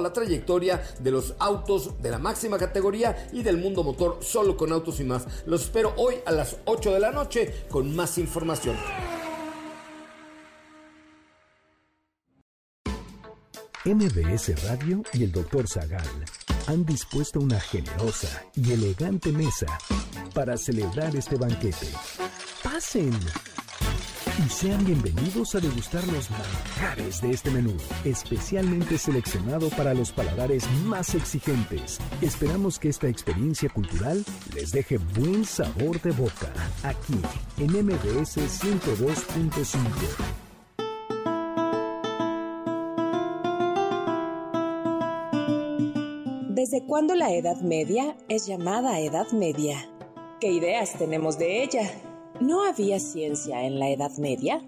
la 0.00 0.12
trayectoria 0.12 0.82
de 0.98 1.10
los 1.10 1.34
autos 1.38 2.00
de 2.02 2.10
la 2.10 2.18
máxima 2.18 2.58
categoría 2.58 3.28
y 3.32 3.42
del 3.42 3.58
mundo 3.58 3.82
motor 3.82 4.18
solo 4.22 4.56
con 4.56 4.72
autos 4.72 5.00
y 5.00 5.04
más. 5.04 5.26
Los 5.46 5.62
espero 5.62 5.92
hoy 5.96 6.16
a 6.24 6.32
las 6.32 6.56
8 6.64 6.92
de 6.92 7.00
la 7.00 7.10
noche 7.10 7.64
con 7.70 7.94
más 7.94 8.18
información. 8.18 8.76
MBS 13.84 14.64
Radio 14.64 15.04
y 15.12 15.22
el 15.22 15.30
Dr. 15.30 15.68
Zagal 15.68 16.08
han 16.66 16.84
dispuesto 16.84 17.38
una 17.38 17.60
generosa 17.60 18.44
y 18.56 18.72
elegante 18.72 19.30
mesa 19.30 19.78
para 20.34 20.56
celebrar 20.56 21.14
este 21.14 21.36
banquete. 21.36 21.86
Pasen 22.64 23.12
y 24.38 24.48
sean 24.50 24.84
bienvenidos 24.84 25.54
a 25.54 25.60
degustar 25.60 26.06
los 26.08 26.30
manjares 26.30 27.22
de 27.22 27.30
este 27.30 27.50
menú, 27.50 27.74
especialmente 28.04 28.98
seleccionado 28.98 29.70
para 29.70 29.94
los 29.94 30.12
paladares 30.12 30.68
más 30.84 31.14
exigentes. 31.14 31.98
Esperamos 32.20 32.78
que 32.78 32.90
esta 32.90 33.08
experiencia 33.08 33.70
cultural 33.70 34.22
les 34.54 34.72
deje 34.72 34.98
buen 34.98 35.44
sabor 35.44 36.00
de 36.02 36.10
boca, 36.10 36.52
aquí 36.82 37.18
en 37.58 37.72
MBS 37.86 38.36
102.5. 38.36 39.78
¿Desde 46.50 46.84
cuándo 46.86 47.14
la 47.14 47.32
Edad 47.32 47.60
Media 47.62 48.16
es 48.28 48.46
llamada 48.46 49.00
Edad 49.00 49.30
Media? 49.32 49.88
¿Qué 50.40 50.48
ideas 50.48 50.98
tenemos 50.98 51.38
de 51.38 51.62
ella? 51.62 51.90
¿No 52.40 52.64
había 52.64 53.00
ciencia 53.00 53.64
en 53.64 53.78
la 53.78 53.88
Edad 53.88 54.12
Media? 54.18 54.60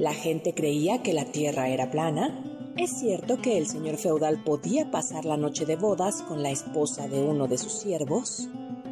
¿La 0.00 0.12
gente 0.12 0.52
creía 0.52 1.00
que 1.00 1.12
la 1.12 1.24
Tierra 1.24 1.68
era 1.68 1.88
plana? 1.88 2.72
¿Es 2.76 2.90
cierto 2.90 3.40
que 3.40 3.56
el 3.56 3.68
señor 3.68 3.98
feudal 3.98 4.42
podía 4.42 4.90
pasar 4.90 5.24
la 5.24 5.36
noche 5.36 5.64
de 5.64 5.76
bodas 5.76 6.22
con 6.22 6.42
la 6.42 6.50
esposa 6.50 7.06
de 7.06 7.22
uno 7.22 7.46
de 7.46 7.56
sus 7.56 7.72
siervos? 7.72 8.48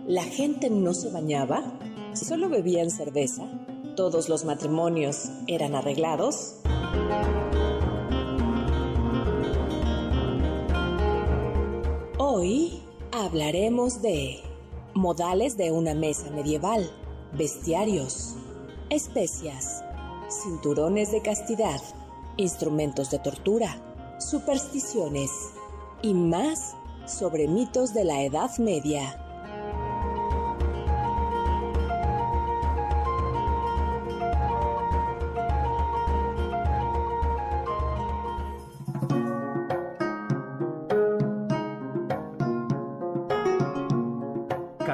¿La 0.06 0.22
gente 0.22 0.70
no 0.70 0.94
se 0.94 1.10
bañaba? 1.10 1.64
¿Solo 2.14 2.48
bebían 2.48 2.90
cerveza? 2.90 3.42
¿Todos 3.96 4.28
los 4.28 4.44
matrimonios 4.44 5.28
eran 5.48 5.74
arreglados? 5.74 6.60
Hoy 12.18 12.82
hablaremos 13.10 14.00
de 14.00 14.38
modales 14.94 15.56
de 15.56 15.72
una 15.72 15.94
mesa 15.94 16.30
medieval 16.30 16.88
bestiarios, 17.36 18.34
especias, 18.90 19.82
cinturones 20.28 21.12
de 21.12 21.22
castidad, 21.22 21.80
instrumentos 22.36 23.10
de 23.10 23.18
tortura, 23.18 23.76
supersticiones. 24.18 25.30
Y 26.02 26.14
más 26.14 26.74
sobre 27.06 27.46
mitos 27.46 27.94
de 27.94 28.04
la 28.04 28.22
Edad 28.22 28.58
Media. 28.58 29.21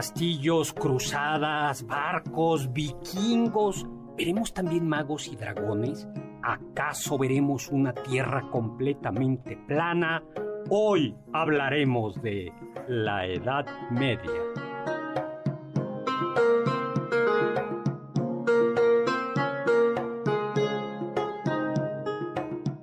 Castillos, 0.08 0.72
cruzadas, 0.72 1.86
barcos, 1.86 2.72
vikingos. 2.72 3.86
¿Veremos 4.16 4.54
también 4.54 4.88
magos 4.88 5.28
y 5.28 5.36
dragones? 5.36 6.08
¿Acaso 6.42 7.18
veremos 7.18 7.68
una 7.68 7.92
tierra 7.92 8.48
completamente 8.50 9.58
plana? 9.66 10.22
Hoy 10.70 11.14
hablaremos 11.34 12.22
de 12.22 12.50
la 12.88 13.26
Edad 13.26 13.66
Media. 13.90 14.32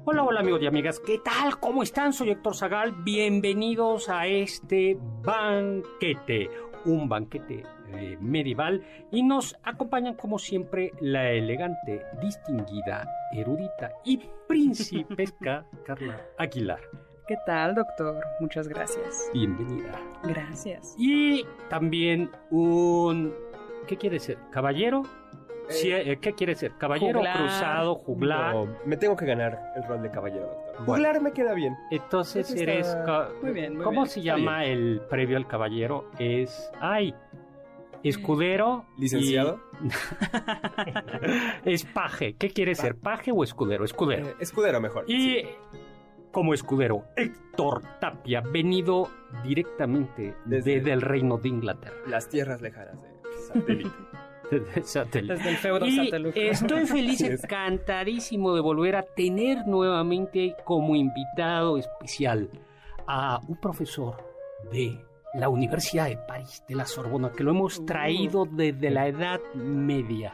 Hola, 0.06 0.24
hola 0.24 0.40
amigos 0.42 0.62
y 0.62 0.68
amigas, 0.68 1.00
¿qué 1.00 1.18
tal? 1.18 1.60
¿Cómo 1.60 1.82
están? 1.82 2.14
Soy 2.14 2.30
Héctor 2.30 2.56
Zagal, 2.56 2.92
bienvenidos 3.04 4.10
a 4.10 4.28
este 4.28 5.00
banquete 5.24 6.50
un 6.86 7.10
banquete 7.10 7.64
eh, 7.94 8.18
medieval 8.20 8.84
y 9.12 9.24
nos 9.24 9.56
acompañan 9.64 10.16
como 10.16 10.40
siempre 10.40 10.92
la 11.00 11.32
elegante, 11.32 12.04
distinguida, 12.22 13.08
erudita 13.32 13.92
y 14.04 14.22
principesca 14.48 15.66
Carla 15.86 16.22
Aguilar. 16.38 16.80
¿Qué 17.28 17.38
tal, 17.46 17.74
doctor? 17.74 18.24
Muchas 18.40 18.68
gracias. 18.68 19.30
Bienvenida. 19.34 20.00
Gracias. 20.24 20.96
Y 20.98 21.44
también 21.70 22.30
un... 22.52 23.34
¿Qué 23.88 23.98
quiere 23.98 24.20
ser? 24.20 24.38
¿Caballero? 24.52 25.04
Eh, 25.70 26.12
eh, 26.12 26.18
¿Qué 26.22 26.34
quiere 26.34 26.56
ser? 26.56 26.74
¿Caballero 26.78 27.22
cruzado, 27.22 27.96
juglar? 27.96 28.56
me 28.86 28.98
tengo 28.98 29.16
que 29.16 29.26
ganar 29.26 29.74
el 29.76 29.84
rol 29.84 30.02
de 30.02 30.12
caballero, 30.12 30.46
doctor. 30.48 30.86
Juglar 30.86 31.22
me 31.22 31.32
queda 31.32 31.54
bien. 31.54 31.76
Entonces 31.92 32.54
eres... 32.56 32.96
Muy 33.42 33.52
bien, 33.52 33.76
muy 33.76 33.84
¿Cómo 33.84 34.02
bien. 34.02 34.12
se 34.12 34.22
llama 34.22 34.66
el 34.66 35.02
previo 35.10 35.38
al 35.38 35.48
caballero? 35.48 36.10
Es... 36.20 36.72
¡Ay! 36.80 37.14
Escudero. 38.04 38.86
y- 38.98 39.02
¿Licenciado? 39.02 39.60
es 41.66 41.86
paje. 41.86 42.36
¿Qué 42.38 42.50
quiere 42.50 42.76
ser? 42.76 42.96
¿Paje 42.96 43.32
o 43.34 43.44
escudero? 43.44 43.84
Escudero. 43.86 44.28
Eh, 44.28 44.36
escudero 44.40 44.80
mejor. 44.80 45.06
Y 45.08 45.20
sí. 45.42 45.48
como 46.32 46.54
escudero, 46.54 47.06
Héctor 47.16 47.82
Tapia, 48.00 48.42
venido 48.42 49.10
directamente 49.44 50.36
Desde- 50.46 50.76
desde 50.76 50.92
el 50.94 51.02
reino 51.02 51.38
de 51.38 51.50
Inglaterra. 51.50 51.96
Las 52.08 52.30
tierras 52.30 52.62
lejanas 52.62 53.02
de 53.02 53.10
satélite. 53.54 53.90
Desde 55.30 55.50
el 55.50 55.58
feudo 55.58 55.86
Y 55.88 56.12
estoy 56.36 56.86
feliz, 56.86 57.22
encantadísimo 57.44 58.54
de 58.54 58.62
volver 58.62 58.96
a 58.96 59.04
tener 59.04 59.66
nuevamente 59.68 60.56
como 60.66 60.96
invitado 60.96 61.78
especial 61.78 62.50
a 63.08 63.40
un 63.48 63.56
profesor 63.60 64.16
de 64.72 65.00
la 65.34 65.50
Universidad 65.50 66.08
de 66.08 66.18
París, 66.18 66.64
de 66.68 66.76
la 66.76 66.86
Sorbona, 66.86 67.32
que 67.32 67.44
lo 67.44 67.52
hemos 67.52 67.80
Uh. 67.80 67.86
traído 67.86 68.46
desde 68.46 68.90
la 68.90 69.08
Edad 69.08 69.40
Media, 69.54 70.34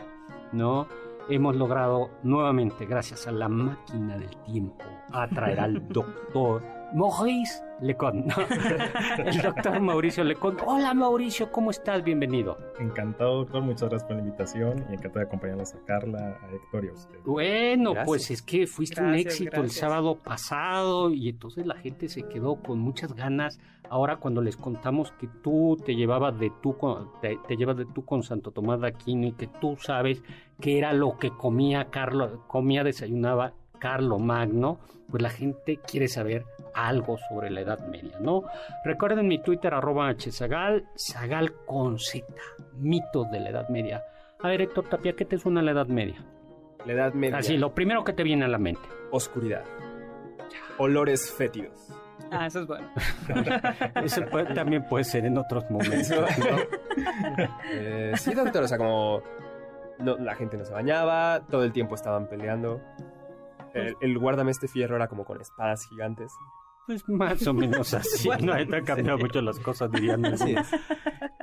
¿no? 0.52 0.88
Hemos 1.30 1.56
logrado 1.56 2.10
nuevamente, 2.24 2.86
gracias 2.86 3.28
a 3.28 3.32
la 3.32 3.48
máquina 3.48 4.18
del 4.18 4.36
tiempo, 4.46 4.84
atraer 5.12 5.60
al 5.60 5.88
doctor 5.90 6.62
Maurice 6.94 7.64
Lecon. 7.82 8.28
¿no? 8.28 8.36
El 9.26 9.42
doctor 9.42 9.80
Mauricio 9.82 10.24
Lecon. 10.24 10.58
Hola 10.66 10.94
Mauricio, 10.94 11.52
¿cómo 11.52 11.72
estás? 11.72 12.04
Bienvenido. 12.04 12.58
Encantado, 12.80 13.38
doctor. 13.40 13.62
Muchas 13.62 13.90
gracias 13.90 14.04
por 14.04 14.16
la 14.18 14.22
invitación 14.24 14.86
y 14.90 14.94
encantado 14.94 15.20
de 15.20 15.26
acompañarnos 15.26 15.74
a 15.74 15.80
Carla, 15.86 16.40
a 16.42 16.52
Héctor 16.54 16.86
y 16.86 16.88
a 16.90 16.94
usted. 16.94 17.20
Bueno, 17.26 17.94
Gracias. 17.94 18.08
pues 18.08 18.32
es 18.32 18.42
que 18.42 18.68
fuiste 18.68 19.02
un 19.02 19.08
Gracias, 19.12 19.34
éxito 19.34 19.62
el 19.62 19.72
sábado 19.72 20.16
pasado 20.16 21.12
y 21.12 21.30
entonces 21.30 21.66
la 21.66 21.76
gente 21.76 22.08
se 22.08 22.24
quedó 22.24 22.56
con 22.56 22.80
muchas 22.80 23.14
ganas. 23.14 23.60
Ahora 23.90 24.18
cuando 24.18 24.42
les 24.42 24.56
contamos 24.56 25.12
que 25.14 25.28
tú 25.42 25.78
te 25.84 25.96
llevabas 25.96 26.40
de 26.40 26.52
tú 26.62 26.78
con, 26.78 27.10
te, 27.22 27.38
te 27.48 27.58
llevas 27.58 27.78
de 27.78 27.86
tú 27.86 28.06
con 28.06 28.24
Santo 28.24 28.52
Tomás 28.52 28.80
de 28.80 28.88
Aquino 28.88 29.28
y 29.28 29.34
que 29.34 29.48
tú 29.48 29.76
sabes 29.82 30.24
qué 30.62 30.78
era 30.78 30.94
lo 30.94 31.18
que 31.18 31.32
comía 31.32 31.90
Carlo, 31.90 32.44
comía, 32.48 32.84
desayunaba 32.84 33.54
Carlo 33.82 34.20
Magno, 34.20 34.80
pues 35.10 35.22
la 35.22 35.30
gente 35.30 35.78
quiere 35.86 36.08
saber 36.08 36.46
algo 36.74 37.18
sobre 37.30 37.50
la 37.50 37.62
Edad 37.62 37.80
Media, 37.88 38.18
¿no? 38.22 38.44
Recuerden 38.86 39.28
mi 39.28 39.42
Twitter, 39.42 39.74
arroba 39.74 40.10
hzagal, 40.14 40.86
zagal 40.98 41.54
con 41.66 42.00
z, 42.00 42.24
mitos 42.78 43.30
de 43.32 43.40
la 43.42 43.50
Edad 43.50 43.68
Media. 43.70 44.04
A 44.40 44.48
ver, 44.48 44.62
Héctor 44.62 44.88
Tapia, 44.88 45.14
¿qué 45.14 45.26
te 45.26 45.38
suena 45.38 45.62
la 45.62 45.72
Edad 45.72 45.88
Media? 45.88 46.24
La 46.86 46.94
edad 46.94 47.14
media. 47.14 47.38
Así, 47.38 47.58
lo 47.58 47.76
primero 47.76 48.04
que 48.04 48.14
te 48.14 48.24
viene 48.24 48.46
a 48.46 48.48
la 48.48 48.58
mente. 48.58 48.82
Oscuridad. 49.12 49.64
Olores 50.80 51.32
fétidos. 51.32 51.90
Ah, 52.32 52.48
eso 52.48 52.62
es 52.62 52.68
bueno. 52.68 52.88
Eso 54.04 54.26
puede- 54.26 54.54
también 54.56 54.86
puede 54.86 55.04
ser 55.04 55.26
en 55.26 55.38
otros 55.38 55.70
momentos. 55.70 56.10
¿no? 56.40 57.06
Eh, 57.74 58.14
sí, 58.16 58.34
doctor. 58.34 58.64
O 58.64 58.68
sea, 58.68 58.78
como 58.78 59.22
no- 60.00 60.18
la 60.18 60.34
gente 60.36 60.58
no 60.58 60.66
se 60.66 60.72
bañaba, 60.74 61.42
todo 61.50 61.64
el 61.64 61.72
tiempo 61.72 61.96
estaban 61.96 62.28
peleando. 62.28 62.82
El, 63.74 63.96
el 64.02 64.18
guárdame 64.18 64.52
este 64.52 64.68
fierro 64.68 64.96
era 64.96 65.08
como 65.08 65.26
con 65.26 65.40
espadas 65.42 65.86
gigantes. 65.90 66.32
Pues 66.88 67.08
más 67.08 67.46
o 67.48 67.54
menos 67.54 67.94
así. 67.94 68.28
no 68.42 68.54
han 68.54 68.68
cambiado 68.86 69.18
mucho 69.20 69.42
las 69.42 69.60
cosas, 69.60 69.92
dirían. 69.92 70.26
Así 70.26 70.54
es. 70.56 70.68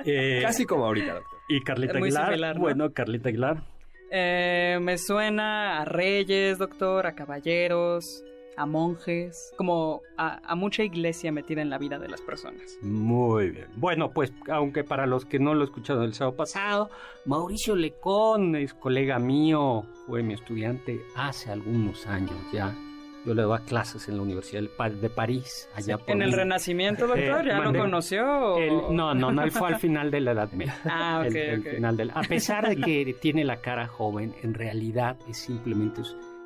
Eh, 0.05 0.39
Casi 0.43 0.65
como 0.65 0.85
ahorita, 0.85 1.13
doctor. 1.15 1.39
Y 1.49 1.61
Carlita 1.61 1.93
Muy 1.93 2.09
Aguilar. 2.09 2.25
similar, 2.27 2.55
¿no? 2.55 2.61
Bueno, 2.61 2.93
Carlita 2.93 3.29
Aguilar. 3.29 3.63
Eh, 4.11 4.79
me 4.81 4.97
suena 4.97 5.81
a 5.81 5.85
reyes, 5.85 6.57
doctor, 6.57 7.05
a 7.07 7.13
caballeros, 7.15 8.23
a 8.59 8.65
monjes, 8.65 9.53
como 9.57 10.01
a, 10.17 10.39
a 10.43 10.55
mucha 10.55 10.83
iglesia 10.83 11.31
metida 11.31 11.61
en 11.61 11.69
la 11.69 11.77
vida 11.77 11.97
de 11.97 12.09
las 12.09 12.21
personas. 12.21 12.77
Muy 12.81 13.51
bien. 13.51 13.67
Bueno, 13.75 14.11
pues 14.11 14.33
aunque 14.49 14.83
para 14.83 15.05
los 15.05 15.25
que 15.25 15.39
no 15.39 15.53
lo 15.55 15.63
escucharon 15.63 16.03
el 16.03 16.13
sábado 16.13 16.35
pasado, 16.35 16.89
Mauricio 17.25 17.75
Lecón 17.75 18.55
es 18.55 18.73
colega 18.73 19.17
mío, 19.19 19.85
fue 20.07 20.23
mi 20.23 20.33
estudiante 20.33 20.99
hace 21.15 21.51
algunos 21.51 22.05
años 22.07 22.35
ya. 22.51 22.75
Yo 23.25 23.33
le 23.33 23.41
daba 23.41 23.59
clases 23.59 24.07
en 24.07 24.15
la 24.15 24.23
Universidad 24.23 24.63
de 24.89 25.09
París, 25.09 25.67
allá 25.75 25.97
por 25.97 26.11
¿En 26.15 26.21
el 26.21 26.31
Renacimiento, 26.31 27.05
doctor? 27.05 27.45
Eh, 27.45 27.49
¿Ya 27.49 27.57
lo 27.57 27.63
mande. 27.65 27.79
conoció? 27.79 28.57
El- 28.57 28.95
no, 28.95 29.13
no, 29.13 29.29
no, 29.31 29.43
él 29.43 29.51
fue 29.51 29.67
al 29.67 29.75
final 29.75 30.09
de 30.09 30.21
la 30.21 30.31
Edad 30.31 30.51
Media. 30.53 30.75
Ah, 30.85 31.21
ok, 31.27 31.35
El- 31.35 31.63
final 31.63 31.97
del- 31.97 32.11
a 32.15 32.21
pesar 32.21 32.69
de 32.69 32.77
que 32.77 33.13
tiene 33.19 33.43
la 33.43 33.57
cara 33.57 33.87
joven, 33.87 34.33
en 34.41 34.53
realidad 34.53 35.17
es 35.29 35.37
simplemente 35.37 36.01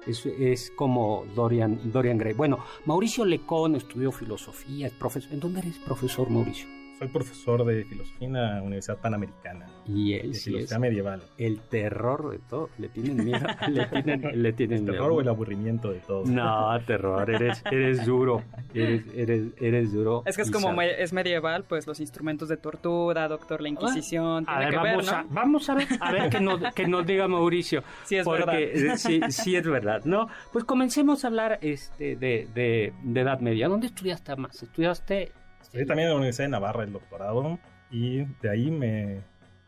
es, 0.07 0.25
es- 0.25 0.71
como 0.75 1.25
Dorian, 1.35 1.91
Dorian 1.91 2.17
Gray. 2.17 2.33
Bueno, 2.33 2.59
Mauricio 2.85 3.25
Lecón 3.25 3.75
estudió 3.75 4.11
filosofía, 4.11 4.87
es 4.87 4.93
profesor. 4.93 5.33
¿En 5.33 5.39
dónde 5.39 5.59
eres 5.59 5.79
profesor, 5.79 6.29
Mauricio? 6.29 6.67
Soy 7.03 7.11
profesor 7.11 7.65
de 7.65 7.83
filosofía 7.85 8.27
en 8.27 8.33
la 8.33 8.61
Universidad 8.61 8.97
Panamericana, 8.99 9.65
Y 9.85 10.13
él 10.13 10.31
de 10.31 10.33
sí 10.37 10.39
es 10.39 10.43
filosofía 10.55 10.79
medieval. 10.79 11.23
el 11.37 11.59
terror 11.61 12.31
de 12.31 12.39
todo. 12.49 12.69
Le 12.77 12.89
tienen 12.89 13.25
miedo. 13.25 13.45
Le 13.69 13.85
tienen, 13.87 14.41
le 14.41 14.53
tienen 14.53 14.77
¿El 14.77 14.83
miedo. 14.83 14.93
terror 14.93 15.11
o 15.11 15.21
el 15.21 15.27
aburrimiento 15.27 15.91
de 15.91 15.99
todos? 15.99 16.29
No, 16.29 16.79
terror. 16.85 17.29
Eres, 17.29 17.61
eres 17.69 18.05
duro. 18.05 18.41
Eres, 18.73 19.03
eres, 19.15 19.43
eres 19.59 19.91
duro. 19.93 20.23
Es 20.25 20.35
que 20.37 20.43
es 20.43 20.51
como 20.51 20.71
me- 20.73 21.01
es 21.01 21.11
medieval, 21.13 21.65
pues 21.67 21.85
los 21.87 21.99
instrumentos 21.99 22.47
de 22.49 22.57
tortura, 22.57 23.27
doctor, 23.27 23.61
la 23.61 23.69
Inquisición, 23.69 24.45
A 24.47 24.59
tiene 24.59 24.65
ver, 24.65 24.73
que 24.73 24.83
ver, 24.83 24.91
vamos, 24.97 25.05
¿no? 25.05 25.11
a, 25.11 25.25
vamos 25.29 25.69
a 25.69 25.75
ver, 25.75 25.87
a 25.99 26.11
ver 26.11 26.29
que 26.29 26.39
nos, 26.39 26.73
que 26.73 26.87
nos 26.87 27.05
diga 27.05 27.27
Mauricio. 27.27 27.83
Sí, 28.05 28.15
es 28.15 28.23
porque 28.25 28.45
verdad. 28.45 28.59
eh, 28.93 28.97
sí, 28.97 29.19
sí 29.29 29.55
es 29.55 29.67
verdad, 29.67 30.01
¿no? 30.05 30.27
Pues 30.51 30.63
comencemos 30.63 31.23
a 31.23 31.27
hablar 31.27 31.59
este, 31.61 32.15
de, 32.15 32.47
de, 32.53 32.93
de 33.03 33.21
Edad 33.21 33.39
Media. 33.41 33.67
¿Dónde 33.67 33.87
estudiaste 33.87 34.35
más? 34.35 34.61
¿Estudiaste? 34.63 35.31
Estudié 35.63 35.85
también 35.85 36.07
en 36.07 36.11
la 36.13 36.17
Universidad 36.17 36.45
de 36.45 36.51
Navarra 36.51 36.83
el 36.83 36.93
doctorado 36.93 37.57
y 37.91 38.25
de 38.41 38.49
ahí 38.49 38.69
me, 38.71 39.21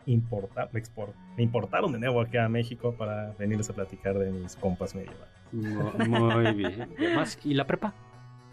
importa, 0.06 0.69
me, 0.71 0.81
expor- 0.81 1.13
me 1.38 1.44
importaron 1.44 1.92
de 1.92 2.00
nuevo 2.00 2.21
aquí 2.21 2.38
a 2.38 2.47
México 2.50 2.94
para 2.97 3.31
venirles 3.39 3.69
a 3.69 3.74
platicar 3.74 4.18
de 4.18 4.31
mis 4.31 4.56
compas 4.56 4.94
medievales. 4.95 5.25
Mu- 5.51 5.92
Muy 6.07 6.53
bien. 6.53 6.89
¿Y 7.00 7.15
más? 7.15 7.38
¿Y 7.44 7.53
la 7.53 7.65
prepa? 7.65 7.94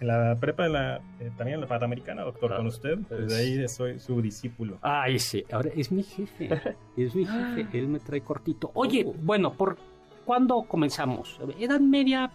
En 0.00 0.08
la 0.08 0.36
prepa, 0.40 0.66
en 0.66 0.72
la, 0.72 0.96
eh, 1.20 1.30
también 1.36 1.54
en 1.56 1.60
la 1.60 1.66
Panamericana, 1.68 2.22
doctor, 2.22 2.52
Ah, 2.52 2.56
con 2.56 2.66
usted, 2.66 2.98
pues 3.08 3.28
de 3.28 3.36
ahí 3.36 3.68
soy 3.68 4.00
su 4.00 4.20
discípulo. 4.20 4.78
Ay, 4.82 5.18
sí. 5.20 5.44
Ahora 5.52 5.70
es 5.76 5.92
mi 5.92 6.02
jefe. 6.02 6.48
Es 6.96 7.14
mi 7.14 7.24
jefe. 7.24 7.68
Él 7.78 7.86
me 7.88 8.00
trae 8.00 8.20
cortito. 8.20 8.72
Oye, 8.74 9.04
bueno, 9.22 9.52
¿por 9.52 9.76
cuándo 10.24 10.62
comenzamos? 10.64 11.38
Edad 11.58 11.78
Media. 11.80 12.32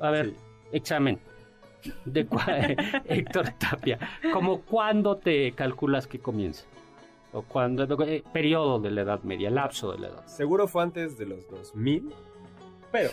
A 0.00 0.10
ver, 0.10 0.30
Sí. 0.30 0.36
examen. 0.72 1.20
De 2.04 2.26
Héctor 3.06 3.50
Tapia. 3.58 3.98
¿Cómo 4.32 4.62
cuándo 4.62 5.16
te 5.16 5.52
calculas 5.52 6.06
que 6.06 6.18
comienza? 6.18 6.64
¿O 7.32 7.42
cuándo? 7.42 7.84
eh, 8.04 8.22
periodo 8.32 8.80
de 8.80 8.90
la 8.90 9.02
Edad 9.02 9.22
Media, 9.22 9.50
lapso 9.50 9.92
de 9.92 9.98
la 9.98 10.08
Edad. 10.08 10.26
Seguro 10.26 10.68
fue 10.68 10.82
antes 10.82 11.18
de 11.18 11.26
los 11.26 11.48
2000, 11.50 12.12
pero 12.90 13.10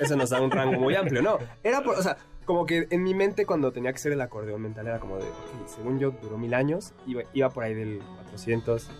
eso 0.00 0.16
nos 0.16 0.30
da 0.30 0.40
un 0.40 0.50
rango 0.50 0.78
muy 0.78 0.94
amplio, 0.94 1.22
¿no? 1.22 1.38
Era 1.62 1.80
por, 1.82 1.98
o 1.98 2.02
sea, 2.02 2.16
como 2.44 2.66
que 2.66 2.86
en 2.90 3.02
mi 3.02 3.14
mente 3.14 3.46
cuando 3.46 3.72
tenía 3.72 3.92
que 3.92 3.98
ser 3.98 4.12
el 4.12 4.20
acordeón 4.20 4.60
mental 4.60 4.86
era 4.86 4.98
como 4.98 5.16
de, 5.16 5.22
ok, 5.24 5.66
según 5.66 5.98
yo 5.98 6.10
duró 6.10 6.36
mil 6.36 6.52
años, 6.52 6.92
iba, 7.06 7.22
iba 7.32 7.48
por 7.50 7.64
ahí 7.64 7.74
del 7.74 8.00
400 8.16 8.90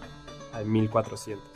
al 0.54 0.66
1400. 0.66 1.53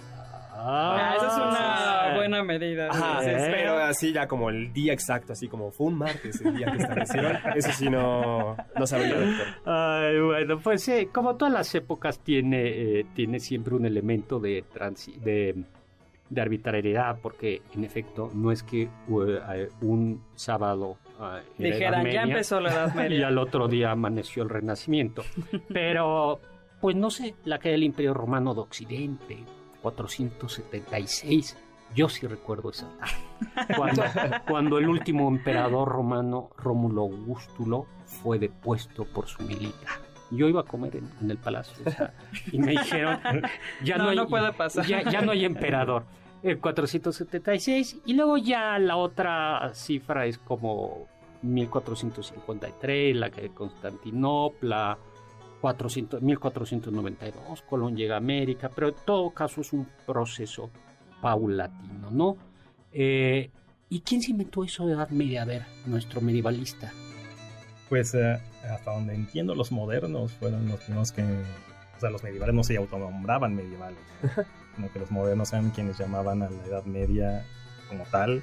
Ah, 0.60 1.14
esa 1.16 1.26
es 1.28 1.34
una 1.36 2.16
buena 2.16 2.42
medida. 2.42 2.88
Ajá, 2.90 3.20
sí, 3.22 3.30
pero 3.50 3.76
así 3.78 4.12
ya 4.12 4.26
como 4.26 4.50
el 4.50 4.72
día 4.72 4.92
exacto, 4.92 5.32
así 5.32 5.46
como 5.48 5.70
fue 5.70 5.86
un 5.86 5.98
martes 5.98 6.40
el 6.40 6.56
día 6.56 6.70
que 6.72 6.78
establecieron, 6.78 7.36
eso 7.54 7.70
sí 7.72 7.88
no, 7.88 8.56
no 8.76 8.86
sabría, 8.86 9.14
doctor. 9.14 9.46
Ay, 9.64 10.20
bueno, 10.20 10.58
pues 10.58 10.82
sí, 10.82 11.06
como 11.12 11.36
todas 11.36 11.54
las 11.54 11.74
épocas 11.74 12.18
tiene, 12.20 12.66
eh, 13.00 13.06
tiene 13.14 13.38
siempre 13.40 13.74
un 13.74 13.86
elemento 13.86 14.40
de, 14.40 14.64
transi- 14.64 15.16
de, 15.20 15.54
de 16.28 16.40
arbitrariedad, 16.40 17.18
porque 17.22 17.62
en 17.74 17.84
efecto 17.84 18.30
no 18.34 18.50
es 18.50 18.62
que 18.62 18.82
eh, 18.82 19.68
un 19.80 20.22
sábado 20.34 20.96
ah, 21.20 21.40
Edad 21.58 21.72
Dijeran, 21.72 22.06
ya 22.10 22.22
empezó 22.22 22.60
la 22.60 22.72
Edad 22.72 22.92
y 22.94 22.98
Media. 22.98 23.28
al 23.28 23.38
otro 23.38 23.68
día 23.68 23.92
amaneció 23.92 24.42
el 24.42 24.48
Renacimiento. 24.50 25.22
Pero, 25.72 26.40
pues 26.80 26.96
no 26.96 27.10
sé, 27.10 27.34
la 27.44 27.58
caída 27.58 27.72
del 27.74 27.84
Imperio 27.84 28.12
Romano 28.14 28.54
de 28.54 28.60
Occidente, 28.60 29.38
476. 29.82 31.56
Yo 31.94 32.08
sí 32.08 32.26
recuerdo 32.26 32.70
esa. 32.70 32.86
Cuando, 33.76 34.02
cuando 34.46 34.78
el 34.78 34.88
último 34.88 35.28
emperador 35.28 35.88
romano, 35.88 36.50
Rómulo 36.58 37.02
Augustulo, 37.02 37.86
fue 38.04 38.38
depuesto 38.38 39.04
por 39.04 39.26
su 39.26 39.42
milicia. 39.42 39.88
Yo 40.30 40.48
iba 40.48 40.60
a 40.60 40.64
comer 40.64 40.96
en, 40.96 41.10
en 41.22 41.30
el 41.30 41.38
palacio 41.38 41.82
o 41.86 41.90
sea, 41.90 42.12
y 42.52 42.58
me 42.58 42.72
dijeron, 42.72 43.18
ya 43.82 43.96
no, 43.96 44.04
No, 44.04 44.10
hay, 44.10 44.16
no 44.16 44.28
puede 44.28 44.52
pasar. 44.52 44.84
Ya, 44.86 45.02
ya 45.02 45.22
no 45.22 45.32
hay 45.32 45.44
emperador. 45.44 46.04
El 46.42 46.60
476 46.60 47.98
y 48.04 48.12
luego 48.14 48.36
ya 48.36 48.78
la 48.78 48.96
otra 48.96 49.70
cifra 49.72 50.26
es 50.26 50.38
como 50.38 51.06
1453, 51.42 53.16
la 53.16 53.30
que 53.30 53.42
de 53.42 53.50
Constantinopla, 53.50 54.98
400, 55.60 56.22
1492, 56.22 57.62
Colón 57.62 57.96
llega 57.96 58.14
a 58.14 58.18
América, 58.18 58.70
pero 58.74 58.88
en 58.88 58.94
todo 59.04 59.30
caso 59.30 59.60
es 59.60 59.72
un 59.72 59.86
proceso 60.06 60.70
paulatino, 61.20 62.10
¿no? 62.10 62.36
Eh, 62.92 63.50
¿Y 63.90 64.00
quién 64.00 64.22
se 64.22 64.32
inventó 64.32 64.64
eso 64.64 64.86
de 64.86 64.94
Edad 64.94 65.08
Media? 65.10 65.42
A 65.42 65.44
ver, 65.46 65.62
nuestro 65.86 66.20
medievalista. 66.20 66.92
Pues 67.88 68.14
eh, 68.14 68.38
hasta 68.70 68.92
donde 68.92 69.14
entiendo, 69.14 69.54
los 69.54 69.72
modernos 69.72 70.32
fueron 70.32 70.68
los 70.68 70.80
primeros 70.80 71.12
que. 71.12 71.22
O 71.22 72.00
sea, 72.00 72.10
los 72.10 72.22
medievales 72.22 72.54
no 72.54 72.62
se 72.62 72.76
autonombraban 72.76 73.56
medievales, 73.56 73.98
¿no? 74.22 74.44
sino 74.76 74.92
que 74.92 74.98
los 75.00 75.10
modernos 75.10 75.52
eran 75.52 75.70
quienes 75.70 75.98
llamaban 75.98 76.42
a 76.42 76.50
la 76.50 76.64
Edad 76.64 76.84
Media 76.84 77.44
como 77.88 78.04
tal, 78.04 78.42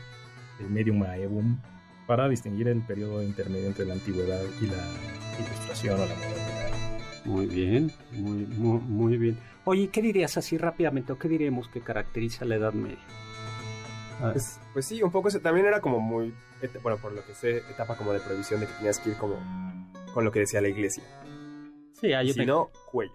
el 0.60 0.70
Medium 0.70 1.04
Aevum, 1.04 1.60
para 2.08 2.28
distinguir 2.28 2.68
el 2.68 2.82
periodo 2.82 3.24
intermedio 3.24 3.68
entre 3.68 3.86
la 3.86 3.94
antigüedad 3.94 4.42
y 4.62 4.66
la 4.66 4.84
ilustración 5.40 5.96
o 5.96 6.06
la 6.06 6.16
modernidad. 6.16 6.45
Muy 7.26 7.48
bien, 7.48 7.92
muy, 8.12 8.46
muy, 8.46 8.80
muy 8.80 9.18
bien. 9.18 9.38
Oye, 9.66 9.90
¿qué 9.90 10.02
dirías 10.02 10.38
así 10.38 10.58
rápidamente 10.58 11.12
o 11.12 11.18
qué 11.18 11.28
diríamos 11.28 11.68
que 11.70 11.82
caracteriza 11.82 12.46
la 12.46 12.56
Edad 12.56 12.74
Media? 12.74 13.00
Pues, 14.22 14.60
pues 14.74 14.86
sí, 14.86 15.02
un 15.04 15.12
poco 15.12 15.28
eso 15.28 15.40
también 15.40 15.66
era 15.66 15.82
como 15.82 16.00
muy, 16.00 16.34
bueno, 16.82 16.98
por 17.00 17.12
lo 17.14 17.26
que 17.26 17.34
sé, 17.34 17.58
etapa 17.70 17.96
como 17.96 18.14
de 18.14 18.20
prohibición 18.20 18.60
de 18.62 18.68
que 18.68 18.74
tenías 18.74 19.00
que 19.00 19.10
ir 19.10 19.18
como 19.18 19.36
con 20.14 20.24
lo 20.24 20.32
que 20.32 20.40
decía 20.40 20.62
la 20.62 20.70
iglesia. 20.70 21.04
sí, 22.00 22.14
hay 22.14 22.32
Si 22.32 22.40
una, 22.40 22.54
no, 22.54 22.70
cuello. 22.92 23.14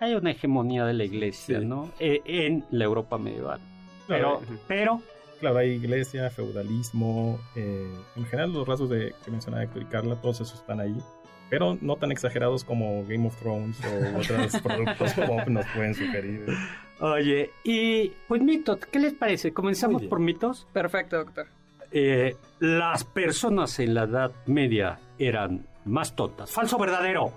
hay 0.00 0.14
una 0.14 0.30
hegemonía 0.32 0.84
de 0.84 0.94
la 0.94 1.04
iglesia, 1.04 1.60
Sí. 1.60 1.66
¿no? 1.66 1.90
Eh, 2.00 2.20
en 2.24 2.64
la 2.70 2.84
Europa 2.84 3.18
medieval. 3.18 3.60
Pero, 4.08 4.40
Claro, 4.40 4.58
pero, 4.66 5.02
Claro, 5.40 5.58
hay 5.58 5.72
iglesia, 5.72 6.30
feudalismo, 6.30 7.38
eh, 7.54 7.92
en 8.16 8.24
general 8.26 8.52
los 8.52 8.66
rasgos 8.66 8.88
de, 8.90 9.14
que 9.24 9.30
mencionaba 9.30 9.62
Héctor 9.64 9.82
y 9.82 9.86
Carla, 9.86 10.20
todos 10.20 10.40
esos 10.40 10.58
están 10.60 10.80
ahí, 10.80 10.96
pero 11.50 11.76
no 11.80 11.96
tan 11.96 12.10
exagerados 12.12 12.64
como 12.64 13.04
Game 13.06 13.26
of 13.26 13.36
Thrones 13.40 13.78
o 13.84 14.18
otros 14.18 14.60
productos 14.62 15.12
pop 15.14 15.46
nos 15.48 15.66
pueden 15.74 15.94
sugerir. 15.94 16.46
oye, 17.00 17.50
y 17.64 18.08
pues 18.28 18.42
mitos, 18.42 18.78
¿qué 18.90 18.98
les 18.98 19.12
parece? 19.14 19.52
Comenzamos 19.52 20.02
por 20.04 20.20
mitos. 20.20 20.66
Perfecto, 20.72 21.16
doctor. 21.18 21.46
Eh, 21.92 22.36
las 22.58 23.04
personas 23.04 23.78
en 23.78 23.94
la 23.94 24.02
Edad 24.04 24.32
Media 24.46 24.98
eran 25.18 25.66
más 25.84 26.16
tontas. 26.16 26.50
¿Falso 26.50 26.76
o 26.76 26.78
verdadero? 26.80 27.32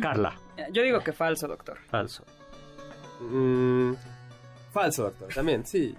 Carla, 0.00 0.34
Yo 0.72 0.82
digo 0.82 1.00
que 1.00 1.12
falso, 1.12 1.46
doctor. 1.48 1.78
falso. 1.88 2.24
Mm, 3.20 3.92
falso, 4.72 5.04
doctor, 5.04 5.28
también, 5.34 5.64
sí. 5.66 5.94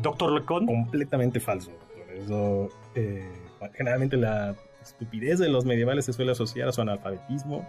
Doctor 0.00 0.32
Lecón. 0.32 0.66
Completamente 0.66 1.38
falso. 1.40 1.70
Por 1.94 2.14
eso, 2.16 2.68
eh, 2.94 3.28
generalmente 3.74 4.16
la 4.16 4.54
estupidez 4.82 5.38
de 5.38 5.48
los 5.48 5.64
medievales 5.64 6.04
se 6.04 6.12
suele 6.12 6.32
asociar 6.32 6.68
a 6.68 6.72
su 6.72 6.80
analfabetismo, 6.80 7.66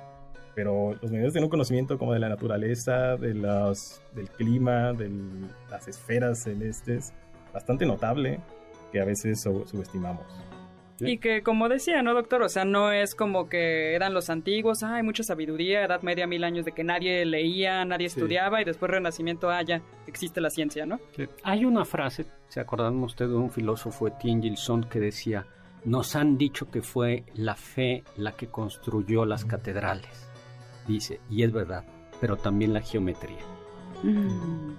pero 0.55 0.91
los 0.93 1.03
medievales 1.11 1.33
tienen 1.33 1.45
un 1.45 1.49
conocimiento 1.51 1.97
como 1.97 2.13
de 2.13 2.19
la 2.19 2.29
naturaleza, 2.29 3.15
de 3.17 3.33
los, 3.33 4.01
del 4.13 4.29
clima, 4.29 4.93
de 4.93 5.09
las 5.69 5.87
esferas 5.87 6.43
celestes, 6.43 7.13
bastante 7.53 7.85
notable 7.85 8.39
que 8.91 8.99
a 9.01 9.05
veces 9.05 9.41
sub- 9.41 9.67
subestimamos. 9.67 10.25
Y 11.03 11.17
que, 11.17 11.41
como 11.41 11.67
decía, 11.67 12.03
¿no, 12.03 12.13
doctor? 12.13 12.43
O 12.43 12.49
sea, 12.49 12.63
no 12.63 12.91
es 12.91 13.15
como 13.15 13.49
que 13.49 13.95
eran 13.95 14.13
los 14.13 14.29
antiguos, 14.29 14.83
ah, 14.83 14.97
hay 14.97 15.03
mucha 15.03 15.23
sabiduría, 15.23 15.83
edad 15.83 16.03
media, 16.03 16.27
mil 16.27 16.43
años 16.43 16.63
de 16.63 16.73
que 16.73 16.83
nadie 16.83 17.25
leía, 17.25 17.83
nadie 17.85 18.07
Sí. 18.07 18.19
estudiaba 18.19 18.61
y 18.61 18.65
después 18.65 18.91
renacimiento, 18.91 19.49
ah, 19.49 19.63
ya, 19.63 19.81
existe 20.05 20.41
la 20.41 20.51
ciencia, 20.51 20.85
¿no? 20.85 20.99
Hay 21.41 21.65
una 21.65 21.85
frase, 21.85 22.27
¿se 22.49 22.59
acordan 22.59 22.97
ustedes 23.01 23.31
de 23.31 23.37
un 23.37 23.49
filósofo 23.49 24.09
Etienne 24.09 24.43
Gilson 24.43 24.83
que 24.83 24.99
decía, 24.99 25.47
Nos 25.83 26.15
han 26.15 26.37
dicho 26.37 26.69
que 26.69 26.81
fue 26.81 27.23
la 27.33 27.55
fe 27.55 28.03
la 28.15 28.33
que 28.33 28.47
construyó 28.47 29.25
las 29.25 29.45
catedrales, 29.45 30.29
dice, 30.87 31.19
y 31.29 31.43
es 31.43 31.51
verdad, 31.51 31.85
pero 32.19 32.37
también 32.37 32.73
la 32.73 32.81
geometría. 32.81 33.39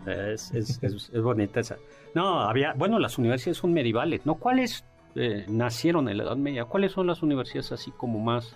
Es, 0.07 0.53
es, 0.53 0.83
es, 0.83 1.11
es 1.13 1.23
bonita 1.23 1.61
esa. 1.61 1.77
No, 2.15 2.41
había, 2.41 2.75
bueno, 2.75 2.99
las 2.99 3.19
universidades 3.19 3.59
son 3.59 3.73
medievales, 3.73 4.27
¿no? 4.27 4.37
¿Cuáles 4.37 4.85
eh, 5.15 5.45
nacieron 5.49 6.09
en 6.09 6.19
la 6.19 6.25
Edad 6.25 6.37
Media? 6.37 6.65
¿Cuáles 6.65 6.93
son 6.93 7.07
las 7.07 7.23
universidades 7.23 7.73
así 7.73 7.91
como 7.93 8.19
más? 8.19 8.55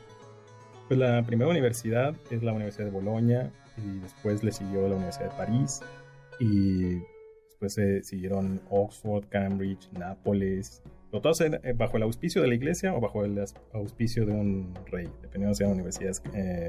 Pues 0.89 0.99
la 1.01 1.23
primera 1.23 1.51
universidad 1.51 2.15
es 2.31 2.43
la 2.43 2.53
Universidad 2.53 2.87
de 2.87 2.93
Bolonia 2.93 3.53
y 3.77 3.99
después 3.99 4.45
le 4.45 4.53
siguió 4.53 4.89
la 4.89 4.95
Universidad 4.95 5.31
de 5.31 5.37
París 5.37 5.81
y 6.39 7.01
después 7.49 7.75
se 7.75 8.03
siguieron 8.03 8.61
Oxford, 8.71 9.25
Cambridge, 9.29 9.89
Nápoles, 9.93 10.83
pero 11.17 11.23
todos 11.23 11.41
en- 11.41 11.55
eh, 11.63 11.73
bajo 11.77 11.97
el 11.97 12.03
auspicio 12.03 12.43
de 12.43 12.49
la 12.49 12.55
iglesia 12.55 12.95
o 12.95 13.01
bajo 13.01 13.25
el 13.25 13.43
auspicio 13.73 14.27
de 14.27 14.33
un 14.33 14.75
rey, 14.91 15.09
dependiendo 15.23 15.55
si 15.55 15.63
eran 15.63 15.75
universidades 15.75 16.23
eh, 16.35 16.69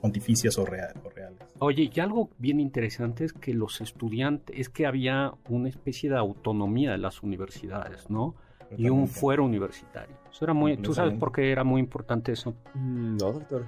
pontificias 0.00 0.58
o, 0.58 0.64
real- 0.66 0.94
o 1.04 1.10
reales. 1.10 1.38
Oye, 1.58 1.90
y 1.92 2.00
algo 2.00 2.30
bien 2.38 2.60
interesante 2.60 3.24
es 3.24 3.32
que 3.32 3.54
los 3.54 3.80
estudiantes, 3.80 4.56
es 4.58 4.68
que 4.68 4.86
había 4.86 5.32
una 5.48 5.68
especie 5.68 6.10
de 6.10 6.16
autonomía 6.16 6.92
de 6.92 6.98
las 6.98 7.22
universidades, 7.22 8.10
¿no? 8.10 8.34
Y 8.76 8.88
un 8.90 9.06
fuero 9.06 9.44
universitario. 9.44 10.16
Eso 10.30 10.44
era 10.44 10.52
muy, 10.52 10.76
¿Tú 10.76 10.92
sabes 10.92 11.14
por 11.14 11.30
qué 11.32 11.52
era 11.52 11.62
muy 11.64 11.80
importante 11.80 12.32
eso? 12.32 12.54
Mm, 12.74 13.16
No, 13.16 13.32
doctor. 13.32 13.64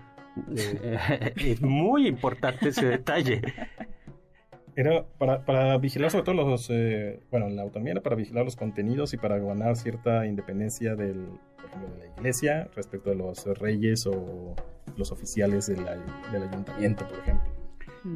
Eh, 0.56 1.32
es 1.37 1.62
muy 1.62 2.06
importante 2.08 2.68
ese 2.70 2.87
detalle. 2.87 3.42
Era 4.80 5.04
para, 5.18 5.44
para 5.44 5.76
vigilar 5.78 6.08
sobre 6.12 6.23
todo 6.25 6.35
los, 6.37 6.70
eh, 6.70 7.18
bueno, 7.32 7.49
la 7.49 7.62
autonomía 7.62 7.94
era 7.94 8.00
para 8.00 8.14
vigilar 8.14 8.44
los 8.44 8.54
contenidos 8.54 9.12
y 9.12 9.16
para 9.16 9.37
ganar 9.38 9.75
cierta 9.75 10.25
independencia 10.25 10.94
del, 10.94 11.26
por 11.56 11.64
ejemplo, 11.64 11.88
de 11.94 11.99
la 11.99 12.06
iglesia 12.16 12.68
respecto 12.76 13.11
de 13.11 13.16
los 13.16 13.44
reyes 13.58 14.06
o 14.06 14.54
los 14.97 15.11
oficiales 15.11 15.66
de 15.66 15.78
la- 15.82 15.97
del 16.30 16.44
ayuntamiento, 16.49 17.08
por 17.08 17.18
ejemplo. 17.18 17.50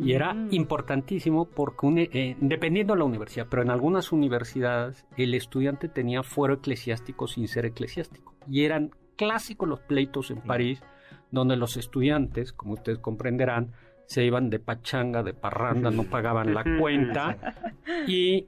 Y 0.04 0.12
era 0.12 0.34
Mm. 0.34 0.48
importantísimo 0.52 1.46
porque, 1.46 1.84
un- 1.84 1.98
eh, 1.98 2.36
dependiendo 2.40 2.92
de 2.92 3.00
la 3.00 3.06
universidad, 3.06 3.48
pero 3.50 3.62
en 3.62 3.70
algunas 3.70 4.12
universidades 4.12 5.04
el 5.16 5.34
estudiante 5.34 5.88
tenía 5.88 6.22
fuero 6.22 6.54
eclesiástico 6.54 7.26
sin 7.26 7.48
ser 7.48 7.66
eclesiástico. 7.66 8.36
Y 8.48 8.64
eran 8.64 8.92
clásicos 9.16 9.68
los 9.68 9.80
pleitos 9.80 10.30
en 10.30 10.40
París, 10.40 10.80
donde 11.32 11.56
los 11.56 11.76
estudiantes, 11.76 12.52
como 12.52 12.74
ustedes 12.74 12.98
comprenderán, 13.00 13.72
se 14.12 14.22
iban 14.22 14.50
de 14.50 14.58
pachanga, 14.58 15.22
de 15.22 15.32
parranda, 15.32 15.90
no 15.90 16.04
pagaban 16.04 16.52
la 16.52 16.64
cuenta. 16.78 17.54
Y 18.06 18.46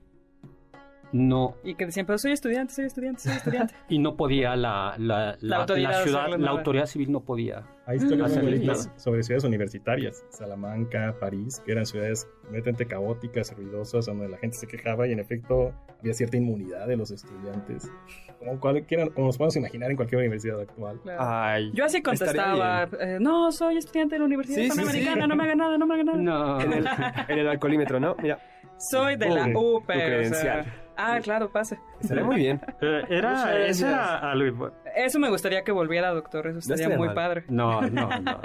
no 1.15 1.55
Y 1.63 1.77
que 1.77 1.87
decían, 1.87 2.07
pero 2.07 2.19
soy 2.19 2.33
estudiante, 2.33 2.75
soy 2.75 2.87
estudiante, 2.87 3.21
soy 3.23 3.33
estudiante. 3.35 3.73
y 3.89 3.99
no 4.01 4.17
podía 4.17 4.57
la, 4.57 4.97
la, 4.99 5.37
la- 5.41 5.57
autoridad 5.59 5.91
la 5.93 6.03
ciudad, 6.03 6.29
la 6.37 6.51
autoridad 6.51 6.87
civil 6.87 7.13
no 7.13 7.21
podía. 7.21 7.63
Hay 7.87 7.99
historias 7.99 8.35
muy 8.37 8.45
bonitas 8.53 8.91
sobre 8.97 9.23
ciudades 9.23 9.45
universitarias, 9.45 10.25
Salamanca, 10.31 11.15
París, 11.21 11.63
que 11.65 11.73
eran 11.73 11.87
ciudades 11.87 12.27
completamente 12.43 12.87
caóticas, 12.87 13.55
ruidosas, 13.57 14.07
donde 14.07 14.29
la 14.29 14.39
gente 14.39 14.57
se 14.57 14.67
quejaba 14.67 15.07
y 15.07 15.13
en 15.13 15.21
efecto 15.21 15.73
había 16.01 16.15
cierta 16.15 16.37
inmunidad 16.37 16.87
de 16.89 16.97
los 16.97 17.11
estudiantes, 17.11 17.91
como, 18.39 18.59
cualquiera, 18.59 19.09
como 19.11 19.27
nos 19.29 19.37
podemos 19.39 19.55
imaginar 19.57 19.91
en 19.91 19.97
cualquier 19.97 20.21
universidad 20.21 20.61
actual. 20.61 20.99
Claro. 21.03 21.19
Ay, 21.23 21.71
Yo 21.75 21.85
así 21.85 22.03
contestaba, 22.03 22.89
eh, 22.99 23.19
no, 23.21 23.53
soy 23.53 23.77
estudiante 23.77 24.17
de 24.17 24.19
la 24.21 24.25
Universidad 24.25 24.63
Sí, 24.63 24.69
Panamericana, 24.71 25.23
sí. 25.23 25.29
no 25.29 25.37
me 25.37 25.45
hagan 25.45 25.59
nada, 25.59 25.79
no 25.79 25.87
me 25.87 25.95
hagan 25.95 26.07
nada. 26.07 26.19
No. 26.19 26.61
En 26.61 26.73
el, 26.73 26.87
en 27.29 27.39
el 27.39 27.49
alcoholímetro, 27.49 28.01
¿no? 28.01 28.17
Mira, 28.21 28.39
Soy 28.79 29.17
de 29.17 29.29
la 29.29 29.47
UP. 29.49 29.87
tu 29.87 29.93
o 29.93 30.35
sea, 30.35 30.65
ah, 30.97 31.19
claro, 31.23 31.51
pase. 31.51 31.79
estaría 32.01 32.25
muy 32.25 32.37
bien. 32.37 32.61
Eh, 32.81 33.03
era, 33.09 33.67
eso 33.67 33.87
era 33.87 34.31
algo- 34.31 34.73
Eso 34.97 35.19
me 35.19 35.29
gustaría 35.31 35.63
que 35.65 35.73
volviera, 35.73 36.11
doctor, 36.13 36.47
eso 36.49 36.59
estaría 36.59 36.97
muy 36.97 37.07
mal. 37.09 37.15
padre. 37.15 37.45
No, 37.49 37.81
no, 37.83 38.09
no. 38.21 38.41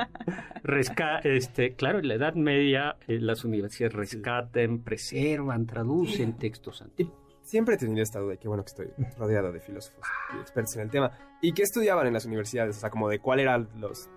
Resca 0.63 1.19
este, 1.19 1.73
claro, 1.75 1.99
en 1.99 2.07
la 2.07 2.15
Edad 2.15 2.33
Media 2.35 2.95
eh, 3.07 3.19
las 3.19 3.43
universidades 3.43 3.93
rescaten, 3.93 4.83
preservan, 4.83 5.65
traducen 5.65 6.37
textos 6.37 6.81
antiguos. 6.81 7.15
Siempre 7.41 7.75
he 7.75 7.77
tenido 7.77 8.03
esta 8.03 8.19
duda 8.19 8.35
y 8.35 8.37
qué 8.37 8.47
bueno 8.47 8.63
que 8.63 8.69
estoy 8.69 8.87
rodeado 9.17 9.51
de 9.51 9.59
filósofos 9.59 10.05
y 10.37 10.39
expertos 10.39 10.75
en 10.75 10.83
el 10.83 10.89
tema. 10.91 11.11
¿Y 11.41 11.53
qué 11.53 11.63
estudiaban 11.63 12.05
en 12.05 12.13
las 12.13 12.25
universidades? 12.25 12.77
O 12.77 12.79
sea, 12.79 12.89
como 12.91 13.09
de 13.09 13.19
cuál 13.19 13.39
eran 13.39 13.69
los... 13.79 14.07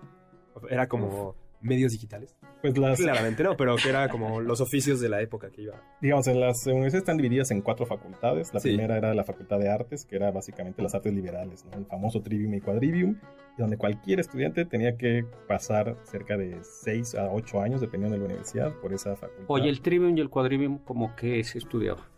Era 0.69 0.87
como 0.87 1.35
medios 1.63 1.91
digitales. 1.93 2.35
Pues 2.61 2.77
las, 2.77 2.99
Claramente 2.99 3.43
no, 3.43 3.57
pero 3.57 3.75
que 3.75 3.89
era 3.89 4.07
como 4.09 4.39
los 4.39 4.61
oficios 4.61 4.99
de 5.01 5.09
la 5.09 5.21
época 5.21 5.49
que 5.49 5.63
iba. 5.63 5.81
digamos, 6.01 6.27
en 6.27 6.39
las 6.39 6.65
universidades 6.67 7.01
están 7.03 7.17
divididas 7.17 7.51
en 7.51 7.61
cuatro 7.61 7.85
facultades. 7.85 8.53
La 8.53 8.59
Sí. 8.59 8.69
primera 8.69 8.97
era 8.97 9.13
la 9.13 9.23
Facultad 9.23 9.59
de 9.59 9.69
Artes, 9.69 10.05
que 10.05 10.15
era 10.15 10.31
básicamente 10.31 10.81
las 10.81 10.93
artes 10.95 11.13
liberales, 11.13 11.65
¿no? 11.65 11.77
el 11.77 11.85
famoso 11.85 12.21
trivium 12.21 12.53
y 12.53 12.61
quadrivium, 12.61 13.17
y 13.57 13.61
donde 13.61 13.77
cualquier 13.77 14.19
estudiante 14.19 14.65
tenía 14.65 14.95
que 14.97 15.25
pasar 15.47 15.97
cerca 16.03 16.37
de 16.37 16.57
6 16.61 17.15
a 17.15 17.29
8 17.31 17.61
años, 17.61 17.81
dependiendo 17.81 18.13
de 18.15 18.19
la 18.19 18.25
universidad, 18.27 18.73
por 18.81 18.93
esa 18.93 19.15
facultad. 19.15 19.45
Oye, 19.47 19.69
el 19.69 19.81
trivium 19.81 20.17
y 20.17 20.21
el 20.21 20.29
quadrivium, 20.29 20.77
como 20.79 21.15
que 21.15 21.43
se 21.43 21.57
estudiaba. 21.57 22.09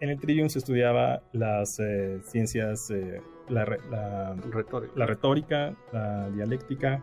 En 0.00 0.10
el 0.10 0.20
trivium 0.20 0.48
se 0.48 0.60
estudiaba 0.60 1.22
las 1.32 1.80
eh, 1.80 2.20
ciencias, 2.22 2.88
eh, 2.90 3.20
la, 3.48 3.64
re- 3.64 3.80
la- 3.90 4.34
Retórica. 4.48 4.92
la 4.94 5.06
retórica, 5.06 5.76
la 5.92 6.30
dialéctica 6.30 7.02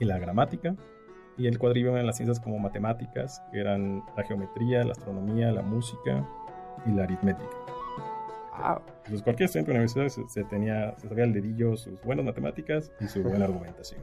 y 0.00 0.04
la 0.04 0.18
gramática. 0.18 0.74
Y 1.38 1.46
el 1.46 1.58
quadrivium 1.58 1.94
eran 1.94 2.06
las 2.06 2.16
ciencias 2.16 2.40
como 2.40 2.58
matemáticas, 2.58 3.42
que 3.52 3.60
eran 3.60 4.02
la 4.16 4.24
geometría, 4.24 4.84
la 4.84 4.92
astronomía, 4.92 5.52
la 5.52 5.62
música 5.62 6.26
y 6.84 6.90
la 6.90 7.04
aritmética. 7.04 7.56
Entonces 8.98 9.22
cualquier 9.22 9.46
estudiante 9.46 9.72
de 9.72 9.78
universidad 9.78 10.08
se, 10.08 10.28
se 10.28 10.44
tenía, 10.44 10.94
se 10.98 11.08
sabía 11.08 11.24
al 11.24 11.32
dedillo 11.32 11.76
sus 11.76 12.02
buenas 12.02 12.24
matemáticas 12.24 12.90
y 13.00 13.06
su 13.06 13.22
buena 13.22 13.44
argumentación. 13.46 14.02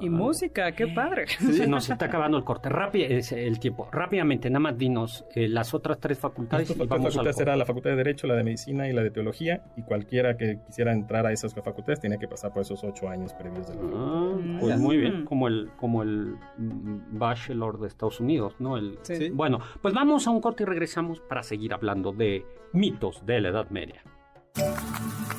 Y 0.00 0.08
Ah. 0.08 0.10
música, 0.10 0.72
qué 0.72 0.86
padre. 0.88 1.26
Se 1.28 1.66
nos 1.68 1.88
está 1.90 2.06
acabando 2.06 2.36
el 2.36 2.44
corte. 2.44 2.68
Rápido, 2.68 3.06
es 3.08 3.32
el 3.32 3.58
tiempo. 3.58 3.88
Rápidamente, 3.92 4.48
nada 4.50 4.60
más 4.60 4.78
dinos 4.78 5.24
eh, 5.34 5.48
las 5.48 5.74
otras 5.74 5.98
tres 6.00 6.18
facultades 6.18 6.70
y 6.70 6.74
vamos 6.74 6.90
al 6.90 7.12
facultades 7.12 7.40
era 7.40 7.56
la 7.56 7.64
facultad 7.64 7.90
de 7.90 7.96
Derecho, 7.96 8.26
la 8.26 8.34
de 8.34 8.44
Medicina 8.44 8.88
y 8.88 8.92
la 8.92 9.02
de 9.02 9.10
Teología, 9.10 9.62
y 9.76 9.82
cualquiera 9.82 10.36
que 10.36 10.58
quisiera 10.66 10.92
entrar 10.92 11.26
a 11.26 11.32
esas 11.32 11.54
facultades 11.54 12.00
tenía 12.00 12.18
que 12.18 12.28
pasar 12.28 12.52
por 12.52 12.62
esos 12.62 12.82
ocho 12.84 13.08
años 13.08 13.32
previos 13.34 13.68
de 13.68 13.74
la 13.74 13.80
Ah, 13.94 14.36
Mm. 14.36 14.58
pues 14.60 14.78
muy 14.78 14.96
bien, 14.98 15.22
Mm. 15.22 15.24
como 15.24 15.48
el, 15.48 15.70
como 15.76 16.02
el 16.02 16.36
mm, 16.58 17.18
bachelor 17.18 17.80
de 17.80 17.88
Estados 17.88 18.20
Unidos, 18.20 18.54
¿no? 18.58 18.76
El, 18.76 18.98
Sí. 19.02 19.16
Sí. 19.16 19.28
Bueno, 19.30 19.60
pues 19.82 19.94
vamos 19.94 20.26
a 20.26 20.30
un 20.30 20.40
corte 20.40 20.62
y 20.64 20.66
regresamos 20.66 21.20
para 21.20 21.42
seguir 21.42 21.72
hablando 21.72 22.12
de 22.12 22.44
mitos 22.72 23.24
de 23.24 23.40
la 23.40 23.48
Edad 23.48 23.70
Media. 23.70 24.02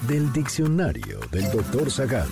Del 0.08 0.32
diccionario 0.32 1.20
del 1.32 1.50
doctor 1.52 1.90
Zagal. 1.92 2.28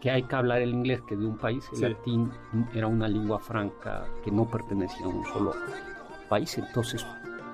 que 0.00 0.10
hay 0.10 0.24
que 0.24 0.34
hablar 0.34 0.60
el 0.62 0.70
inglés, 0.70 1.00
que 1.08 1.14
de 1.16 1.24
un 1.24 1.38
país 1.38 1.64
el 1.72 1.78
Sí. 1.78 1.82
latín 1.84 2.28
era 2.74 2.88
una 2.88 3.06
lengua 3.06 3.38
franca 3.38 4.04
que 4.24 4.32
no 4.32 4.50
pertenecía 4.50 5.06
a 5.06 5.10
un 5.10 5.24
solo 5.26 5.52
país, 6.28 6.58
entonces 6.58 7.06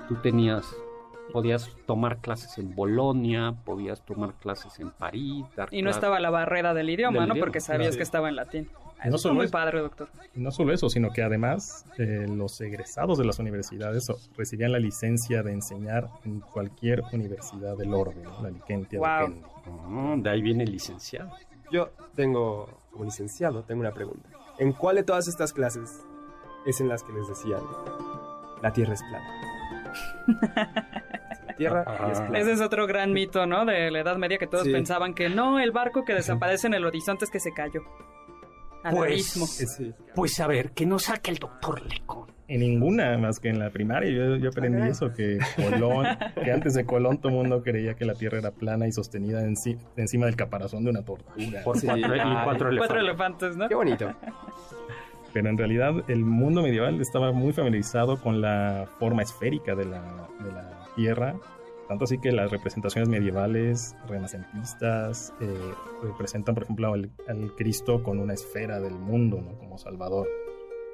tú 0.09 0.15
tenías, 0.23 0.75
podías 1.31 1.69
tomar 1.85 2.17
clases 2.21 2.57
en 2.57 2.73
Bolonia, 2.73 3.53
podías 3.63 4.03
tomar 4.03 4.33
clases 4.39 4.79
en 4.79 4.89
París, 4.89 5.45
dar 5.55 5.71
Y 5.71 5.83
no 5.83 5.91
estaba 5.91 6.19
la 6.19 6.31
barrera 6.31 6.73
del 6.73 6.89
idioma, 6.89 7.19
Del 7.19 7.29
¿no? 7.29 7.35
idioma, 7.35 7.45
Porque 7.45 7.59
sabías 7.61 7.89
claro. 7.89 7.97
que 7.97 8.03
estaba 8.03 8.29
en 8.29 8.35
latín. 8.35 8.67
No 9.11 9.17
solo 9.17 9.35
muy 9.35 9.45
eso. 9.45 9.51
padre, 9.51 9.79
doctor. 9.79 10.07
No 10.35 10.51
solo 10.51 10.73
eso, 10.73 10.89
sino 10.89 11.11
que 11.11 11.21
además 11.23 11.85
eh, 11.97 12.25
los 12.27 12.59
egresados 12.61 13.17
de 13.17 13.25
las 13.25 13.39
universidades 13.39 14.07
recibían 14.37 14.71
la 14.71 14.79
licencia 14.79 15.43
de 15.43 15.51
enseñar 15.51 16.07
en 16.25 16.39
cualquier 16.39 17.03
universidad 17.11 17.75
del 17.77 17.93
orden, 17.93 18.23
la 18.41 18.49
licencia 18.49 18.99
Wow. 18.99 19.33
Ah, 19.65 20.15
de 20.17 20.29
ahí 20.29 20.41
viene 20.41 20.63
el 20.63 20.71
licenciado. 20.71 21.31
yo 21.71 21.89
tengo, 22.15 22.69
como 22.91 23.05
licenciado, 23.05 23.63
tengo 23.63 23.81
una 23.81 23.93
pregunta. 23.93 24.29
¿En 24.59 24.71
cuál 24.73 24.97
de 24.97 25.03
todas 25.03 25.27
estas 25.27 25.51
clases 25.53 26.03
es 26.65 26.79
en 26.81 26.87
las 26.89 27.03
que 27.03 27.11
les 27.13 27.27
decían 27.27 27.61
la 28.61 28.71
Tierra 28.71 28.93
es 28.93 29.01
plana? 29.03 30.23
la 31.47 31.55
Tierra 31.55 31.85
y 32.07 32.11
es 32.11 32.19
plana. 32.19 32.39
Ese 32.39 32.51
es 32.53 32.61
otro 32.61 32.87
gran 32.87 33.11
mito, 33.13 33.45
¿no? 33.45 33.65
De 33.65 33.91
la 33.91 33.99
Edad 33.99 34.17
Media 34.17 34.37
que 34.37 34.47
todos 34.47 34.63
Sí. 34.63 34.71
pensaban 34.71 35.13
que 35.13 35.29
no, 35.29 35.59
el 35.59 35.71
barco 35.71 36.03
que 36.05 36.13
desaparece 36.13 36.67
en 36.67 36.73
el 36.73 36.85
horizonte 36.85 37.25
es 37.25 37.31
que 37.31 37.39
se 37.39 37.53
cayó. 37.53 37.81
Al 38.83 38.95
Pues- 38.95 39.11
abismo. 39.11 39.45
Sí. 39.47 39.93
Pues 40.15 40.39
a 40.39 40.47
ver, 40.47 40.71
que 40.71 40.85
nos 40.85 41.03
saque 41.03 41.31
el 41.31 41.37
doctor 41.37 41.81
Lecón. 41.85 42.31
En 42.49 42.59
ninguna, 42.59 43.17
más 43.17 43.39
que 43.39 43.47
en 43.49 43.57
la 43.57 43.69
primaria, 43.69 44.11
yo, 44.11 44.35
yo 44.35 44.49
aprendí 44.49 44.81
Ah, 44.81 44.87
eso, 44.89 45.11
que 45.13 45.39
Colón, 45.55 46.05
que 46.43 46.51
antes 46.51 46.73
de 46.73 46.85
Colón 46.85 47.17
todo 47.17 47.29
el 47.29 47.35
mundo 47.37 47.63
creía 47.63 47.95
que 47.95 48.03
la 48.05 48.13
Tierra 48.15 48.37
era 48.39 48.51
plana 48.51 48.85
y 48.85 48.91
sostenida 48.91 49.41
enci- 49.43 49.77
encima 49.95 50.25
del 50.25 50.35
caparazón 50.35 50.83
de 50.83 50.89
una 50.91 51.03
tortuga. 51.03 51.63
Por 51.63 51.79
Sí. 51.79 51.87
cuatro, 51.87 52.15
y 52.15 52.19
Ay. 52.19 52.25
cuatro 52.43 52.43
Cuatro 52.45 52.69
elefantes. 52.69 52.97
elefantes, 52.97 53.57
¿no? 53.57 53.67
Qué 53.69 53.75
bonito. 53.75 54.13
Pero 55.31 55.49
en 55.49 55.57
realidad 55.57 55.93
el 56.09 56.19
mundo 56.25 56.61
medieval 56.61 56.99
estaba 57.01 57.31
muy 57.31 57.53
familiarizado 57.53 58.17
con 58.21 58.41
la 58.41 58.87
forma 58.99 59.23
esférica 59.23 59.73
de 59.73 59.85
la, 59.85 60.01
de 60.43 60.51
la 60.51 60.85
Tierra, 60.95 61.35
tanto 61.93 62.05
así 62.05 62.17
que 62.17 62.31
las 62.31 62.49
representaciones 62.49 63.07
medievales, 63.07 63.95
renacentistas, 64.07 65.31
eh, 65.39 65.73
representan, 66.01 66.55
por 66.55 66.63
ejemplo, 66.63 66.91
al, 66.91 67.11
al 67.27 67.53
Cristo 67.55 68.01
con 68.01 68.17
una 68.17 68.33
esfera 68.33 68.79
del 68.79 68.95
mundo, 68.95 69.39
¿no? 69.41 69.59
Como 69.59 69.77
Salvador. 69.77 70.27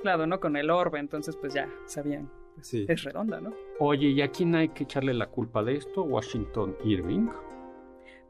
Claro, 0.01 0.27
¿no? 0.27 0.41
Con 0.41 0.58
el 0.58 0.70
orbe, 0.70 1.00
entonces 1.00 1.38
pues 1.38 1.53
ya 1.53 1.70
sabían. 1.86 2.29
Sí. 2.60 2.86
Es 2.89 3.03
redonda, 3.03 3.39
¿no? 3.39 3.53
Oye, 3.79 4.10
¿y 4.10 4.22
a 4.22 4.27
quién 4.27 4.56
hay 4.56 4.70
que 4.70 4.84
echarle 4.84 5.13
la 5.13 5.27
culpa 5.27 5.63
de 5.63 5.77
esto? 5.77 6.03
Washington 6.03 6.75
Irving. 6.84 7.29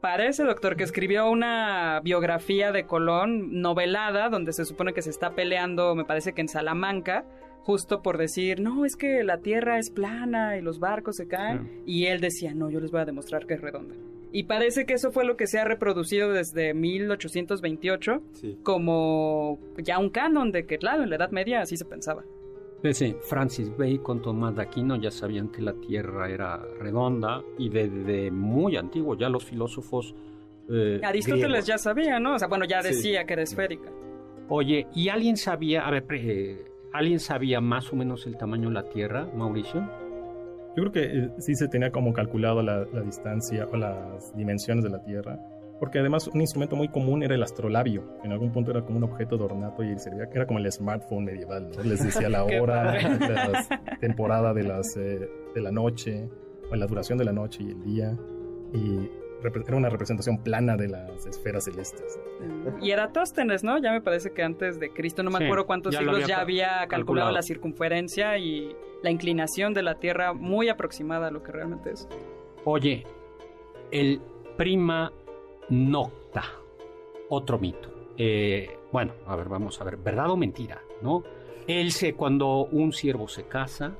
Parece, 0.00 0.44
doctor, 0.44 0.76
que 0.76 0.84
escribió 0.84 1.28
una 1.28 2.00
biografía 2.04 2.70
de 2.70 2.86
Colón 2.86 3.60
novelada 3.60 4.28
donde 4.28 4.52
se 4.52 4.64
supone 4.64 4.92
que 4.92 5.02
se 5.02 5.10
está 5.10 5.34
peleando, 5.34 5.96
me 5.96 6.04
parece 6.04 6.34
que 6.34 6.40
en 6.40 6.48
Salamanca, 6.48 7.24
justo 7.62 8.02
por 8.02 8.18
decir, 8.18 8.60
no, 8.60 8.84
es 8.84 8.96
que 8.96 9.22
la 9.24 9.38
tierra 9.38 9.78
es 9.78 9.90
plana 9.90 10.56
y 10.56 10.62
los 10.62 10.78
barcos 10.80 11.16
se 11.16 11.28
caen. 11.28 11.82
Y 11.86 12.06
él 12.06 12.20
decía, 12.20 12.54
no, 12.54 12.70
yo 12.70 12.80
les 12.80 12.90
voy 12.90 13.00
a 13.00 13.04
demostrar 13.04 13.46
que 13.46 13.54
es 13.54 13.60
redonda. 13.60 13.94
Y 14.32 14.44
parece 14.44 14.86
que 14.86 14.94
eso 14.94 15.10
fue 15.10 15.24
lo 15.24 15.36
que 15.36 15.46
se 15.48 15.58
ha 15.58 15.64
reproducido 15.64 16.32
desde 16.32 16.72
1828 16.74 18.22
Sí. 18.32 18.58
como 18.62 19.58
ya 19.78 19.98
un 19.98 20.10
canon 20.10 20.52
de 20.52 20.66
que, 20.66 20.78
claro, 20.78 21.02
en 21.02 21.10
la 21.10 21.16
Edad 21.16 21.30
Media 21.30 21.60
así 21.62 21.76
se 21.76 21.84
pensaba. 21.84 22.24
Ese 22.82 23.14
Francis 23.28 23.70
Bacon, 23.76 24.22
Tomás 24.22 24.56
de 24.56 24.62
Aquino 24.62 24.96
ya 24.96 25.10
sabían 25.10 25.48
que 25.48 25.60
la 25.60 25.74
Tierra 25.74 26.30
era 26.30 26.56
redonda 26.78 27.42
y 27.58 27.68
desde 27.68 28.30
muy 28.30 28.76
antiguo 28.76 29.16
ya 29.18 29.28
los 29.28 29.44
filósofos 29.44 30.14
eh, 30.72 31.00
Aristóteles 31.02 31.48
griegos. 31.48 31.66
ya 31.66 31.78
sabía, 31.78 32.20
¿no? 32.20 32.34
O 32.36 32.38
sea, 32.38 32.48
bueno, 32.48 32.64
ya 32.64 32.80
Sí. 32.82 32.88
decía 32.88 33.24
que 33.26 33.32
era 33.34 33.42
esférica. 33.42 33.90
Oye, 34.48 34.86
¿y 34.94 35.08
alguien 35.08 35.36
sabía, 35.36 35.86
a 35.86 35.90
ver, 35.90 36.04
eh, 36.12 36.64
alguien 36.92 37.20
sabía 37.20 37.60
más 37.60 37.92
o 37.92 37.96
menos 37.96 38.26
el 38.26 38.36
tamaño 38.36 38.68
de 38.68 38.74
la 38.74 38.88
Tierra, 38.88 39.28
Mauricio? 39.34 39.80
Yo 40.76 40.84
creo 40.84 40.92
que 40.92 41.04
eh, 41.04 41.30
sí 41.38 41.54
se 41.54 41.68
tenía 41.68 41.90
como 41.90 42.12
calculado 42.12 42.62
la, 42.62 42.86
la 42.92 43.00
distancia 43.02 43.66
o 43.72 43.76
las 43.76 44.34
dimensiones 44.36 44.84
de 44.84 44.90
la 44.90 45.02
Tierra, 45.02 45.38
porque 45.80 45.98
además 45.98 46.28
un 46.28 46.40
instrumento 46.40 46.76
muy 46.76 46.88
común 46.88 47.22
era 47.22 47.34
el 47.34 47.42
astrolabio. 47.42 48.04
En 48.22 48.32
algún 48.32 48.52
punto 48.52 48.70
era 48.70 48.82
como 48.82 48.98
un 48.98 49.04
objeto 49.04 49.36
de 49.36 49.44
ornato 49.44 49.82
y 49.82 49.98
servía, 49.98 50.28
era 50.32 50.46
como 50.46 50.58
el 50.58 50.70
smartphone 50.70 51.24
medieval, 51.24 51.70
¿no? 51.74 51.82
Les 51.82 52.04
decía 52.04 52.28
la 52.28 52.44
hora, 52.60 53.00
la 53.00 53.66
temporada 54.00 54.52
de, 54.52 54.62
las, 54.62 54.96
eh, 54.96 55.28
de 55.54 55.60
la 55.60 55.72
noche, 55.72 56.28
o 56.70 56.76
la 56.76 56.86
duración 56.86 57.18
de 57.18 57.24
la 57.24 57.32
noche 57.32 57.64
y 57.64 57.70
el 57.70 57.82
día, 57.82 58.16
y 58.72 59.10
era 59.42 59.76
una 59.76 59.88
representación 59.88 60.38
plana 60.42 60.76
de 60.76 60.88
las 60.88 61.26
esferas 61.26 61.64
celestes. 61.64 62.18
Y 62.80 62.90
Eratóstenes, 62.90 63.64
¿no? 63.64 63.78
Ya 63.78 63.92
me 63.92 64.00
parece 64.00 64.32
que 64.32 64.42
antes 64.42 64.78
de 64.80 64.90
Cristo, 64.92 65.22
no 65.22 65.30
me 65.30 65.38
Sí, 65.38 65.44
acuerdo 65.44 65.66
cuántos 65.66 65.92
ya 65.92 65.98
siglos 66.00 66.16
había 66.16 66.26
ya 66.26 66.40
había 66.40 66.66
calculado, 66.66 66.88
calculado. 66.88 67.32
la 67.32 67.42
circunferencia 67.42 68.38
y 68.38 68.74
la 69.02 69.10
inclinación 69.10 69.72
de 69.74 69.82
la 69.82 69.94
Tierra 69.98 70.32
muy 70.32 70.68
aproximada 70.68 71.28
a 71.28 71.30
lo 71.30 71.42
que 71.42 71.52
realmente 71.52 71.92
es. 71.92 72.08
Oye, 72.64 73.04
el 73.90 74.20
prima 74.56 75.12
nocta, 75.68 76.44
otro 77.28 77.58
mito. 77.58 77.88
Eh, 78.18 78.76
bueno, 78.92 79.12
a 79.26 79.36
ver, 79.36 79.48
vamos 79.48 79.80
a 79.80 79.84
ver, 79.84 79.96
¿verdad 79.96 80.30
o 80.30 80.36
mentira? 80.36 80.82
¿No? 81.00 81.22
Él 81.66 81.92
se, 81.92 82.14
cuando 82.14 82.66
un 82.66 82.92
siervo 82.92 83.28
se 83.28 83.44
casa, 83.44 83.94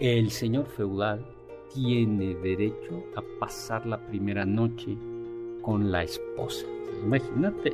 el 0.00 0.30
señor 0.30 0.66
feudal 0.66 1.26
tiene 1.74 2.34
derecho 2.34 3.04
a 3.16 3.22
pasar 3.38 3.86
la 3.86 3.98
primera 3.98 4.44
noche 4.44 4.96
con 5.62 5.90
la 5.90 6.02
esposa. 6.02 6.66
Imagínate, 7.04 7.72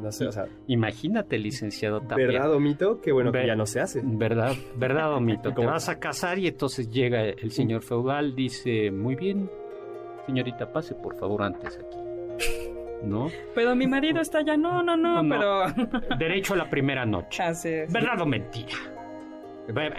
No 0.00 0.10
sé, 0.10 0.26
o 0.26 0.32
sea, 0.32 0.46
imagínate, 0.66 1.38
licenciado 1.38 2.00
Tapia. 2.00 2.26
¿verdad 2.26 2.52
o 2.52 2.60
mito? 2.60 3.00
Qué 3.00 3.12
bueno 3.12 3.30
que 3.32 3.46
ya 3.46 3.54
no 3.54 3.66
se 3.66 3.80
hace. 3.80 4.00
¿Verdad, 4.04 4.54
verdad 4.76 5.14
o 5.14 5.20
mito? 5.20 5.52
Te 5.54 5.64
vas 5.64 5.88
a 5.88 5.98
casar 5.98 6.38
y 6.38 6.48
entonces 6.48 6.90
llega 6.90 7.22
el 7.22 7.50
señor 7.52 7.82
feudal, 7.82 8.34
dice, 8.34 8.90
muy 8.90 9.14
bien, 9.14 9.48
señorita, 10.26 10.72
pase 10.72 10.94
por 10.94 11.14
favor 11.16 11.42
antes 11.42 11.78
aquí. 11.78 11.98
¿No? 13.04 13.28
Pero 13.54 13.74
mi 13.74 13.86
marido 13.88 14.20
está 14.20 14.38
allá, 14.38 14.56
no, 14.56 14.80
no, 14.82 14.96
no, 14.96 15.22
No, 15.24 15.28
pero... 15.28 16.16
Derecho 16.18 16.54
a 16.54 16.58
la 16.58 16.70
primera 16.70 17.04
noche. 17.04 17.42
Así 17.42 17.68
es. 17.68 17.92
¿Verdad 17.92 18.20
o 18.20 18.26
mentira? 18.26 18.76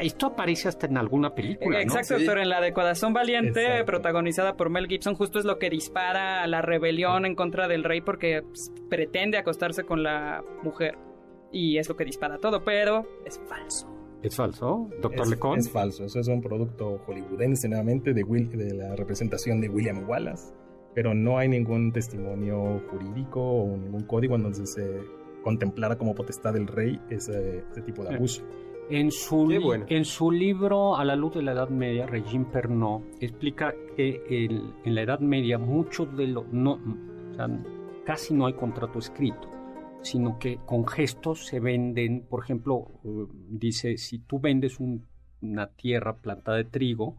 Esto 0.01 0.27
aparece 0.27 0.67
hasta 0.67 0.87
en 0.87 0.97
alguna 0.97 1.33
película, 1.33 1.77
¿no? 1.77 1.83
Exacto, 1.83 2.17
Sí. 2.17 2.25
doctor. 2.25 2.39
En 2.39 2.49
la 2.49 2.59
de 2.61 2.73
Corazón 2.73 3.13
Valiente, 3.13 3.63
Exacto. 3.63 3.85
protagonizada 3.85 4.55
por 4.57 4.69
Mel 4.69 4.87
Gibson, 4.87 5.15
justo 5.15 5.39
es 5.39 5.45
lo 5.45 5.57
que 5.57 5.69
dispara 5.69 6.43
a 6.43 6.47
la 6.47 6.61
rebelión 6.61 7.25
en 7.25 7.35
contra 7.35 7.67
del 7.67 7.83
rey 7.83 8.01
porque 8.01 8.41
pues, 8.43 8.71
pretende 8.89 9.37
acostarse 9.37 9.83
con 9.83 10.03
la 10.03 10.43
mujer. 10.63 10.97
Y 11.51 11.77
es 11.77 11.87
lo 11.87 11.95
que 11.95 12.03
dispara 12.03 12.39
todo, 12.39 12.63
pero 12.63 13.07
es 13.25 13.39
falso. 13.47 13.89
¿Es 14.21 14.35
falso, 14.35 14.89
doctor 15.01 15.23
es, 15.25 15.29
Lecón? 15.29 15.59
es 15.59 15.69
falso, 15.69 16.05
eso 16.05 16.19
es 16.19 16.27
un 16.29 16.41
producto 16.41 16.97
hollywoodense 17.05 17.67
nuevamente 17.67 18.13
de, 18.13 18.23
Will, 18.23 18.49
de 18.49 18.73
la 18.73 18.95
representación 18.95 19.59
de 19.59 19.67
William 19.69 20.07
Wallace, 20.07 20.53
pero 20.95 21.13
no 21.13 21.37
hay 21.37 21.49
ningún 21.49 21.91
testimonio 21.91 22.81
jurídico 22.89 23.41
o 23.41 23.75
ningún 23.77 24.03
código 24.03 24.35
en 24.37 24.43
donde 24.43 24.65
se 24.65 25.01
contemplara 25.43 25.97
como 25.97 26.15
potestad 26.15 26.53
del 26.53 26.67
rey 26.67 26.99
ese, 27.09 27.65
ese 27.69 27.81
tipo 27.81 28.03
de 28.05 28.15
abuso. 28.15 28.43
En 28.89 29.11
su, 29.11 29.45
bueno. 29.61 29.85
en 29.89 30.05
su 30.05 30.29
libro 30.29 30.95
A 30.97 31.05
la 31.05 31.15
luz 31.15 31.33
de 31.35 31.41
la 31.41 31.53
Edad 31.53 31.69
Media, 31.69 32.05
Regine 32.05 32.45
Pernod 32.45 33.01
explica 33.19 33.73
que 33.95 34.21
el- 34.29 34.73
en 34.83 34.95
la 34.95 35.01
Edad 35.01 35.19
Media 35.19 35.57
muchos 35.57 36.15
de 36.15 36.27
los... 36.27 36.47
No, 36.51 36.73
o 36.73 37.35
sea, 37.35 37.47
casi 38.05 38.33
no 38.33 38.45
hay 38.45 38.53
contrato 38.53 38.99
escrito, 38.99 39.49
sino 40.01 40.37
que 40.37 40.59
con 40.65 40.85
gestos 40.85 41.45
se 41.47 41.59
venden, 41.59 42.25
por 42.29 42.43
ejemplo, 42.43 42.87
eh, 43.05 43.25
dice, 43.49 43.97
si 43.97 44.19
tú 44.19 44.39
vendes 44.39 44.79
un- 44.79 45.05
una 45.41 45.67
tierra 45.67 46.15
plantada 46.17 46.57
de 46.57 46.65
trigo, 46.65 47.15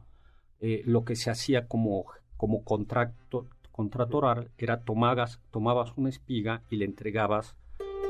eh, 0.61 0.83
lo 0.85 1.05
que 1.05 1.17
se 1.17 1.31
hacía 1.31 1.67
como, 1.67 2.05
como 2.37 2.63
contrato, 2.63 3.47
contrato 3.73 4.19
oral 4.19 4.51
era 4.59 4.83
tomabas, 4.85 5.41
tomabas 5.51 5.93
una 5.97 6.09
espiga 6.11 6.63
y 6.71 6.77
le 6.77 6.85
entregabas 6.85 7.57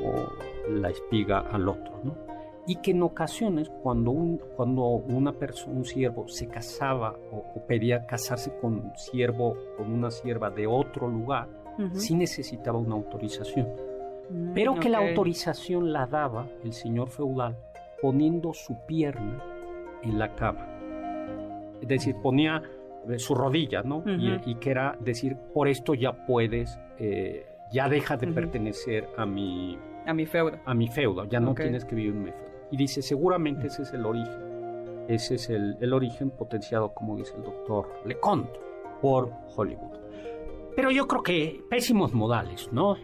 o, 0.03 0.29
la 0.71 0.91
espiga 0.91 1.39
al 1.39 1.69
otro, 1.69 2.01
¿no? 2.05 2.34
Y 2.67 2.77
que 2.77 2.93
en 2.93 3.03
ocasiones 3.03 3.71
cuando 3.83 4.11
un, 4.11 4.39
cuando 4.57 4.83
una 4.87 5.33
persona, 5.33 5.77
un 5.77 5.85
siervo 5.85 6.29
se 6.29 6.47
casaba 6.49 7.15
o, 7.31 7.45
o 7.55 7.67
pedía 7.67 8.07
casarse 8.07 8.57
con 8.61 8.75
un 8.75 8.93
siervo, 8.97 9.57
con 9.77 9.93
una 9.93 10.11
sierva 10.11 10.51
de 10.51 10.67
otro 10.67 11.09
lugar, 11.09 11.49
Ujú. 11.79 11.95
sí 11.99 12.15
necesitaba 12.15 12.79
una 12.79 12.95
autorización. 12.95 13.69
Mm, 14.31 14.53
pero 14.55 14.75
que 14.77 14.89
la 14.89 14.99
autorización 15.07 15.93
la 15.93 16.07
daba 16.07 16.47
el 16.63 16.73
señor 16.73 17.09
feudal 17.11 17.57
poniendo 18.01 18.53
su 18.55 18.77
pierna 18.87 19.43
en 20.03 20.19
la 20.19 20.35
cama. 20.35 20.67
Es 21.83 21.89
decir, 21.89 22.17
ponía 22.23 22.63
eh, 23.09 23.19
su 23.19 23.35
rodilla, 23.35 23.83
¿no? 23.83 24.03
Y- 24.07 24.55
que 24.57 24.71
era 24.71 24.97
decir, 25.01 25.37
por 25.53 25.69
esto 25.69 25.93
ya 25.95 26.25
puedes, 26.27 26.79
eh, 26.99 27.45
ya 27.71 27.89
deja 27.91 28.17
de 28.17 28.29
pertenecer 28.29 29.07
a 29.19 29.27
mi, 29.27 29.79
A 30.07 30.15
mi 30.15 30.25
feudo. 30.25 30.57
a 30.65 30.73
mi 30.75 30.89
feudo, 30.89 31.25
ya 31.27 31.41
no 31.41 31.55
tienes 31.55 31.85
que 31.85 31.95
vivir 31.95 32.15
en 32.15 32.23
mi 32.25 32.31
feudo. 32.31 32.44
Y 32.75 32.77
dice, 32.77 33.03
seguramente 33.03 33.69
ese 33.69 33.83
es 33.83 33.93
el 33.93 34.05
origen. 34.05 35.05
Ese 35.07 35.37
es 35.37 35.49
el, 35.49 35.77
el 35.81 35.93
origen 35.93 36.33
potenciado, 36.33 36.93
como 36.93 37.17
dice 37.17 37.33
el 37.37 37.45
doctor 37.45 37.89
Leconte, 38.05 38.59
por 39.01 39.31
Hollywood. 39.55 39.97
Pero 40.75 40.91
yo 40.91 41.07
creo 41.07 41.23
que 41.23 41.63
pésimos 41.71 42.13
modales, 42.13 42.69
¿no? 42.73 42.97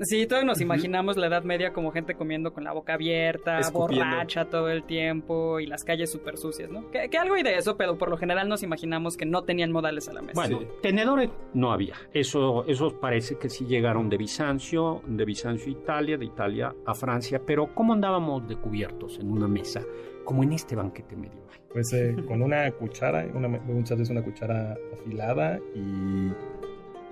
Sí, 0.00 0.26
todos 0.26 0.44
nos 0.44 0.60
imaginamos 0.60 1.16
la 1.16 1.26
Edad 1.26 1.44
Media 1.44 1.72
como 1.72 1.92
gente 1.92 2.14
comiendo 2.14 2.52
con 2.52 2.64
la 2.64 2.72
boca 2.72 2.94
abierta, 2.94 3.60
Escupiendo. 3.60 4.04
borracha 4.06 4.46
todo 4.46 4.68
el 4.68 4.84
tiempo 4.84 5.60
y 5.60 5.66
las 5.66 5.84
calles 5.84 6.10
súper 6.10 6.38
sucias, 6.38 6.70
¿no? 6.70 6.90
Que, 6.90 7.08
que 7.08 7.18
algo 7.18 7.34
hay 7.34 7.42
de 7.42 7.56
eso, 7.56 7.76
pero 7.76 7.98
por 7.98 8.08
lo 8.08 8.16
general 8.16 8.48
nos 8.48 8.62
imaginamos 8.62 9.16
que 9.16 9.26
no 9.26 9.42
tenían 9.42 9.70
modales 9.70 10.08
a 10.08 10.12
la 10.12 10.22
mesa. 10.22 10.34
Bueno, 10.34 10.60
tenedores 10.82 11.30
no 11.54 11.72
había. 11.72 11.94
Eso, 12.12 12.64
esos 12.66 12.94
parece 12.94 13.38
que 13.38 13.48
sí 13.48 13.64
llegaron 13.66 14.08
de 14.08 14.16
Bizancio, 14.16 15.02
de 15.06 15.24
Bizancio 15.24 15.66
a 15.68 15.70
Italia, 15.70 16.18
de 16.18 16.24
Italia 16.24 16.74
a 16.86 16.94
Francia. 16.94 17.40
Pero 17.44 17.74
¿cómo 17.74 17.92
andábamos 17.92 18.48
de 18.48 18.56
cubiertos 18.56 19.18
en 19.18 19.30
una 19.30 19.46
mesa, 19.46 19.82
como 20.24 20.42
en 20.42 20.52
este 20.52 20.74
banquete 20.74 21.16
medieval? 21.16 21.42
Pues 21.72 21.92
eh, 21.92 22.14
con 22.26 22.42
una 22.42 22.70
cuchara, 22.72 23.26
una, 23.32 23.48
muchas 23.48 23.98
veces 23.98 24.10
una 24.10 24.22
cuchara 24.22 24.76
afilada 24.92 25.58
y, 25.74 26.30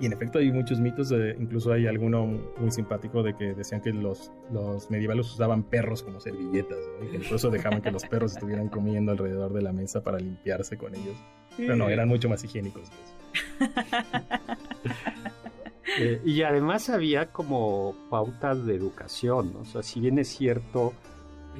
y 0.01 0.07
en 0.07 0.13
efecto 0.15 0.39
hay 0.39 0.51
muchos 0.51 0.81
mitos, 0.81 1.13
eh, 1.13 1.37
incluso 1.39 1.73
hay 1.73 1.87
alguno 1.87 2.27
muy 2.27 2.71
simpático 2.71 3.23
de 3.23 3.37
que 3.37 3.55
decían 3.55 3.83
que 3.83 3.93
los, 3.93 4.33
los 4.51 4.91
medievales 4.91 5.27
usaban 5.27 5.63
perros 5.63 6.03
como 6.03 6.21
servilletas 6.21 6.79
¿no? 6.99 7.07
y 7.07 7.19
que 7.19 7.35
eso 7.35 7.51
dejaban 7.51 7.83
que 7.83 7.91
los 7.91 8.05
perros 8.05 8.33
estuvieran 8.33 8.69
comiendo 8.69 9.13
alrededor 9.13 9.53
de 9.53 9.61
la 9.61 9.73
mesa 9.73 10.03
para 10.03 10.19
limpiarse 10.19 10.79
con 10.79 10.95
ellos. 10.95 11.17
Pero 11.57 11.77
no, 11.77 11.91
eran 11.91 12.09
mucho 12.09 12.29
más 12.29 12.43
higiénicos 12.43 12.89
que 12.89 12.97
eso. 12.97 13.15
Eh, 15.99 16.23
y 16.25 16.43
además 16.43 16.89
había 16.89 17.33
como 17.33 17.97
pautas 18.11 18.65
de 18.65 18.77
educación, 18.77 19.53
¿no? 19.53 19.61
O 19.61 19.65
sea, 19.65 19.83
si 19.83 19.99
bien 19.99 20.21
es 20.21 20.29
cierto, 20.29 20.93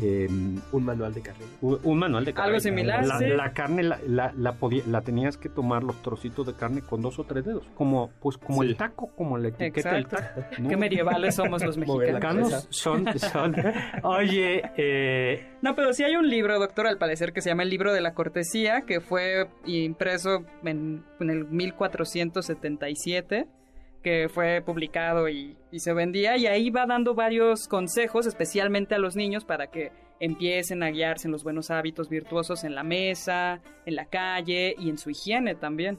eh, 0.01 0.29
Un 0.73 0.85
manual 0.85 1.13
de 1.15 1.21
carrera. 1.23 1.47
un, 1.61 1.79
un 1.83 1.99
manual 1.99 2.25
de 2.25 2.33
carne. 2.33 2.49
Algo 2.51 2.61
similar, 2.61 3.05
la, 3.07 3.19
sí. 3.19 3.27
la 3.27 3.53
carne 3.53 3.83
la, 3.83 3.99
la, 4.07 4.33
la 4.37 4.53
podía- 4.53 4.85
la 4.87 5.01
tenías 5.03 5.37
que 5.37 5.49
tomar 5.49 5.83
los 5.83 6.01
trocitos 6.03 6.47
de 6.47 6.55
carne 6.55 6.83
con 6.83 7.03
dos 7.03 7.19
o 7.19 7.25
tres 7.25 7.45
dedos, 7.45 7.65
como 7.75 8.11
pues 8.21 8.37
como 8.39 8.63
Sí. 8.63 8.69
el 8.69 8.77
taco, 8.77 9.11
como 9.17 9.37
la 9.39 9.49
etiqueta 9.49 9.93
del 9.93 10.03
Exacto. 10.05 10.41
taco. 10.41 10.63
¿no? 10.63 10.69
Qué 10.69 10.77
medievales 10.77 11.35
somos 11.35 11.65
los. 11.65 11.77
Mexicanos 11.77 12.67
son, 12.71 13.07
son, 13.19 13.55
oye, 14.03 14.63
eh, 14.77 15.49
No, 15.63 15.75
pero 15.75 15.93
sí 15.93 16.05
hay 16.05 16.17
un 16.17 16.29
libro, 16.29 16.59
doctor, 16.59 16.87
al 16.87 16.99
parecer, 16.99 17.33
que 17.33 17.41
se 17.41 17.51
llama 17.51 17.63
El 17.65 17.71
libro 17.71 17.93
de 17.93 18.01
la 18.01 18.15
cortesía, 18.15 18.83
que 18.83 19.01
fue 19.01 19.49
impreso 19.67 20.45
en, 20.65 21.05
en 21.21 21.31
el 21.31 21.45
1477, 21.47 23.47
que 24.03 24.29
fue 24.29 24.63
publicado 24.65 25.29
y, 25.29 25.57
y 25.71 25.81
se 25.81 25.93
vendía, 25.93 26.37
y 26.37 26.47
ahí 26.47 26.71
va 26.71 26.87
dando 26.87 27.15
varios 27.15 27.69
consejos, 27.69 28.27
especialmente 28.27 28.95
a 28.95 28.99
los 28.99 29.17
niños, 29.17 29.45
para 29.45 29.69
que 29.69 29.93
empiecen 30.21 30.83
a 30.83 30.91
guiarse 30.91 31.29
en 31.29 31.33
los 31.33 31.43
buenos 31.43 31.71
hábitos 31.71 32.09
virtuosos 32.09 32.65
en 32.65 32.75
la 32.75 32.83
mesa, 32.83 33.61
en 33.87 33.97
la 33.97 34.07
calle 34.07 34.75
y 34.79 34.91
en 34.91 34.99
su 34.99 35.11
higiene 35.11 35.55
también. 35.55 35.99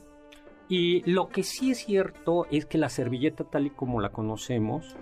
Y 0.70 1.02
lo 1.12 1.28
que 1.28 1.44
sí 1.44 1.72
es 1.72 1.80
cierto 1.80 2.46
es 2.50 2.66
que 2.66 2.78
la 2.78 2.88
servilleta 2.88 3.44
tal 3.44 3.66
y 3.68 3.70
como 3.72 4.00
la 4.00 4.10
conocemos, 4.10 4.96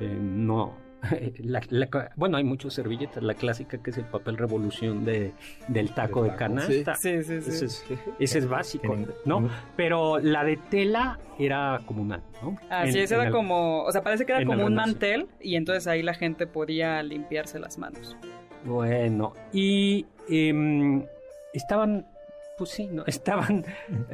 eh, 0.00 0.16
no... 0.18 0.79
la- 1.38 1.62
la- 1.70 2.10
bueno, 2.16 2.36
hay 2.36 2.44
muchas 2.44 2.74
servilletas, 2.74 3.22
la 3.22 3.34
clásica 3.34 3.78
que 3.82 3.90
es 3.90 3.98
el 3.98 4.04
papel 4.04 4.36
revolución 4.36 5.04
de, 5.04 5.32
del 5.68 5.92
taco 5.94 6.22
de 6.24 6.34
canasta. 6.34 6.94
Sí, 6.94 7.22
sí, 7.22 7.40
sí. 7.40 7.50
Ese 7.50 7.64
es, 7.66 7.84
ese 8.18 8.38
es 8.38 8.48
básico, 8.48 8.96
¿no? 9.24 9.48
Pero 9.76 10.18
la 10.18 10.44
de 10.44 10.56
tela 10.56 11.18
era 11.38 11.80
comunal, 11.86 12.22
¿no? 12.42 12.56
Así 12.68 12.98
En- 12.98 13.04
es, 13.04 13.10
era 13.12 13.24
el- 13.24 13.32
como, 13.32 13.82
o 13.84 13.92
sea, 13.92 14.02
parece 14.02 14.26
que 14.26 14.32
era 14.32 14.44
como 14.44 14.64
un 14.66 14.74
mantel 14.74 15.28
y 15.40 15.56
entonces 15.56 15.86
ahí 15.86 16.02
la 16.02 16.14
gente 16.14 16.46
podía 16.46 17.02
limpiarse 17.02 17.58
las 17.58 17.78
manos. 17.78 18.16
Bueno, 18.64 19.32
y 19.52 20.04
em, 20.28 21.04
estaban, 21.54 22.06
pues 22.60 22.70
sí, 22.70 22.86
¿no? 22.86 23.04
Estaban, 23.06 23.64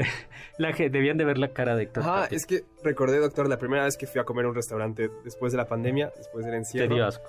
la 0.59 0.73
que 0.73 0.89
debían 0.89 1.17
de 1.17 1.25
ver 1.25 1.39
la 1.39 1.49
cara 1.49 1.75
de 1.75 1.83
Héctor. 1.83 2.05
Tapia. 2.05 2.37
es 2.37 2.47
que 2.47 2.63
recordé, 2.85 3.19
doctor, 3.19 3.49
la 3.49 3.59
primera 3.59 3.85
vez 3.85 3.97
que 3.97 4.07
fui 4.07 4.21
a 4.21 4.25
comer 4.25 4.45
a 4.45 4.49
un 4.49 4.55
restaurante 4.55 5.11
después 5.25 5.53
de 5.53 5.59
la 5.59 5.67
pandemia, 5.67 6.13
después 6.17 6.45
del 6.45 6.53
Te 6.53 6.59
encierro. 6.59 6.95
dio 6.95 7.05
asco. 7.07 7.29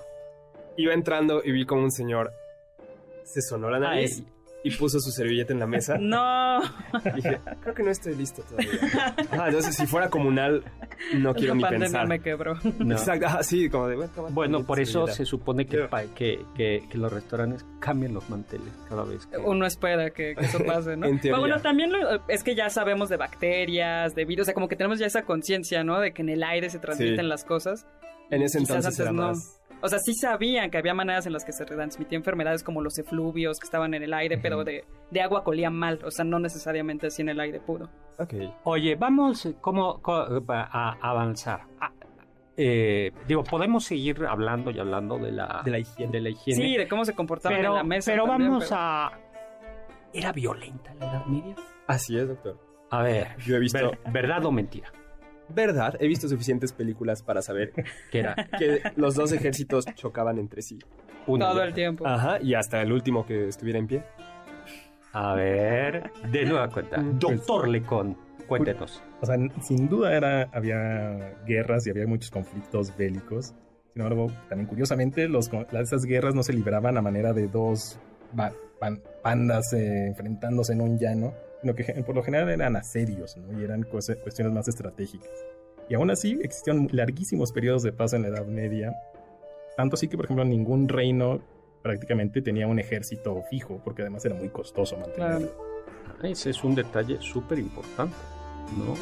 Iba 0.76 0.94
entrando 0.94 1.42
y 1.44 1.50
vi 1.50 1.66
como 1.66 1.82
un 1.82 1.90
señor 1.90 2.32
se 3.24 3.42
sonó 3.42 3.68
la 3.68 3.78
nariz 3.78 4.22
y 4.64 4.70
puso 4.76 4.98
su 5.00 5.10
servilleta 5.10 5.52
en 5.52 5.60
la 5.60 5.66
mesa. 5.66 5.96
No. 6.00 6.60
Dije, 7.14 7.38
creo 7.62 7.74
que 7.74 7.82
no 7.82 7.90
estoy 7.90 8.14
listo 8.16 8.42
todavía. 8.42 8.70
Ah, 9.30 9.44
entonces 9.48 9.74
si 9.76 9.86
fuera 9.86 10.08
comunal, 10.10 10.64
no 11.14 11.32
quiero 11.34 11.54
la 11.54 11.56
ni 11.56 11.62
pandemia 11.62 11.86
pensar. 11.86 12.08
me 12.08 12.20
quebró. 12.20 12.54
No. 12.78 12.94
Exacto, 12.94 13.26
ah, 13.28 13.42
sí, 13.42 13.68
como 13.70 13.86
de 13.88 13.96
bueno, 13.96 14.12
Bueno, 14.30 14.64
por 14.66 14.80
eso 14.80 15.06
se 15.06 15.24
supone 15.24 15.66
que, 15.66 15.86
que, 16.16 16.44
que- 16.56 16.82
que 16.90 16.98
los 16.98 17.12
restaurantes 17.12 17.64
cambian 17.80 18.14
los 18.14 18.28
manteles 18.30 18.68
cada 18.88 19.04
vez 19.04 19.26
que... 19.26 19.36
Uno 19.38 19.66
espera 19.66 20.10
que, 20.10 20.34
que 20.34 20.44
eso 20.44 20.58
pase, 20.64 20.96
¿no? 20.96 21.06
En 21.08 21.20
teoría. 21.20 21.32
Pero 21.32 21.40
bueno, 21.40 21.60
también 21.60 21.92
lo- 21.92 22.26
es 22.28 22.42
que 22.42 22.54
ya 22.54 22.68
sabemos 22.70 23.08
de 23.08 23.16
bacterias, 23.16 24.14
de 24.14 24.24
virus, 24.24 24.42
o 24.42 24.44
sea, 24.46 24.54
como 24.54 24.68
que 24.68 24.76
tenemos 24.76 24.98
ya 24.98 25.06
esa 25.06 25.22
conciencia, 25.22 25.84
¿no? 25.84 26.00
De 26.00 26.12
que 26.12 26.22
en 26.22 26.30
el 26.30 26.42
aire 26.42 26.68
se 26.70 26.78
transmiten 26.78 27.18
Sí. 27.20 27.22
las 27.26 27.44
cosas. 27.44 27.86
En 28.30 28.42
ese 28.42 28.58
Quizás 28.58 28.76
entonces 28.76 29.00
era 29.00 29.12
no. 29.12 29.22
más. 29.28 29.57
O 29.80 29.88
sea, 29.88 29.98
sí 30.00 30.12
sabían 30.14 30.70
que 30.70 30.78
había 30.78 30.92
maneras 30.94 31.26
en 31.26 31.32
las 31.32 31.44
que 31.44 31.52
se 31.52 31.64
transmitían 31.64 32.20
enfermedades 32.20 32.64
como 32.64 32.82
los 32.82 32.98
efluvios 32.98 33.58
que 33.60 33.64
estaban 33.64 33.94
en 33.94 34.02
el 34.02 34.12
aire, 34.12 34.36
pero 34.38 34.64
de, 34.64 34.84
de 35.10 35.20
agua 35.22 35.44
colían 35.44 35.74
mal, 35.74 36.00
o 36.04 36.10
sea, 36.10 36.24
no 36.24 36.38
necesariamente 36.40 37.06
así 37.06 37.22
en 37.22 37.28
el 37.28 37.38
aire 37.40 37.60
puro. 37.60 37.88
Ok. 38.18 38.34
Oye, 38.64 38.96
vamos 38.96 39.46
eh, 39.46 39.54
¿cómo, 39.60 40.02
co- 40.02 40.26
a, 40.48 40.96
avanzar. 41.00 41.60
Ah, 41.80 41.92
eh, 42.56 43.12
digo, 43.28 43.44
podemos 43.44 43.84
seguir 43.84 44.24
hablando 44.28 44.72
y 44.72 44.78
hablando 44.80 45.16
de 45.18 45.30
la, 45.30 45.62
De 45.64 45.70
la 45.70 45.78
higiene. 45.78 46.10
de 46.12 46.20
la 46.22 46.28
higiene. 46.30 46.60
Sí, 46.60 46.76
de 46.76 46.88
cómo 46.88 47.04
se 47.04 47.14
comportaban 47.14 47.58
pero, 47.58 47.70
en 47.70 47.76
la 47.76 47.84
mesa. 47.84 48.10
pero 48.10 48.24
también, 48.26 48.50
vamos 48.50 48.64
pero- 48.64 48.80
a... 48.80 49.12
¿Era 50.12 50.32
violenta 50.32 50.92
la 50.94 51.06
Edad 51.06 51.26
Media? 51.26 51.54
Así 51.86 52.18
es, 52.18 52.26
doctor. 52.26 52.58
A 52.90 53.02
ver, 53.02 53.36
Yo 53.46 53.56
he 53.56 53.60
visto, 53.60 53.78
ver- 53.78 53.98
¿verdad 54.12 54.44
o 54.46 54.50
mentira? 54.50 54.90
Verdad, 55.48 55.96
he 56.00 56.06
visto 56.08 56.28
suficientes 56.28 56.72
películas 56.72 57.22
para 57.22 57.42
saber 57.42 57.72
Que 58.10 58.20
era 58.20 58.34
que 58.58 58.80
los 58.96 59.14
dos 59.14 59.32
ejércitos 59.32 59.84
chocaban 59.94 60.38
entre 60.38 60.62
sí. 60.62 60.78
Todo 61.26 61.62
y 61.62 61.66
el 61.66 61.74
tiempo. 61.74 62.06
Ajá, 62.06 62.40
y 62.40 62.54
hasta 62.54 62.80
el 62.82 62.92
último 62.92 63.26
que 63.26 63.48
estuviera 63.48 63.78
en 63.78 63.86
pie. 63.86 64.02
A 65.12 65.34
ver, 65.34 66.10
de 66.30 66.44
nueva 66.44 66.68
cuenta. 66.68 66.98
Mm, 66.98 67.18
Doctor 67.18 67.68
Lecón, 67.68 68.16
cuéntenos. 68.46 69.02
O 69.20 69.26
sea, 69.26 69.36
sin 69.62 69.88
duda 69.88 70.14
era, 70.16 70.48
había 70.52 71.34
guerras 71.46 71.86
y 71.86 71.90
había 71.90 72.06
muchos 72.06 72.30
conflictos 72.30 72.96
bélicos. 72.96 73.54
Sin 73.92 74.02
embargo, 74.02 74.28
también 74.48 74.68
curiosamente, 74.68 75.28
los, 75.28 75.50
esas 75.72 76.04
guerras 76.04 76.34
no 76.34 76.42
se 76.42 76.52
libraban 76.52 76.96
a 76.96 77.02
manera 77.02 77.32
de 77.32 77.48
dos 77.48 77.98
ba- 78.32 78.52
pan- 78.78 79.00
pandas 79.22 79.72
eh, 79.72 80.06
enfrentándose 80.08 80.72
en 80.74 80.82
un 80.82 80.98
llano, 80.98 81.32
sino 81.60 81.74
que 81.74 81.84
por 82.06 82.14
lo 82.14 82.22
general 82.22 82.48
eran 82.48 82.76
asedios, 82.76 83.36
¿no? 83.36 83.60
Y 83.60 83.64
eran 83.64 83.82
cuestiones 83.82 84.52
más 84.52 84.68
estratégicas. 84.68 85.30
Y 85.88 85.94
aún 85.94 86.10
así 86.10 86.38
existían 86.42 86.88
larguísimos 86.92 87.52
periodos 87.52 87.82
de 87.82 87.92
paz 87.92 88.12
en 88.12 88.22
la 88.22 88.28
Edad 88.28 88.46
Media. 88.46 88.94
Tanto 89.76 89.94
así 89.94 90.08
que, 90.08 90.16
por 90.16 90.26
ejemplo, 90.26 90.44
ningún 90.44 90.88
reino 90.88 91.40
prácticamente 91.82 92.42
tenía 92.42 92.66
un 92.66 92.78
ejército 92.78 93.42
fijo, 93.48 93.80
porque 93.84 94.02
además 94.02 94.24
era 94.24 94.34
muy 94.34 94.48
costoso 94.48 94.96
mantenerlo. 94.98 95.50
Ese 96.22 96.50
es 96.50 96.64
un 96.64 96.74
detalle 96.74 97.18
súper 97.20 97.58
importante, 97.58 98.16
¿no? 98.76 98.94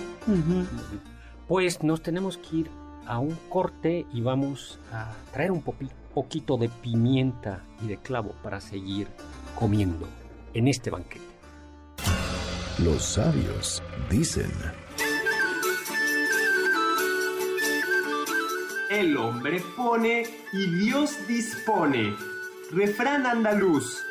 Pues 1.48 1.82
nos 1.82 2.02
tenemos 2.02 2.36
que 2.38 2.56
ir 2.56 2.70
a 3.06 3.18
un 3.18 3.36
corte 3.48 4.04
y 4.12 4.20
vamos 4.20 4.78
a 4.92 5.14
traer 5.32 5.50
un 5.50 5.62
poquito 5.62 6.56
de 6.56 6.68
pimienta 6.68 7.62
y 7.82 7.88
de 7.88 7.96
clavo 7.96 8.32
para 8.42 8.60
seguir 8.60 9.08
comiendo 9.58 10.06
en 10.54 10.68
este 10.68 10.90
banquete. 10.90 11.24
Los 12.78 13.02
sabios 13.02 13.82
dicen, 14.10 14.52
El 18.90 19.16
hombre 19.16 19.62
pone 19.76 20.24
y 20.52 20.66
Dios 20.84 21.16
dispone. 21.26 22.14
Refrán 22.72 23.26
andaluz. 23.26 24.06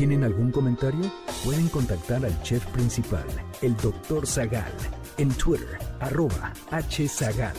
¿tienen 0.00 0.24
algún 0.24 0.50
comentario? 0.50 1.12
Pueden 1.44 1.68
contactar 1.68 2.24
al 2.24 2.42
chef 2.42 2.64
principal, 2.68 3.26
el 3.60 3.76
Dr. 3.76 4.26
Zagal, 4.26 4.72
en 5.18 5.28
Twitter, 5.34 5.78
arroba 6.00 6.54
hzagal. 6.70 7.54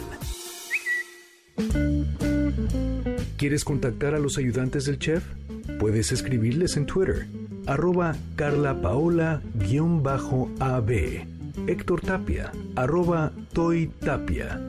¿Quieres 3.41 3.65
contactar 3.65 4.13
a 4.13 4.19
los 4.19 4.37
ayudantes 4.37 4.85
del 4.85 4.99
chef? 4.99 5.23
Puedes 5.79 6.11
escribirles 6.11 6.77
en 6.77 6.85
Twitter, 6.85 7.25
arroba 7.65 8.15
Carla 8.35 8.79
Paola-AB. 8.79 9.41
Héctor 11.65 12.01
Tapia, 12.01 12.51
arroba 12.75 13.31
Toy 13.51 13.87
Tapia. 13.99 14.61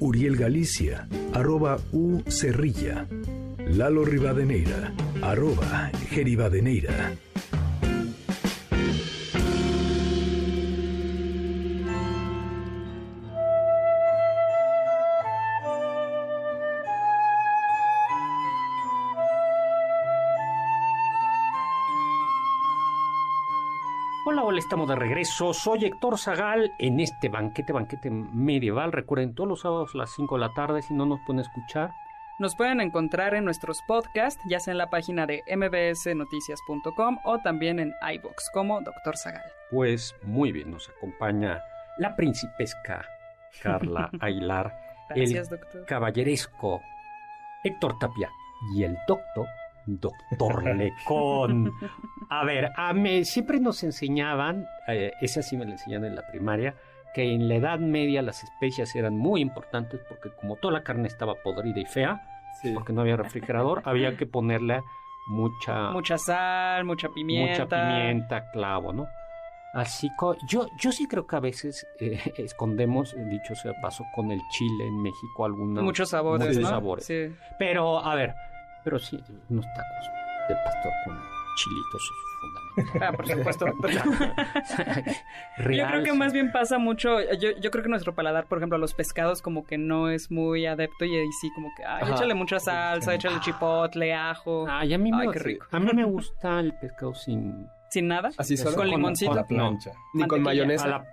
Uriel 0.00 0.38
Galicia, 0.38 1.06
arroba 1.34 1.78
U 1.92 2.22
Cerrilla. 2.26 3.06
Lalo 3.68 4.06
Rivadeneira, 4.06 4.94
arroba 5.20 5.90
Geribadeneira. 6.08 7.12
Estamos 24.74 24.88
de 24.88 24.96
regreso. 24.96 25.54
Soy 25.54 25.84
Héctor 25.84 26.18
Zagal 26.18 26.72
en 26.80 26.98
este 26.98 27.28
banquete, 27.28 27.72
banquete 27.72 28.10
medieval. 28.10 28.90
Recuerden, 28.90 29.32
todos 29.32 29.48
los 29.48 29.60
sábados 29.60 29.92
a 29.94 29.98
las 29.98 30.10
5 30.16 30.34
de 30.34 30.40
la 30.40 30.52
tarde, 30.52 30.82
si 30.82 30.92
no 30.94 31.06
nos 31.06 31.20
pueden 31.24 31.38
escuchar. 31.38 31.92
Nos 32.40 32.56
pueden 32.56 32.80
encontrar 32.80 33.34
en 33.34 33.44
nuestros 33.44 33.78
podcasts, 33.86 34.42
ya 34.50 34.58
sea 34.58 34.72
en 34.72 34.78
la 34.78 34.90
página 34.90 35.26
de 35.26 35.44
mbsnoticias.com 35.46 37.18
o 37.24 37.38
también 37.38 37.78
en 37.78 37.92
iBox 38.14 38.50
como 38.52 38.80
Dr. 38.80 39.16
Zagal. 39.16 39.44
Pues 39.70 40.12
muy 40.24 40.50
bien, 40.50 40.72
nos 40.72 40.88
acompaña 40.88 41.62
la 41.98 42.16
principesca 42.16 43.06
Carla 43.62 44.10
Aguilar, 44.20 44.76
Gracias, 45.08 45.52
el 45.52 45.60
doctor. 45.60 45.86
caballeresco 45.86 46.80
Héctor 47.62 47.96
Tapia 48.00 48.28
y 48.74 48.82
el 48.82 48.96
doctor, 49.06 49.46
doctor 49.86 50.74
Lecón. 50.76 51.72
A 52.30 52.44
ver, 52.44 52.70
a 52.76 52.92
mí 52.92 53.24
siempre 53.24 53.60
nos 53.60 53.82
enseñaban, 53.82 54.66
eh, 54.88 55.12
esa 55.20 55.42
sí 55.42 55.56
me 55.56 55.64
la 55.64 55.72
enseñaron 55.72 56.06
en 56.06 56.16
la 56.16 56.26
primaria, 56.26 56.74
que 57.14 57.22
en 57.22 57.48
la 57.48 57.56
Edad 57.56 57.78
Media 57.78 58.22
las 58.22 58.42
especias 58.42 58.94
eran 58.96 59.16
muy 59.16 59.40
importantes 59.40 60.00
porque 60.08 60.30
como 60.40 60.56
toda 60.56 60.74
la 60.74 60.82
carne 60.82 61.06
estaba 61.08 61.34
podrida 61.42 61.78
y 61.80 61.84
fea, 61.86 62.20
Sí. 62.62 62.72
porque 62.72 62.92
no 62.92 63.00
había 63.02 63.16
refrigerador, 63.16 63.82
había 63.84 64.16
que 64.16 64.26
ponerle 64.26 64.80
mucha, 65.28 65.90
Mucha 65.90 66.16
sal, 66.18 66.84
mucha 66.84 67.08
pimienta. 67.08 67.64
mucha 67.64 67.76
pimienta, 67.88 68.50
clavo, 68.52 68.92
¿no? 68.92 69.06
Así 69.74 70.08
yo, 70.48 70.68
yo 70.78 70.92
sí 70.92 71.08
creo 71.08 71.26
que 71.26 71.34
a 71.34 71.40
veces 71.40 71.84
eh, 71.98 72.20
escondemos, 72.36 73.14
dicho 73.28 73.54
sea 73.56 73.72
paso, 73.82 74.04
con 74.14 74.30
el 74.30 74.40
chile 74.50 74.86
en 74.86 75.02
México 75.02 75.44
algunos 75.44 75.82
Muchos 75.82 76.10
sabores, 76.10 76.46
muchos 76.46 76.62
¿no? 76.62 76.68
sabores. 76.68 77.04
Sí. 77.06 77.34
Pero, 77.58 77.98
a 77.98 78.14
ver, 78.14 78.34
pero 78.84 78.98
sí, 78.98 79.18
unos 79.48 79.64
tacos 79.66 80.10
de 80.48 80.54
pastor 80.56 80.92
con 81.04 81.18
chilitos 81.56 82.02
es 82.02 82.10
fundamental. 82.40 83.08
Ah, 83.08 83.12
por 83.16 83.26
supuesto. 83.28 83.66
Yo 85.70 85.86
creo 85.86 86.02
que 86.02 86.10
sí. 86.10 86.16
más 86.16 86.32
bien 86.32 86.50
pasa 86.52 86.78
mucho, 86.78 87.20
yo, 87.38 87.50
yo 87.60 87.70
creo 87.70 87.82
que 87.84 87.88
nuestro 87.88 88.14
paladar, 88.14 88.46
por 88.46 88.58
ejemplo, 88.58 88.76
a 88.76 88.80
los 88.80 88.92
pescados 88.94 89.40
como 89.42 89.64
que 89.64 89.78
no 89.78 90.10
es 90.10 90.30
muy 90.30 90.66
adepto 90.66 91.04
y 91.04 91.14
ahí 91.16 91.32
sí 91.40 91.50
como 91.54 91.68
que, 91.76 91.84
ay, 91.84 92.02
Ajá. 92.02 92.14
échale 92.14 92.34
mucha 92.34 92.58
salsa, 92.58 93.14
échale 93.14 93.38
chipotle, 93.40 94.12
ajo, 94.14 94.66
Ay, 94.68 94.92
a 94.94 94.98
mí, 94.98 95.12
me, 95.12 95.22
Ay, 95.22 95.28
qué 95.32 95.38
rico. 95.38 95.66
a 95.70 95.78
mí 95.78 95.90
me 95.94 96.04
gusta 96.04 96.58
el 96.60 96.74
pescado 96.74 97.14
sin... 97.14 97.68
sin 97.90 98.08
nada, 98.08 98.30
Así 98.36 98.56
solo. 98.56 98.76
con 98.76 98.88
limoncito. 98.88 99.32
A 99.32 99.36
la 99.36 99.46
plancha. 99.46 99.92
Ni 100.14 100.26
con 100.26 100.42
mayonesa. 100.42 101.04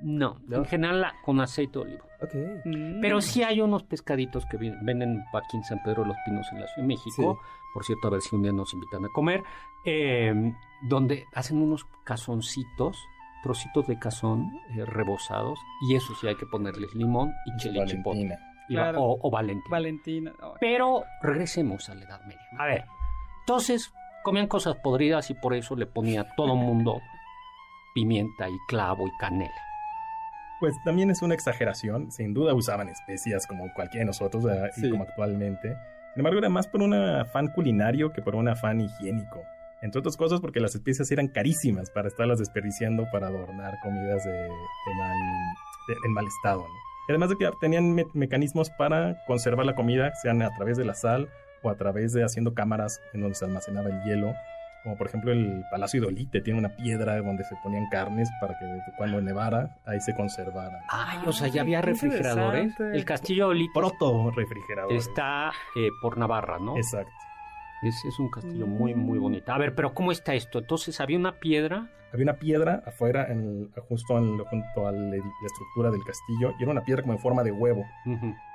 no, 0.00 0.40
en 0.50 0.64
general 0.64 1.00
la- 1.02 1.14
con 1.22 1.38
aceite 1.40 1.78
de 1.78 1.84
oliva. 1.84 2.04
Ok. 2.22 2.34
Mm. 2.64 3.00
Pero 3.00 3.20
sí 3.20 3.42
hay 3.42 3.60
unos 3.60 3.82
pescaditos 3.84 4.46
que 4.46 4.56
venden 4.56 5.24
aquí 5.34 5.56
en 5.56 5.64
San 5.64 5.82
Pedro 5.82 6.02
de 6.02 6.08
los 6.08 6.16
Pinos 6.24 6.46
en 6.52 6.60
la 6.60 6.66
Ciudad 6.68 6.82
de 6.82 6.94
México. 6.94 7.40
Por 7.74 7.84
cierto, 7.84 8.08
a 8.08 8.10
ver 8.10 8.20
si 8.20 8.36
un 8.36 8.42
día 8.42 8.52
nos 8.52 8.72
invitan 8.74 9.04
a 9.04 9.08
comer. 9.08 9.42
eh, 9.84 10.32
donde 10.88 11.26
hacen 11.34 11.60
unos 11.60 11.84
cazoncitos, 12.04 12.96
trocitos 13.42 13.86
de 13.88 13.98
cazón 13.98 14.48
eh, 14.76 14.84
rebozados. 14.84 15.58
Y 15.88 15.96
eso 15.96 16.14
sí 16.20 16.28
hay 16.28 16.36
que 16.36 16.46
ponerles 16.46 16.94
limón 16.94 17.32
y 17.46 17.56
chile 17.56 17.84
chipotle. 17.86 18.28
Valentina. 18.28 18.38
Y 18.68 18.74
va- 18.76 18.82
Claro. 18.82 19.02
O, 19.02 19.18
o 19.26 19.30
Valentina. 19.30 19.70
Valentina. 19.70 20.32
Pero 20.60 21.02
regresemos 21.20 21.88
a 21.90 21.94
la 21.96 22.04
Edad 22.04 22.20
Media. 22.26 22.40
A 22.58 22.66
ver, 22.66 22.84
entonces 23.40 23.92
comían 24.22 24.46
cosas 24.46 24.76
podridas 24.76 25.28
y 25.30 25.34
por 25.34 25.54
eso 25.54 25.74
le 25.74 25.86
ponía 25.86 26.20
a 26.20 26.34
todo 26.36 26.54
mundo 26.54 27.00
pimienta 27.94 28.48
y 28.48 28.56
clavo 28.68 29.06
y 29.08 29.10
canela. 29.18 29.50
Pues 30.62 30.76
también 30.84 31.10
es 31.10 31.22
una 31.22 31.34
exageración. 31.34 32.12
Sin 32.12 32.34
duda 32.34 32.54
usaban 32.54 32.88
especias 32.88 33.48
como 33.48 33.64
cualquiera 33.74 34.02
de 34.02 34.06
nosotros 34.06 34.44
y 34.76 34.90
como 34.90 35.02
actualmente. 35.02 35.70
Sin 36.14 36.20
embargo, 36.20 36.38
era 36.38 36.48
más 36.48 36.68
por 36.68 36.82
un 36.82 36.94
afán 36.94 37.48
culinario 37.48 38.12
que 38.12 38.22
por 38.22 38.36
un 38.36 38.46
afán 38.46 38.80
higiénico. 38.80 39.42
Entre 39.80 39.98
otras 39.98 40.16
cosas 40.16 40.40
porque 40.40 40.60
las 40.60 40.76
especias 40.76 41.10
eran 41.10 41.26
carísimas 41.26 41.90
para 41.90 42.06
estarlas 42.06 42.38
desperdiciando 42.38 43.08
para 43.10 43.26
adornar 43.26 43.74
comidas 43.82 44.22
de, 44.24 44.30
de 44.30 44.94
mal, 44.96 45.16
de- 45.88 45.96
en 46.06 46.12
mal 46.12 46.24
estado. 46.28 46.60
¿no? 46.60 46.74
Y 47.08 47.10
además 47.12 47.30
de 47.30 47.36
que 47.38 47.50
tenían 47.60 47.92
me- 47.92 48.06
mecanismos 48.14 48.70
para 48.70 49.16
conservar 49.26 49.66
la 49.66 49.74
comida, 49.74 50.12
sean 50.22 50.42
a 50.42 50.50
través 50.54 50.76
de 50.76 50.84
la 50.84 50.94
sal 50.94 51.28
o 51.64 51.70
a 51.70 51.74
través 51.74 52.12
de 52.12 52.22
haciendo 52.22 52.54
cámaras 52.54 53.00
en 53.12 53.22
donde 53.22 53.34
se 53.34 53.44
almacenaba 53.44 53.88
el 53.88 54.00
hielo. 54.04 54.32
Como 54.82 54.96
por 54.96 55.06
ejemplo 55.06 55.30
el 55.32 55.62
Palacio 55.70 56.00
de 56.00 56.08
Olite 56.08 56.40
tiene 56.40 56.58
una 56.58 56.70
piedra 56.76 57.16
donde 57.18 57.44
se 57.44 57.54
ponían 57.62 57.86
carnes 57.90 58.28
para 58.40 58.58
que 58.58 58.64
cuando 58.96 59.20
nevara 59.20 59.76
ahí 59.86 60.00
se 60.00 60.12
conservaran. 60.14 60.80
Ay, 60.88 61.18
o 61.24 61.32
sea, 61.32 61.46
ya 61.48 61.60
había 61.62 61.80
refrigeradores. 61.82 62.74
El 62.80 63.04
castillo 63.04 63.46
de 63.46 63.50
Olite 63.52 63.72
Proto 63.74 64.30
refrigerador. 64.32 64.92
está 64.92 65.52
eh, 65.76 65.88
por 66.00 66.18
Navarra, 66.18 66.58
¿no? 66.58 66.76
Exacto. 66.76 67.12
Es, 67.82 68.04
es 68.04 68.18
un 68.18 68.30
castillo 68.30 68.66
muy, 68.66 68.94
muy 68.94 69.18
bonito. 69.18 69.52
A 69.52 69.58
ver, 69.58 69.74
pero 69.74 69.92
¿cómo 69.92 70.12
está 70.12 70.34
esto? 70.34 70.60
Entonces, 70.60 71.00
había 71.00 71.18
una 71.18 71.32
piedra. 71.40 71.88
Había 72.12 72.24
una 72.26 72.34
piedra 72.34 72.82
afuera, 72.86 73.26
en 73.28 73.40
el- 73.40 73.82
justo 73.88 74.18
en- 74.18 74.38
junto 74.38 74.86
a 74.86 74.92
la, 74.92 75.16
estructura 75.16 75.90
del 75.90 76.04
castillo, 76.04 76.52
y 76.60 76.62
era 76.62 76.70
una 76.70 76.84
piedra 76.84 77.02
como 77.02 77.14
en 77.14 77.18
forma 77.18 77.42
de 77.42 77.50
huevo. 77.50 77.84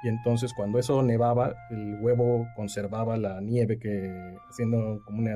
Y 0.03 0.07
entonces 0.07 0.53
cuando 0.53 0.79
eso 0.79 1.01
nevaba, 1.03 1.55
el 1.71 1.97
huevo 1.99 2.47
conservaba 2.55 3.17
la 3.17 3.41
nieve, 3.41 3.79
que 3.79 4.35
haciendo 4.49 5.01
como 5.05 5.19
una, 5.19 5.31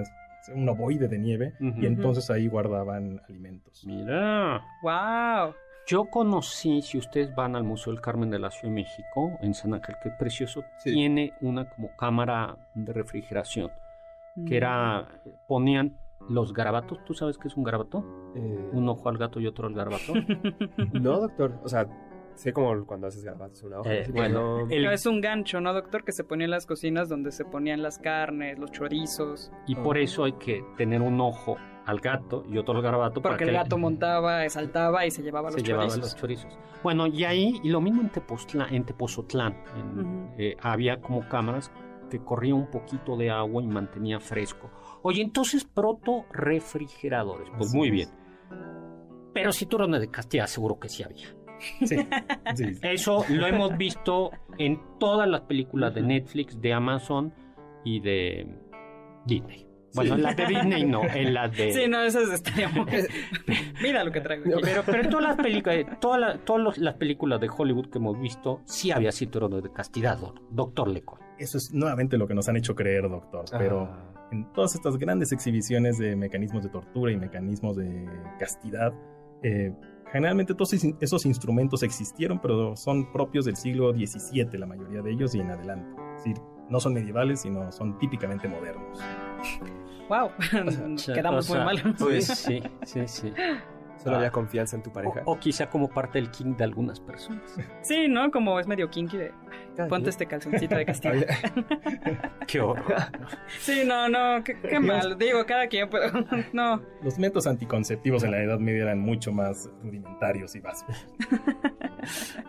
un 0.56 0.68
ovoide 0.70 1.08
de 1.08 1.18
nieve, 1.20 1.54
y 1.60 1.86
entonces 1.86 2.30
ahí 2.32 2.48
guardaban 2.48 3.22
alimentos. 3.28 3.84
Mira. 3.86 4.62
Wow. 4.82 5.54
Yo 5.88 6.06
conocí, 6.06 6.82
si 6.82 6.98
ustedes 6.98 7.34
van 7.36 7.56
al 7.56 7.64
Museo 7.64 7.92
del 7.92 8.02
Carmen 8.02 8.30
de 8.30 8.40
la 8.40 8.52
Ciudad 8.52 8.70
de 8.74 8.82
México, 8.82 9.32
en 9.42 9.54
San 9.54 9.74
Ángel, 9.74 9.96
que 10.02 10.10
es 10.10 10.16
precioso, 10.16 10.64
Sí. 10.78 10.94
tiene 10.94 11.34
una 11.42 11.70
como 11.70 11.90
cámara 11.98 12.56
de 12.76 12.94
refrigeración, 12.94 13.72
Mm. 14.36 14.46
que 14.46 14.58
era, 14.58 15.08
ponían 15.48 15.98
los 16.30 16.54
garabatos, 16.54 17.04
¿tú 17.04 17.14
sabes 17.16 17.38
qué 17.38 17.48
es 17.48 17.58
un 17.58 17.64
garabato? 17.64 18.06
Eh, 18.36 18.70
Un 18.74 18.88
ojo 18.88 19.10
al 19.10 19.18
gato 19.18 19.40
y 19.42 19.48
otro 19.48 19.68
al 19.68 19.74
garabato. 19.74 20.14
No, 20.94 21.20
doctor. 21.20 21.60
O 21.64 21.68
sea, 21.68 21.88
sé 22.36 22.54
como 22.54 22.86
cuando 22.86 23.08
haces 23.08 23.24
garbanzos 23.24 23.64
una 23.64 23.80
hoja. 23.80 23.94
Eh, 23.94 24.08
bueno, 24.12 24.66
no- 24.66 24.70
el- 24.70 24.86
es 24.88 25.06
un 25.06 25.22
gancho, 25.22 25.62
¿no, 25.62 25.74
doctor? 25.74 26.04
Que 26.04 26.12
se 26.12 26.24
ponía 26.24 26.46
en 26.46 26.52
las 26.52 26.66
cocinas 26.66 27.10
donde 27.10 27.32
se 27.32 27.46
ponían 27.46 27.82
las 27.82 28.00
carnes, 28.00 28.58
los 28.60 28.72
chorizos. 28.72 29.52
y 29.68 29.76
por 29.76 29.98
eso 29.98 30.24
hay 30.24 30.34
que 30.34 30.64
tener 30.78 31.02
un 31.02 31.20
ojo 31.22 31.58
al 31.86 32.00
gato 32.00 32.44
y 32.48 32.58
otro 32.58 32.76
al 32.76 32.82
garabato. 32.82 33.22
para 33.22 33.34
Porque 33.34 33.44
el 33.46 33.50
que 33.52 33.56
gato 33.56 33.78
montaba, 33.78 34.48
saltaba 34.50 35.06
y 35.06 35.12
se 35.12 35.22
llevaba 35.24 35.50
se 35.52 35.58
los 35.58 35.68
llevaban 35.68 35.90
chorizos. 35.90 36.12
los 36.14 36.20
chorizos. 36.22 36.58
Bueno, 36.84 37.08
y 37.08 37.24
ahí, 37.26 37.60
y 37.64 37.70
lo 37.70 37.82
mismo 37.82 38.02
en, 38.02 38.10
Tepoztlán, 38.10 38.74
en 38.74 38.86
Tepozotlán, 38.86 39.56
en- 39.78 40.34
eh, 40.38 40.56
había 40.62 41.00
como 41.02 41.28
cámaras 41.28 41.72
que 42.10 42.20
corría 42.20 42.54
un 42.56 42.70
poquito 42.70 43.16
de 43.18 43.30
agua 43.32 43.64
y 43.64 43.68
mantenía 43.68 44.20
fresco. 44.20 44.70
Oye, 45.04 45.22
entonces 45.22 45.64
proto 45.64 46.26
refrigeradores. 46.32 47.50
Pues 47.58 47.70
Así 47.70 47.78
muy 47.78 47.88
es. 47.88 47.94
bien. 47.94 48.10
Pero 49.34 49.52
si 49.54 49.66
tú 49.66 49.78
eres 49.78 50.00
de 50.02 50.10
Castilla, 50.12 50.46
seguro 50.46 50.78
que 50.80 50.90
sí 50.90 51.04
había. 51.04 51.28
Sí, 51.86 51.96
sí. 52.56 52.66
Eso 52.82 53.24
lo 53.30 53.48
hemos 53.48 53.78
visto 53.78 54.32
en 54.58 54.80
todas 55.00 55.28
las 55.28 55.42
películas 55.42 55.94
de 55.94 56.02
Netflix, 56.02 56.60
de 56.62 56.74
Amazon 56.74 57.34
y 57.84 58.00
de 58.00 58.48
Disney. 59.26 59.68
Bueno, 59.94 60.16
en 60.16 60.24
las 60.24 60.38
de 60.38 60.46
Disney 60.46 60.86
no, 60.86 61.04
en 61.04 61.34
las 61.34 61.52
de... 61.56 61.74
Sí, 61.74 61.82
no, 61.90 62.02
esas 62.02 62.30
estaríamos. 62.32 62.88
Mira 63.84 64.04
lo 64.06 64.12
que 64.12 64.22
traigo. 64.22 64.46
aquí. 64.46 64.62
Pero, 64.64 64.84
pero 64.86 65.04
en 65.04 65.10
todas 65.10 65.26
las 65.26 65.36
películas, 65.36 66.00
todas 66.00 66.20
las, 66.22 66.46
todas 66.46 66.62
los- 66.64 66.78
las 66.78 66.96
películas 66.96 67.42
de 67.42 67.50
Hollywood 67.56 67.90
que 67.90 67.98
hemos 67.98 68.18
visto, 68.20 68.62
sí 68.66 68.92
había 68.92 69.12
cinturones 69.12 69.64
de 69.64 69.72
castidad, 69.72 70.18
doc- 70.18 70.40
doctor 70.50 70.88
Lecon. 70.88 71.20
Eso 71.38 71.58
es 71.58 71.74
nuevamente 71.74 72.18
lo 72.18 72.26
que 72.28 72.34
nos 72.36 72.48
han 72.48 72.56
hecho 72.56 72.74
creer, 72.76 73.10
doctor. 73.10 73.44
Pero 73.58 73.82
Ah. 73.92 74.28
en 74.32 74.52
todas 74.54 74.76
estas 74.76 74.98
grandes 74.98 75.34
exhibiciones 75.34 75.98
de 75.98 76.16
mecanismos 76.16 76.64
de 76.64 76.70
tortura 76.70 77.12
y 77.12 77.18
mecanismos 77.18 77.76
de 77.76 78.08
castidad, 78.40 78.94
eh, 79.44 79.74
generalmente 80.12 80.54
todos 80.54 80.74
esos- 80.74 81.26
instrumentos 81.26 81.84
existieron, 81.84 82.40
pero 82.40 82.76
son 82.76 83.12
propios 83.12 83.46
del 83.46 83.56
siglo 83.56 83.92
XVII, 83.94 84.58
la 84.58 84.66
mayoría 84.66 85.02
de 85.02 85.12
ellos, 85.12 85.34
y 85.36 85.40
en 85.40 85.52
adelante. 85.52 86.02
Es 86.18 86.24
decir, 86.24 86.38
no 86.70 86.80
son 86.80 86.94
medievales, 86.94 87.42
sino 87.42 87.72
son 87.72 87.98
típicamente 88.00 88.48
modernos. 88.48 89.00
Wow. 90.10 90.30
Quedamos 91.14 91.50
O 91.50 91.54
sea, 91.54 91.66
muy 91.66 91.82
mal. 91.84 91.96
Pues 91.98 92.26
sí, 92.28 92.62
sí, 92.84 93.02
sí. 93.08 93.34
Solo 94.04 94.18
había 94.18 94.32
confianza 94.32 94.76
en 94.76 94.84
tu 94.84 94.92
pareja. 94.92 95.22
O, 95.26 95.34
o 95.34 95.40
quizá 95.40 95.70
como 95.70 95.90
parte 95.90 96.20
del 96.20 96.32
king 96.32 96.56
de 96.56 96.64
algunas 96.64 97.00
personas. 97.00 97.56
Sí, 97.82 98.08
¿no? 98.08 98.32
Como 98.32 98.60
es 98.60 98.68
medio 98.68 98.90
kinky 98.90 99.18
de. 99.18 99.32
Ponte 99.90 100.10
este 100.10 100.26
calzoncito 100.26 100.76
de 100.76 100.86
castigo. 100.88 101.16
Qué 102.48 102.60
horror. 102.60 102.94
sí, 103.60 103.84
no, 103.86 104.10
no, 104.10 104.44
qué, 104.44 104.60
qué 104.60 104.80
mal. 104.80 105.18
Digo, 105.18 105.46
cada 105.46 105.68
quien, 105.68 105.90
pero 105.90 106.12
no. 106.54 106.82
Los 107.02 107.18
métodos 107.18 107.48
anticonceptivos 107.48 108.24
en 108.24 108.32
la 108.32 108.44
Edad 108.44 108.60
Media 108.60 108.84
eran 108.84 109.00
mucho 109.00 109.32
más 109.32 109.70
rudimentarios 109.84 110.56
y 110.56 110.60
básicos. 110.60 111.08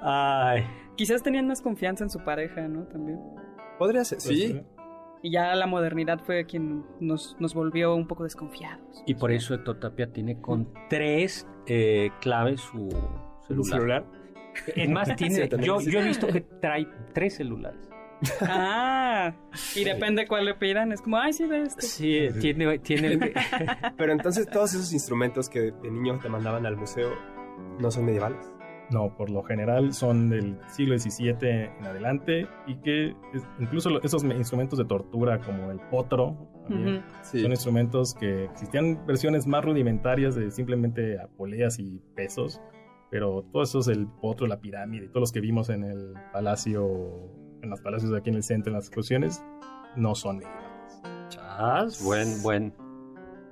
Ay. 0.03 0.67
Quizás 0.97 1.23
tenían 1.23 1.47
más 1.47 1.61
confianza 1.63 2.05
en 2.05 2.11
su 2.11 2.23
pareja, 2.25 2.63
¿no? 2.69 2.85
También. 2.85 3.21
Podría 3.79 4.05
ser, 4.05 4.21
sí. 4.21 4.63
Y 5.23 5.31
ya 5.31 5.55
la 5.55 5.67
modernidad 5.67 6.21
fue 6.21 6.45
quien 6.47 6.85
nos, 7.01 7.37
nos 7.39 7.55
volvió 7.55 7.95
un 7.95 8.07
poco 8.09 8.25
desconfiados. 8.25 9.05
Y 9.07 9.15
por 9.15 9.31
eso 9.31 9.55
Héctor 9.55 9.79
Tapia 9.79 10.13
tiene 10.13 10.41
con 10.41 10.69
tres 10.89 11.47
eh, 11.67 12.11
claves 12.21 12.61
su 12.61 12.89
celular. 13.47 13.71
celular? 13.71 14.05
Es 14.75 14.89
más, 14.89 15.15
tiene, 15.17 15.49
yo, 15.61 15.81
yo 15.81 16.01
he 16.01 16.05
visto 16.05 16.27
que 16.27 16.41
trae 16.41 16.87
tres 17.13 17.37
celulares. 17.37 17.89
Ah, 18.41 19.35
y 19.75 19.85
depende 19.85 20.27
cuál 20.27 20.45
le 20.45 20.55
pidan. 20.55 20.93
Es 20.93 21.01
como, 21.01 21.19
ay, 21.19 21.33
sí, 21.33 21.47
ve 21.47 21.63
este. 21.63 21.83
Sí, 21.83 22.29
tiene, 22.41 22.79
tiene 22.79 23.19
Pero 23.97 24.13
entonces 24.13 24.49
todos 24.49 24.75
esos 24.75 24.93
instrumentos 24.93 25.49
que 25.49 25.73
de 25.73 25.91
niño 25.91 26.19
te 26.21 26.29
mandaban 26.29 26.67
al 26.67 26.77
museo 26.77 27.11
no 27.79 27.91
son 27.91 28.05
medievales. 28.05 28.53
No, 28.91 29.17
por 29.17 29.31
lo 29.31 29.43
general 29.43 29.93
son 29.95 30.29
del 30.29 30.59
siglo 30.69 30.99
XVII 30.99 31.37
en 31.79 31.85
adelante 31.87 32.47
y 32.67 32.77
que 32.77 33.11
es- 33.33 33.47
incluso 33.59 33.89
esos 34.03 34.23
me- 34.25 34.37
instrumentos 34.37 34.79
de 34.79 34.85
tortura 34.85 35.41
como 35.41 35.71
el 35.71 35.81
potro 35.91 36.37
también. 36.69 37.03
Sí. 37.23 37.41
son 37.41 37.51
instrumentos 37.53 38.15
que 38.15 38.45
existían 38.45 39.05
versiones 39.07 39.47
más 39.47 39.65
rudimentarias 39.65 40.35
de 40.35 40.51
simplemente 40.51 41.19
poleas 41.37 41.79
y 41.79 42.01
pesos, 42.15 42.61
pero 43.11 43.43
todos 43.53 43.71
esos, 43.71 43.89
el 43.89 44.07
potro, 44.07 44.47
la 44.47 44.61
pirámide, 44.61 45.09
todos 45.09 45.21
los 45.23 45.33
que 45.33 45.41
vimos 45.41 45.71
en 45.71 45.85
el 45.85 46.15
palacio, 46.33 47.31
en 47.63 47.71
los 47.71 47.81
palacios 47.81 48.11
de 48.13 48.19
aquí 48.19 48.31
en 48.31 48.37
el 48.37 48.43
centro, 48.43 48.71
en 48.71 48.77
las 48.77 48.87
exposiciones, 48.89 49.43
no 49.97 50.15
son 50.15 50.39
medievales. 50.39 51.03
Chas, 51.31 52.03
buen, 52.05 52.43
buen. 52.43 52.75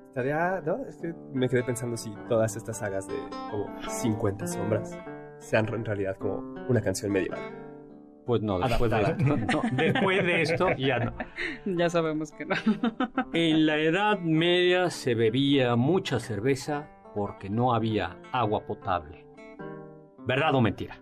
Estaría, 0.08 0.60
¿no? 0.66 0.84
Es 0.86 0.96
que 0.96 1.14
me 1.32 1.48
quedé 1.48 1.62
pensando 1.62 1.96
si 1.96 2.10
todas 2.28 2.56
estas 2.56 2.78
sagas 2.78 3.06
de 3.06 3.14
como 3.50 3.66
50 3.88 4.46
sombras 4.46 4.98
sean 5.40 5.66
en 5.74 5.84
realidad 5.84 6.16
como 6.16 6.38
una 6.68 6.80
canción 6.80 7.10
medieval. 7.12 7.40
Pues 8.26 8.42
no, 8.42 8.60
después 8.60 8.90
de, 8.92 9.00
esto, 9.00 9.16
no, 9.24 9.62
después 9.72 10.24
de 10.24 10.42
esto 10.42 10.68
ya 10.76 10.98
no. 11.00 11.14
Ya 11.64 11.90
sabemos 11.90 12.30
que 12.30 12.44
no. 12.46 12.54
En 13.32 13.66
la 13.66 13.76
Edad 13.78 14.20
Media 14.20 14.90
se 14.90 15.14
bebía 15.16 15.74
mucha 15.74 16.20
cerveza 16.20 16.88
porque 17.14 17.50
no 17.50 17.74
había 17.74 18.18
agua 18.30 18.64
potable. 18.66 19.26
¿Verdad 20.26 20.54
o 20.54 20.60
mentira? 20.60 20.96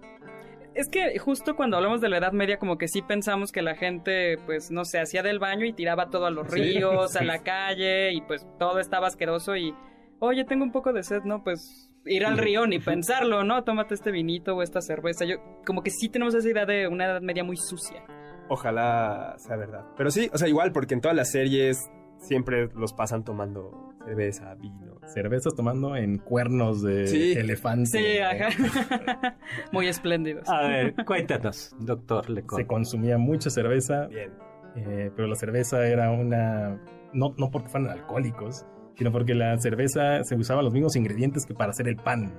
Es 0.74 0.88
que 0.88 1.18
justo 1.18 1.56
cuando 1.56 1.76
hablamos 1.76 2.00
de 2.00 2.08
la 2.08 2.18
Edad 2.18 2.32
Media, 2.32 2.58
como 2.58 2.78
que 2.78 2.86
sí 2.86 3.02
pensamos 3.02 3.50
que 3.50 3.62
la 3.62 3.74
gente, 3.74 4.38
pues, 4.46 4.70
no 4.70 4.84
sé, 4.84 5.00
hacía 5.00 5.22
del 5.24 5.40
baño 5.40 5.66
y 5.66 5.72
tiraba 5.72 6.08
todo 6.08 6.26
a 6.26 6.30
los 6.30 6.46
Sí, 6.50 6.60
ríos, 6.60 7.16
a 7.16 7.18
sí. 7.18 7.24
la 7.24 7.42
calle, 7.42 8.12
y 8.12 8.20
pues 8.22 8.46
todo 8.60 8.78
estaba 8.78 9.08
asqueroso 9.08 9.56
y, 9.56 9.74
oye, 10.20 10.44
tengo 10.44 10.62
un 10.64 10.70
poco 10.70 10.92
de 10.92 11.02
sed, 11.02 11.22
¿no? 11.24 11.42
Pues 11.42 11.87
ir 12.08 12.24
al 12.26 12.38
río 12.38 12.66
ni 12.66 12.78
pensarlo, 12.78 13.44
¿no? 13.44 13.62
Tómate 13.64 13.94
este 13.94 14.10
vinito 14.10 14.56
o 14.56 14.62
esta 14.62 14.80
cerveza. 14.80 15.24
Yo, 15.24 15.36
como 15.66 15.82
que 15.82 15.90
sí 15.90 16.08
tenemos 16.08 16.34
esa 16.34 16.48
idea 16.48 16.66
de 16.66 16.88
una 16.88 17.04
Edad 17.06 17.20
Media 17.20 17.44
muy 17.44 17.56
sucia. 17.56 18.02
Ojalá 18.48 19.34
sea 19.38 19.56
verdad. 19.56 19.84
Pero 19.96 20.10
sí, 20.10 20.30
o 20.32 20.38
sea, 20.38 20.48
igual, 20.48 20.72
porque 20.72 20.94
en 20.94 21.00
todas 21.00 21.16
las 21.16 21.30
series 21.30 21.90
siempre 22.18 22.68
los 22.74 22.92
pasan 22.92 23.24
tomando 23.24 23.94
cerveza, 24.06 24.54
vino. 24.54 24.98
Cervezas 25.06 25.54
tomando 25.54 25.96
en 25.96 26.18
cuernos 26.18 26.82
de 26.82 27.06
Sí. 27.06 27.32
elefante. 27.32 27.86
Sí, 27.98 28.18
ajá. 28.18 28.48
muy 29.72 29.86
espléndidos. 29.88 30.48
A 30.48 30.62
ver, 30.62 30.94
cuéntanos, 31.06 31.74
doctor 31.78 32.28
Lecon. 32.30 32.58
Se 32.58 32.66
consumía 32.66 33.18
mucha 33.18 33.50
cerveza, 33.50 34.06
Bien. 34.06 34.32
eh, 34.76 35.10
pero 35.14 35.28
la 35.28 35.34
cerveza 35.36 35.86
era 35.86 36.10
una... 36.10 36.80
No, 37.12 37.34
no 37.38 37.50
porque 37.50 37.68
fueran 37.68 37.90
alcohólicos, 37.90 38.66
sino 38.98 39.12
porque 39.12 39.34
la 39.34 39.56
cerveza 39.58 40.24
se 40.24 40.34
usaban 40.34 40.64
los 40.64 40.74
mismos 40.74 40.96
ingredientes 40.96 41.46
que 41.46 41.54
para 41.54 41.70
hacer 41.70 41.86
el 41.86 41.96
pan. 41.96 42.34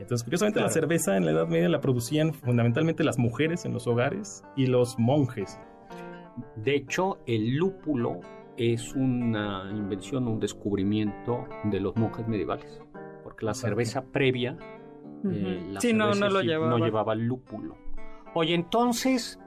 Entonces, 0.00 0.24
curiosamente, 0.24 0.60
la 0.60 0.68
cerveza 0.68 1.16
en 1.16 1.24
la 1.24 1.30
Edad 1.30 1.46
Media 1.46 1.68
la 1.68 1.80
producían 1.80 2.34
fundamentalmente 2.34 3.04
las 3.04 3.18
mujeres 3.20 3.64
en 3.64 3.72
los 3.72 3.86
hogares 3.86 4.42
y 4.56 4.66
los 4.66 4.98
monjes. 4.98 5.60
De 6.56 6.74
hecho, 6.74 7.18
el 7.26 7.54
lúpulo 7.54 8.18
es 8.56 8.94
una 8.94 9.70
invención, 9.70 10.26
un 10.26 10.40
descubrimiento 10.40 11.44
de 11.64 11.78
los 11.78 11.94
monjes 11.96 12.26
medievales. 12.26 12.82
Porque 13.22 13.46
la 13.46 13.54
cerveza 13.54 14.02
previa, 14.02 14.58
eh, 15.24 15.68
la 15.70 15.80
sí, 15.80 15.92
no, 15.92 16.06
cerveza 16.06 16.26
no 16.26 16.32
lo 16.32 16.40
sí 16.40 16.46
llevaba. 16.48 16.78
no 16.78 16.84
llevaba 16.84 17.14
lúpulo. 17.14 17.76
Oye, 18.34 18.54
entonces, 18.56 19.38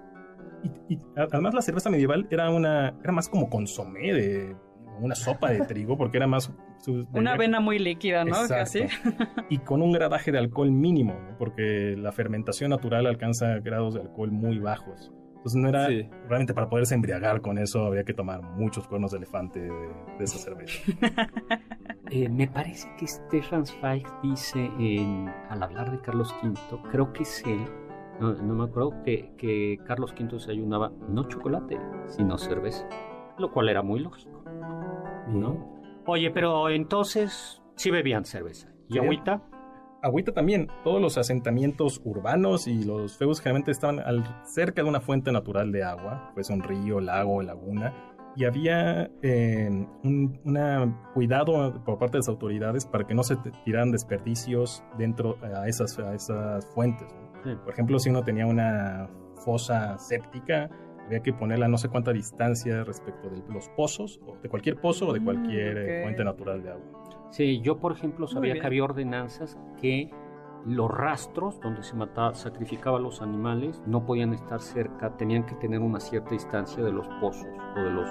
Y, 0.88 0.98
además 1.18 1.54
la 1.54 1.62
cerveza 1.62 1.90
medieval 1.90 2.28
era 2.30 2.50
una 2.50 2.96
era 3.04 3.12
más 3.12 3.28
como 3.28 3.50
consomé 3.50 4.14
de 4.14 4.56
una 5.00 5.16
sopa 5.16 5.50
de 5.52 5.62
trigo 5.66 5.98
porque 5.98 6.18
era 6.18 6.28
más 6.28 6.52
su- 6.78 7.08
Una 7.14 7.34
avena 7.34 7.60
muy 7.60 7.80
líquida, 7.80 8.24
¿no? 8.26 8.36
Exacto. 8.42 8.56
Casi. 8.56 8.86
y 9.50 9.58
con 9.60 9.82
un 9.82 9.92
gradaje 9.92 10.32
de 10.32 10.38
alcohol 10.40 10.72
mínimo 10.72 11.14
¿no? 11.14 11.38
porque 11.38 11.96
la 11.98 12.12
fermentación 12.12 12.70
natural 12.72 13.06
alcanza 13.08 13.60
grados 13.60 13.94
de 13.96 14.02
alcohol 14.02 14.32
muy 14.32 14.60
bajos 14.60 15.12
entonces 15.38 15.62
no 15.62 15.70
era 15.70 15.88
Sí. 15.88 16.10
realmente 16.28 16.54
para 16.56 16.70
poderse 16.70 16.96
embriagar 16.96 17.42
con 17.42 17.58
eso 17.60 17.86
había 17.86 18.04
que 18.04 18.14
tomar 18.14 18.42
muchos 18.42 18.88
cuernos 18.88 19.12
de 19.12 19.18
elefante 19.18 19.60
de, 19.60 19.70
de 19.70 20.24
esa 20.24 20.38
cerveza 20.40 20.80
eh, 22.12 22.30
me 22.30 22.48
parece 22.48 22.88
que 22.98 23.08
Stefan 23.08 23.66
Zweig 23.66 24.06
dice 24.24 24.72
en, 24.80 25.28
al 25.50 25.62
hablar 25.64 25.92
de 25.92 26.00
Carlos 26.02 26.34
V, 26.44 26.54
creo 26.92 27.14
que 27.14 27.24
es 27.24 27.44
él, 27.46 27.64
no, 28.20 28.34
no 28.34 28.56
me 28.56 28.64
acuerdo, 28.64 29.04
que, 29.04 29.34
que 29.38 29.78
Carlos 29.86 30.14
V 30.18 30.28
desayunaba 30.34 30.92
no 31.10 31.26
chocolate, 31.28 31.78
sino 32.08 32.38
cerveza. 32.38 32.88
Lo 33.38 33.52
cual 33.52 33.68
era 33.70 33.82
muy 33.82 34.00
lógico. 34.00 34.35
¿No? 35.28 35.76
Oye, 36.06 36.30
pero 36.32 36.70
entonces 36.70 37.62
sí 37.76 37.92
bebían 37.92 38.26
cerveza. 38.26 38.70
¿Y 38.90 38.94
Sí. 38.94 39.00
agüita? 39.00 39.42
agüita 40.04 40.34
también 40.34 40.68
todos 40.84 41.02
los 41.02 41.18
asentamientos 41.18 42.00
urbanos 42.06 42.68
y 42.68 42.84
los 42.84 43.18
feudos 43.18 43.40
generalmente 43.42 43.72
estaban 43.72 44.00
al- 44.00 44.24
cerca 44.46 44.84
de 44.84 44.88
una 44.90 45.02
fuente 45.02 45.32
natural 45.32 45.72
de 45.72 45.84
agua 45.84 46.30
pues 46.36 46.52
un 46.52 46.62
río 46.62 47.00
lago 47.00 47.42
laguna 47.42 47.92
y 48.36 48.46
había 48.46 49.10
eh, 49.24 49.68
un 50.04 50.40
una 50.46 51.10
cuidado 51.16 51.82
por 51.84 51.98
parte 51.98 52.14
de 52.14 52.20
las 52.20 52.28
autoridades 52.28 52.86
para 52.86 53.08
que 53.08 53.16
no 53.16 53.24
se 53.24 53.36
tiraran 53.64 53.92
desperdicios 53.92 54.84
dentro 55.00 55.38
a 55.42 55.68
esas, 55.68 55.98
a 55.98 56.14
esas 56.14 56.68
fuentes. 56.76 57.08
Por 57.64 57.74
ejemplo, 57.74 57.98
si 57.98 58.10
uno 58.12 58.22
tenía 58.24 58.46
una 58.46 59.10
fosa 59.44 59.98
séptica, 59.98 60.70
había 61.06 61.20
que 61.22 61.34
ponerla 61.34 61.66
a 61.66 61.70
no 61.70 61.78
sé 61.78 61.90
cuánta 61.90 62.12
distancia 62.14 62.84
respecto 62.84 63.30
de 63.30 63.42
los 63.52 63.70
pozos, 63.70 64.20
o 64.26 64.38
de 64.42 64.50
cualquier 64.50 64.78
pozo 64.78 65.08
o 65.08 65.14
de 65.14 65.20
Mm, 65.20 65.24
cualquier 65.24 65.78
eh, 65.78 66.02
fuente 66.04 66.24
natural 66.24 66.64
de 66.64 66.72
agua. 66.72 67.28
Sí, 67.32 67.62
yo 67.62 67.80
por 67.80 67.92
ejemplo 67.92 68.28
sabía 68.28 68.54
que 68.54 68.66
había 68.66 68.84
ordenanzas 68.84 69.58
que 69.82 70.10
los 70.66 70.90
rastros 70.90 71.60
donde 71.62 71.84
se 71.84 71.96
mataba, 71.96 72.34
sacrificaba 72.34 72.98
a 72.98 73.02
los 73.02 73.22
animales 73.22 73.82
no 73.86 74.04
podían 74.06 74.34
estar 74.34 74.60
cerca, 74.62 75.16
tenían 75.16 75.46
que 75.46 75.56
tener 75.56 75.80
una 75.80 76.00
cierta 76.00 76.32
distancia 76.32 76.84
de 76.84 76.92
los 76.92 77.08
pozos 77.22 77.48
o 77.78 77.80
de 77.80 77.92
los 77.92 78.10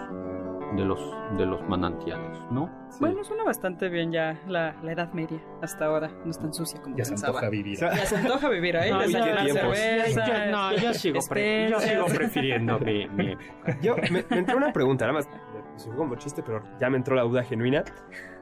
de 0.77 0.85
los 0.85 0.99
de 1.37 1.47
los 1.47 1.63
manantiales, 1.69 2.39
¿no? 2.51 2.69
Bueno, 3.01 3.23
suena 3.23 3.45
bastante 3.45 3.89
bien 3.89 4.11
ya 4.11 4.41
la, 4.49 4.75
la 4.83 4.93
Edad 4.93 5.13
Media 5.13 5.41
hasta 5.63 5.87
ahora. 5.87 6.11
No 6.25 6.31
es 6.31 6.39
tan 6.39 6.53
sucia 6.53 6.81
como 6.83 6.97
Ya 6.97 7.05
se 7.05 7.13
pensaba. 7.13 7.31
antoja 7.39 7.51
vivir. 7.51 7.79
Ya 7.79 7.95
se 8.07 8.17
antoja 8.17 8.49
vivir 8.49 8.77
ahí. 8.77 8.91
No, 8.91 9.05
ya 9.05 9.07
se 9.07 9.45
tiempos. 9.53 9.79
cerveza, 9.79 10.27
Yo- 10.47 10.51
no, 10.53 10.73
yo 10.77 10.95
sigo, 10.95 11.19
pre- 11.29 11.69
yo 11.71 11.77
especias. 11.77 12.05
sigo 12.07 12.19
prefiriendo 12.19 12.79
mi, 12.81 13.07
mi 13.09 13.33
época. 13.33 13.79
Yo, 13.83 13.97
me, 14.11 14.25
me 14.29 14.39
entró 14.39 14.57
una 14.57 14.73
pregunta, 14.73 15.07
nada 15.07 15.19
más, 15.19 15.29
como 15.97 16.17
chiste, 16.17 16.43
pero 16.43 16.63
ya 16.81 16.91
me 16.91 16.97
entró 16.97 17.15
la 17.15 17.23
duda 17.23 17.45
genuina. 17.45 17.85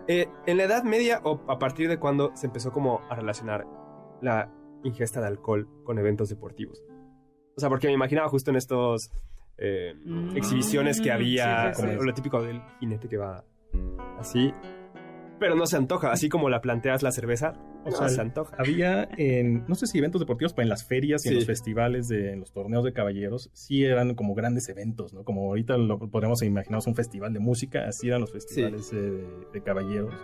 Eh, 0.09 0.29
en 0.47 0.57
la 0.57 0.63
Edad 0.65 0.85
Media, 0.85 1.21
o 1.25 1.41
a 1.49 1.59
partir 1.59 1.89
de 1.89 1.99
cuándo 1.99 2.31
se 2.35 2.47
empezó 2.47 2.73
como 2.73 3.03
a 3.11 3.15
relacionar 3.15 3.67
la 4.23 4.51
ingesta 4.85 5.21
de 5.21 5.27
alcohol 5.27 5.69
con 5.85 5.99
eventos 5.99 6.29
deportivos? 6.29 6.83
O 7.57 7.61
sea, 7.61 7.69
porque 7.69 7.89
me 7.89 7.93
imaginaba 7.93 8.29
justo 8.29 8.51
en 8.51 8.57
estos 8.57 9.11
eh, 9.59 9.95
Mm, 10.05 10.37
exhibiciones 10.37 11.01
que 11.01 11.13
había, 11.13 11.75
sí, 11.75 11.83
sí, 11.83 11.89
como 11.89 12.03
lo 12.03 12.15
típico 12.15 12.43
del 12.43 12.61
jinete 12.81 13.09
que 13.09 13.17
va 13.17 13.45
así, 14.19 14.53
pero 15.39 15.55
no 15.55 15.67
se 15.67 15.77
antoja, 15.77 16.11
así 16.11 16.29
como 16.29 16.49
la 16.49 16.61
planteas 16.61 17.03
la 17.03 17.13
cerveza, 17.13 17.55
O 17.85 17.91
no 17.91 17.97
sea, 17.97 18.09
se 18.09 18.21
antoja. 18.21 18.57
Había 18.59 19.09
en, 19.17 19.65
no 19.67 19.75
sé 19.75 19.87
si 19.87 19.99
eventos 19.99 20.21
deportivos, 20.21 20.53
pero 20.53 20.65
en 20.65 20.69
las 20.69 20.85
ferias 20.85 21.27
y 21.27 21.31
en 21.31 21.35
los 21.37 21.47
festivales, 21.47 22.09
de, 22.09 22.33
en 22.33 22.41
los 22.41 22.53
torneos 22.53 22.85
de 22.85 22.93
caballeros, 22.93 23.51
sí 23.53 23.85
eran 23.85 24.15
como 24.15 24.35
grandes 24.35 24.69
eventos, 24.69 25.13
¿no? 25.13 25.25
Como 25.25 25.49
ahorita 25.49 25.77
lo 25.77 25.99
podríamos 25.99 26.43
imaginarnos 26.43 26.87
un 26.87 26.95
festival 26.95 27.33
de 27.33 27.41
música, 27.41 27.87
así 27.89 28.09
eran 28.09 28.21
los 28.21 28.33
festivales 28.33 28.93
eh, 28.93 28.97
de, 28.97 29.27
de 29.53 29.63
caballeros. 29.63 30.15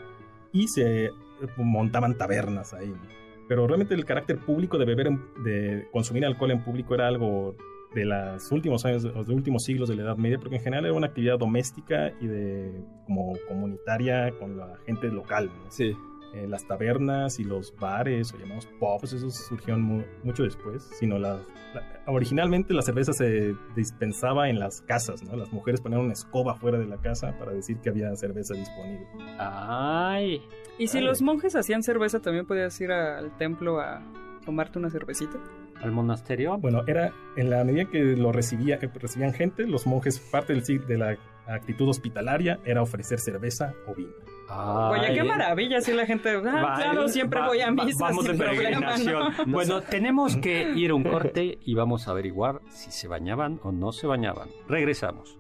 Y 0.53 0.69
se 0.69 1.11
montaban 1.57 2.17
tabernas 2.17 2.73
ahí, 2.75 2.89
¿no? 2.89 3.28
Pero 3.49 3.67
realmente 3.67 3.95
el 3.95 4.05
carácter 4.05 4.39
público 4.39 4.79
de 4.79 4.85
beber, 4.85 5.07
en- 5.09 5.21
de 5.43 5.89
consumir 5.91 6.25
alcohol 6.27 6.51
en 6.51 6.63
público 6.63 6.95
era 6.95 7.09
algo 7.09 7.57
de 7.95 8.05
los 8.05 8.53
últimos 8.53 8.85
años, 8.85 9.03
de 9.03 9.11
los 9.13 9.29
últimos 9.31 9.65
siglos 9.65 9.89
de 9.89 9.97
la 9.97 10.03
Edad 10.03 10.17
Media, 10.19 10.39
porque 10.39 10.57
en 10.57 10.63
general 10.63 10.85
era 10.85 10.95
una 10.95 11.07
actividad 11.07 11.39
doméstica 11.39 12.13
y 12.21 12.27
de 12.27 12.71
como 13.07 13.33
comunitaria 13.49 14.31
con 14.39 14.59
la 14.59 14.77
gente 14.85 15.09
local. 15.09 15.51
Sí. 15.69 15.97
Eh, 16.35 16.47
las 16.47 16.67
tabernas 16.67 17.39
y 17.41 17.45
los 17.45 17.75
bares 17.77 18.33
o 18.35 18.39
llamados 18.39 18.67
pubs, 18.79 19.13
esos 19.13 19.35
surgieron 19.35 19.83
mu- 19.83 20.05
mucho 20.25 20.43
después, 20.43 20.83
sino 20.99 21.19
la, 21.19 21.35
la- 21.75 22.03
originalmente 22.07 22.75
la 22.75 22.83
cerveza 22.83 23.13
se 23.13 23.55
dispensaba 23.75 24.49
en 24.51 24.59
las 24.59 24.83
casas, 24.83 25.23
¿no? 25.23 25.37
Las 25.37 25.53
mujeres 25.53 25.81
ponían 25.81 26.03
una 26.03 26.13
escoba 26.13 26.55
fuera 26.55 26.79
de 26.79 26.87
la 26.87 26.99
casa 26.99 27.35
para 27.39 27.53
decir 27.53 27.79
que 27.79 27.89
había 27.91 28.15
cerveza 28.17 28.55
disponible. 28.55 29.07
Ay, 29.39 30.43
Y 30.79 30.89
si 30.89 30.99
Ay. 30.99 31.05
los 31.05 31.23
monjes 31.23 31.57
hacían 31.57 31.83
cerveza, 31.83 32.21
también 32.21 32.47
podías 32.47 32.79
ir 32.81 32.93
al 32.93 33.37
templo 33.37 33.81
a 33.81 34.03
tomarte 34.49 34.79
una 34.79 34.89
cervecita. 34.89 35.39
al 35.83 35.93
monasterio. 35.93 36.57
Bueno, 36.57 36.83
era 36.87 37.13
en 37.37 37.51
la 37.51 37.63
medida 37.65 37.85
que 37.85 37.99
lo 38.17 38.33
recibía, 38.33 38.79
que 38.79 38.87
recibían 38.89 39.35
gente, 39.35 39.67
los 39.67 39.87
monjes, 39.87 40.19
parte 40.19 40.55
del, 40.55 40.87
de 40.87 40.97
la 40.97 41.19
actitud 41.47 41.87
hospitalaria 41.89 42.59
era 42.65 42.81
ofrecer 42.81 43.19
cerveza 43.21 43.75
o 43.87 43.95
vino. 43.95 44.11
Ay, 44.49 45.01
Oye, 45.01 45.15
qué 45.15 45.23
maravilla, 45.23 45.83
si 45.83 45.93
la 45.93 46.07
gente... 46.07 46.31
Ah, 46.31 46.41
Va- 46.63 46.75
claro, 46.77 47.07
siempre 47.09 47.41
va- 47.41 47.49
voy 47.49 47.61
a 47.61 47.67
va- 47.67 47.85
misa 47.85 48.07
Vamos 48.07 48.25
sin 48.25 48.39
de 48.39 48.45
problema, 48.45 48.63
peregrinación. 48.63 49.35
¿no? 49.37 49.45
Bueno, 49.53 49.83
tenemos 49.83 50.37
que 50.39 50.71
ir 50.75 50.91
a 50.93 50.95
un 50.95 51.05
corte 51.05 51.59
y 51.65 51.75
vamos 51.75 52.09
a 52.09 52.13
averiguar 52.13 52.63
si 52.71 52.91
se 52.91 53.07
bañaban 53.07 53.61
o 53.63 53.71
no 53.73 53.93
se 53.93 54.07
bañaban. 54.07 54.49
Regresamos. 54.67 55.39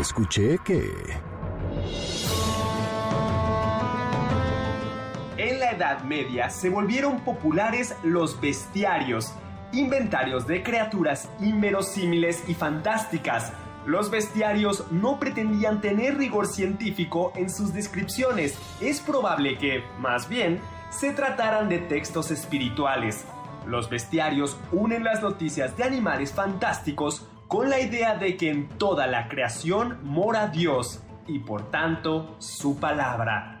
Escuché 0.00 0.56
que... 0.64 0.82
Edad 5.78 6.02
Media 6.02 6.50
se 6.50 6.70
volvieron 6.70 7.20
populares 7.20 7.94
los 8.02 8.40
bestiarios, 8.40 9.32
inventarios 9.72 10.44
de 10.48 10.64
criaturas 10.64 11.28
inverosímiles 11.40 12.48
y 12.48 12.54
fantásticas. 12.54 13.52
Los 13.86 14.10
bestiarios 14.10 14.90
no 14.90 15.20
pretendían 15.20 15.80
tener 15.80 16.18
rigor 16.18 16.48
científico 16.48 17.32
en 17.36 17.48
sus 17.48 17.72
descripciones. 17.72 18.58
Es 18.80 19.00
probable 19.00 19.56
que, 19.56 19.84
más 20.00 20.28
bien, 20.28 20.60
se 20.90 21.12
trataran 21.12 21.68
de 21.68 21.78
textos 21.78 22.32
espirituales. 22.32 23.24
Los 23.64 23.88
bestiarios 23.88 24.58
unen 24.72 25.04
las 25.04 25.22
noticias 25.22 25.76
de 25.76 25.84
animales 25.84 26.32
fantásticos 26.32 27.24
con 27.46 27.70
la 27.70 27.78
idea 27.78 28.16
de 28.16 28.36
que 28.36 28.50
en 28.50 28.68
toda 28.78 29.06
la 29.06 29.28
creación 29.28 30.00
mora 30.02 30.48
Dios 30.48 31.04
y 31.28 31.38
por 31.38 31.70
tanto 31.70 32.34
su 32.40 32.80
palabra. 32.80 33.60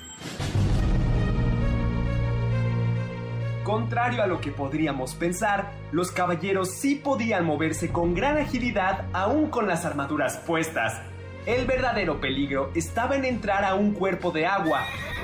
Contrario 3.71 4.21
a 4.21 4.27
lo 4.27 4.41
que 4.41 4.51
podríamos 4.51 5.15
pensar, 5.15 5.71
los 5.93 6.11
caballeros 6.11 6.71
sí 6.71 6.95
podían 6.95 7.45
moverse 7.45 7.89
con 7.89 8.13
gran 8.13 8.37
agilidad 8.37 9.05
aún 9.13 9.49
con 9.49 9.65
las 9.65 9.85
armaduras 9.85 10.35
puestas. 10.45 11.01
El 11.45 11.65
verdadero 11.67 12.19
peligro 12.19 12.71
estaba 12.75 13.15
en 13.15 13.23
entrar 13.23 13.63
a 13.63 13.75
un 13.75 13.93
cuerpo 13.93 14.31
de 14.31 14.45
agua. 14.45 14.81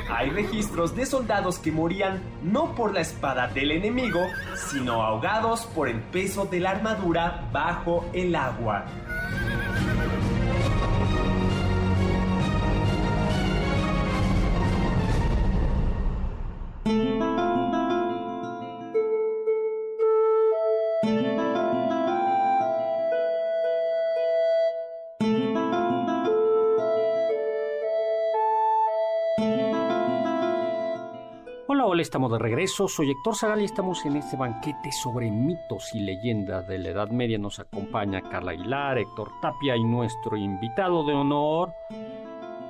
Hay 0.09 0.29
registros 0.29 0.95
de 0.95 1.05
soldados 1.05 1.59
que 1.59 1.73
morían 1.73 2.21
no 2.41 2.73
por 2.73 2.93
la 2.93 3.01
espada 3.01 3.49
del 3.49 3.71
enemigo, 3.71 4.21
sino 4.55 5.03
ahogados 5.03 5.65
por 5.65 5.89
el 5.89 5.99
peso 5.99 6.45
de 6.45 6.61
la 6.61 6.69
armadura 6.71 7.49
bajo 7.51 8.09
el 8.13 8.33
agua. 8.33 8.85
Estamos 32.07 32.31
de 32.31 32.39
regreso. 32.39 32.87
Soy 32.87 33.11
Héctor 33.11 33.35
Zagal 33.35 33.61
y 33.61 33.65
estamos 33.65 34.05
en 34.05 34.15
este 34.15 34.37
banquete 34.37 34.91
sobre 34.91 35.29
mitos 35.29 35.93
y 35.93 35.99
leyendas 35.99 36.65
de 36.67 36.77
la 36.79 36.89
Edad 36.89 37.09
Media. 37.09 37.37
Nos 37.37 37.59
acompaña 37.59 38.21
Carla 38.21 38.51
Aguilar, 38.51 38.97
Héctor 38.97 39.29
Tapia 39.41 39.75
y 39.75 39.83
nuestro 39.83 40.37
invitado 40.37 41.05
de 41.05 41.13
honor, 41.13 41.73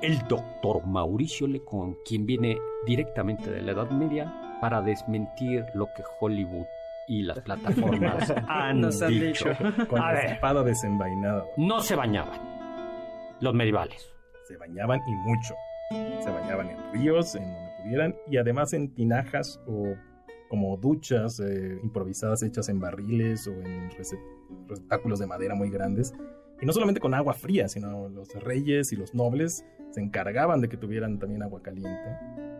el 0.02 0.18
doctor 0.26 0.84
Mauricio 0.86 1.46
Lecón, 1.46 1.96
quien 2.04 2.26
viene 2.26 2.58
directamente 2.84 3.48
de 3.50 3.62
la 3.62 3.72
Edad 3.72 3.90
Media 3.90 4.58
para 4.60 4.82
desmentir 4.82 5.64
lo 5.74 5.86
que 5.96 6.02
Hollywood 6.20 6.66
y 7.06 7.22
las 7.22 7.38
plataformas 7.40 8.32
han, 8.48 8.80
Nos 8.80 9.00
han 9.02 9.10
dicho. 9.10 9.50
dicho. 9.50 9.86
Con 9.88 10.00
A 10.02 10.12
la 10.12 10.12
ver. 10.20 10.32
espada 10.32 10.62
desenvainada. 10.64 11.44
No 11.56 11.80
se 11.80 11.94
bañaban 11.94 12.40
los 13.40 13.54
medievales. 13.54 14.12
Se 14.48 14.56
bañaban 14.56 15.00
y 15.06 15.12
mucho. 15.28 15.54
Se 16.24 16.30
bañaban 16.30 16.70
en 16.70 16.92
ríos, 16.92 17.34
en 17.36 17.67
y 18.30 18.36
además 18.36 18.72
en 18.72 18.94
tinajas 18.94 19.60
o 19.66 19.94
como 20.48 20.76
duchas 20.78 21.40
eh, 21.40 21.78
improvisadas 21.82 22.42
hechas 22.42 22.68
en 22.68 22.80
barriles 22.80 23.46
o 23.46 23.52
en 23.52 23.90
rece- 23.90 24.18
receptáculos 24.66 25.18
de 25.18 25.26
madera 25.26 25.54
muy 25.54 25.70
grandes. 25.70 26.14
Y 26.60 26.66
no 26.66 26.72
solamente 26.72 27.00
con 27.00 27.14
agua 27.14 27.34
fría, 27.34 27.68
sino 27.68 28.08
los 28.08 28.34
reyes 28.42 28.92
y 28.92 28.96
los 28.96 29.14
nobles 29.14 29.64
se 29.90 30.00
encargaban 30.00 30.60
de 30.60 30.68
que 30.68 30.76
tuvieran 30.76 31.18
también 31.18 31.42
agua 31.42 31.62
caliente. 31.62 32.16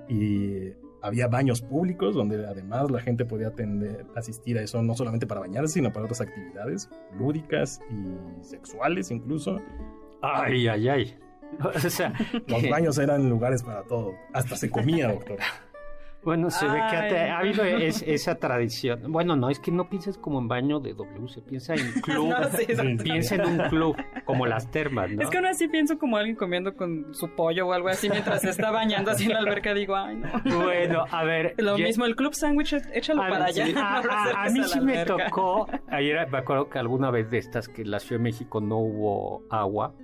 Y 0.08 0.72
había 1.02 1.28
baños 1.28 1.62
públicos 1.62 2.14
donde 2.14 2.46
además 2.46 2.90
la 2.90 3.00
gente 3.00 3.24
podía 3.24 3.48
atender, 3.48 4.06
asistir 4.16 4.58
a 4.58 4.62
eso 4.62 4.82
no 4.82 4.94
solamente 4.94 5.26
para 5.26 5.40
bañarse, 5.40 5.74
sino 5.74 5.92
para 5.92 6.04
otras 6.04 6.20
actividades 6.20 6.88
lúdicas 7.18 7.80
y 7.90 8.44
sexuales 8.44 9.10
incluso. 9.10 9.60
Ay, 10.22 10.68
ay, 10.68 10.88
ay. 10.88 11.18
O 11.74 11.78
sea, 11.78 12.12
Los 12.46 12.60
que- 12.62 12.70
baños 12.70 12.98
eran 12.98 13.28
lugares 13.28 13.62
para 13.62 13.82
todo. 13.82 14.14
Hasta 14.32 14.56
se 14.56 14.70
comía, 14.70 15.08
doctor. 15.12 15.38
Bueno, 16.24 16.50
se 16.50 16.66
ve 16.66 16.78
que 16.90 16.96
ha, 16.96 17.38
habido 17.38 17.64
es- 17.64 18.02
esa 18.02 18.34
tradición. 18.34 19.10
Bueno, 19.10 19.36
no, 19.36 19.48
es 19.50 19.60
que 19.60 19.70
no 19.70 19.88
pienses 19.88 20.18
como 20.18 20.40
en 20.40 20.48
baño 20.48 20.78
de 20.80 20.92
W, 20.92 21.28
se 21.28 21.40
piensa 21.40 21.74
en 21.74 21.92
club. 22.02 22.28
No, 22.28 22.36
sí, 22.50 22.66
piensa 23.02 23.36
en 23.36 23.46
un 23.46 23.58
club, 23.68 23.96
como 24.24 24.44
las 24.44 24.68
termas, 24.70 25.10
¿no? 25.10 25.22
Es 25.22 25.30
que 25.30 25.38
aún 25.38 25.46
así 25.46 25.68
pienso 25.68 25.96
como 25.96 26.16
alguien 26.16 26.34
comiendo 26.36 26.74
con 26.76 27.14
su 27.14 27.30
pollo 27.34 27.68
o 27.68 27.72
algo 27.72 27.88
así 27.88 28.10
mientras 28.10 28.42
se 28.42 28.50
está 28.50 28.70
bañando 28.72 29.12
así 29.12 29.24
en 29.26 29.32
la 29.34 29.38
alberca. 29.38 29.72
Digo, 29.72 29.94
ay, 29.96 30.16
no. 30.16 30.58
Bueno, 30.64 31.04
a 31.10 31.22
ver. 31.24 31.54
Lo 31.56 31.78
mismo, 31.78 32.04
el 32.04 32.14
club 32.16 32.34
sándwich, 32.34 32.74
échalo 32.92 33.22
a, 33.24 33.28
para 33.28 33.44
allá. 33.46 33.66
sí, 33.66 33.72
no 33.72 33.80
a- 33.80 34.48
mí 34.50 34.64
sí 34.64 34.80
me 34.80 35.04
tocó. 35.06 35.66
Ayer 35.86 36.28
me 36.30 36.38
acuerdo 36.38 36.68
que 36.68 36.78
alguna 36.80 37.10
vez 37.10 37.30
de 37.30 37.38
estas 37.38 37.68
que 37.68 37.82
en 37.82 37.92
la 37.92 38.00
Ciudad 38.00 38.18
de 38.18 38.24
México 38.24 38.60
no 38.60 38.78
hubo 38.78 39.44
agua. 39.50 39.94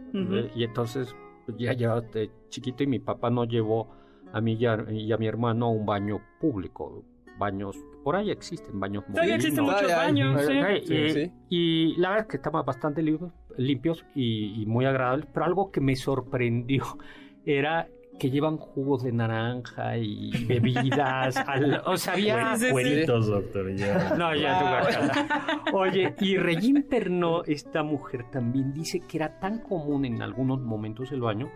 Y 0.54 0.62
entonces 0.62 1.12
pues, 1.44 1.56
ya 1.58 1.72
llevaba 1.72 2.00
de 2.00 2.30
chiquito 2.48 2.82
y 2.82 2.86
mi 2.86 2.98
papá 2.98 3.30
no 3.30 3.44
llevó 3.44 3.88
a 4.32 4.40
mí 4.40 4.54
y 4.54 4.66
a, 4.66 4.84
y 4.90 5.12
a 5.12 5.16
mi 5.16 5.26
hermano 5.26 5.66
a 5.66 5.70
un 5.70 5.86
baño 5.86 6.20
público. 6.40 7.04
Baños, 7.36 7.76
por 8.04 8.14
ahí 8.14 8.30
existen 8.30 8.78
baños 8.78 9.04
Todavía 9.12 9.34
existen 9.34 9.64
muchos 9.64 9.90
baños, 9.90 10.40
sí. 10.46 10.52
Eh, 10.52 10.82
Sí, 10.84 10.94
y, 10.94 11.10
sí. 11.10 11.32
y 11.48 11.96
la 11.96 12.10
verdad 12.10 12.26
es 12.26 12.30
que 12.30 12.36
estaban 12.36 12.64
bastante 12.64 13.02
limpios, 13.02 13.32
limpios 13.56 14.06
y, 14.14 14.62
y 14.62 14.66
muy 14.66 14.84
agradables, 14.84 15.26
pero 15.32 15.44
algo 15.44 15.72
que 15.72 15.80
me 15.80 15.96
sorprendió 15.96 16.84
era 17.44 17.88
que 18.18 18.30
llevan 18.30 18.56
jugos 18.58 19.02
de 19.02 19.12
naranja 19.12 19.96
y 19.98 20.30
bebidas, 20.46 21.36
al- 21.36 21.82
o 21.84 21.96
sea, 21.96 22.12
había... 22.14 22.56
Doctor. 22.56 23.74
ya. 23.76 24.14
No, 24.16 24.34
ya 24.34 24.58
tu 24.58 24.64
Wow. 24.64 24.74
guacala. 24.80 25.62
Oye, 25.72 26.14
y 26.20 26.36
Regín 26.36 26.84
Pernó, 26.88 27.42
esta 27.44 27.82
mujer 27.82 28.30
también 28.30 28.72
dice 28.72 29.00
que 29.00 29.16
era 29.18 29.38
tan 29.40 29.58
común 29.60 30.04
en 30.04 30.22
algunos 30.22 30.60
momentos 30.60 31.10
el 31.12 31.20
baño 31.20 31.50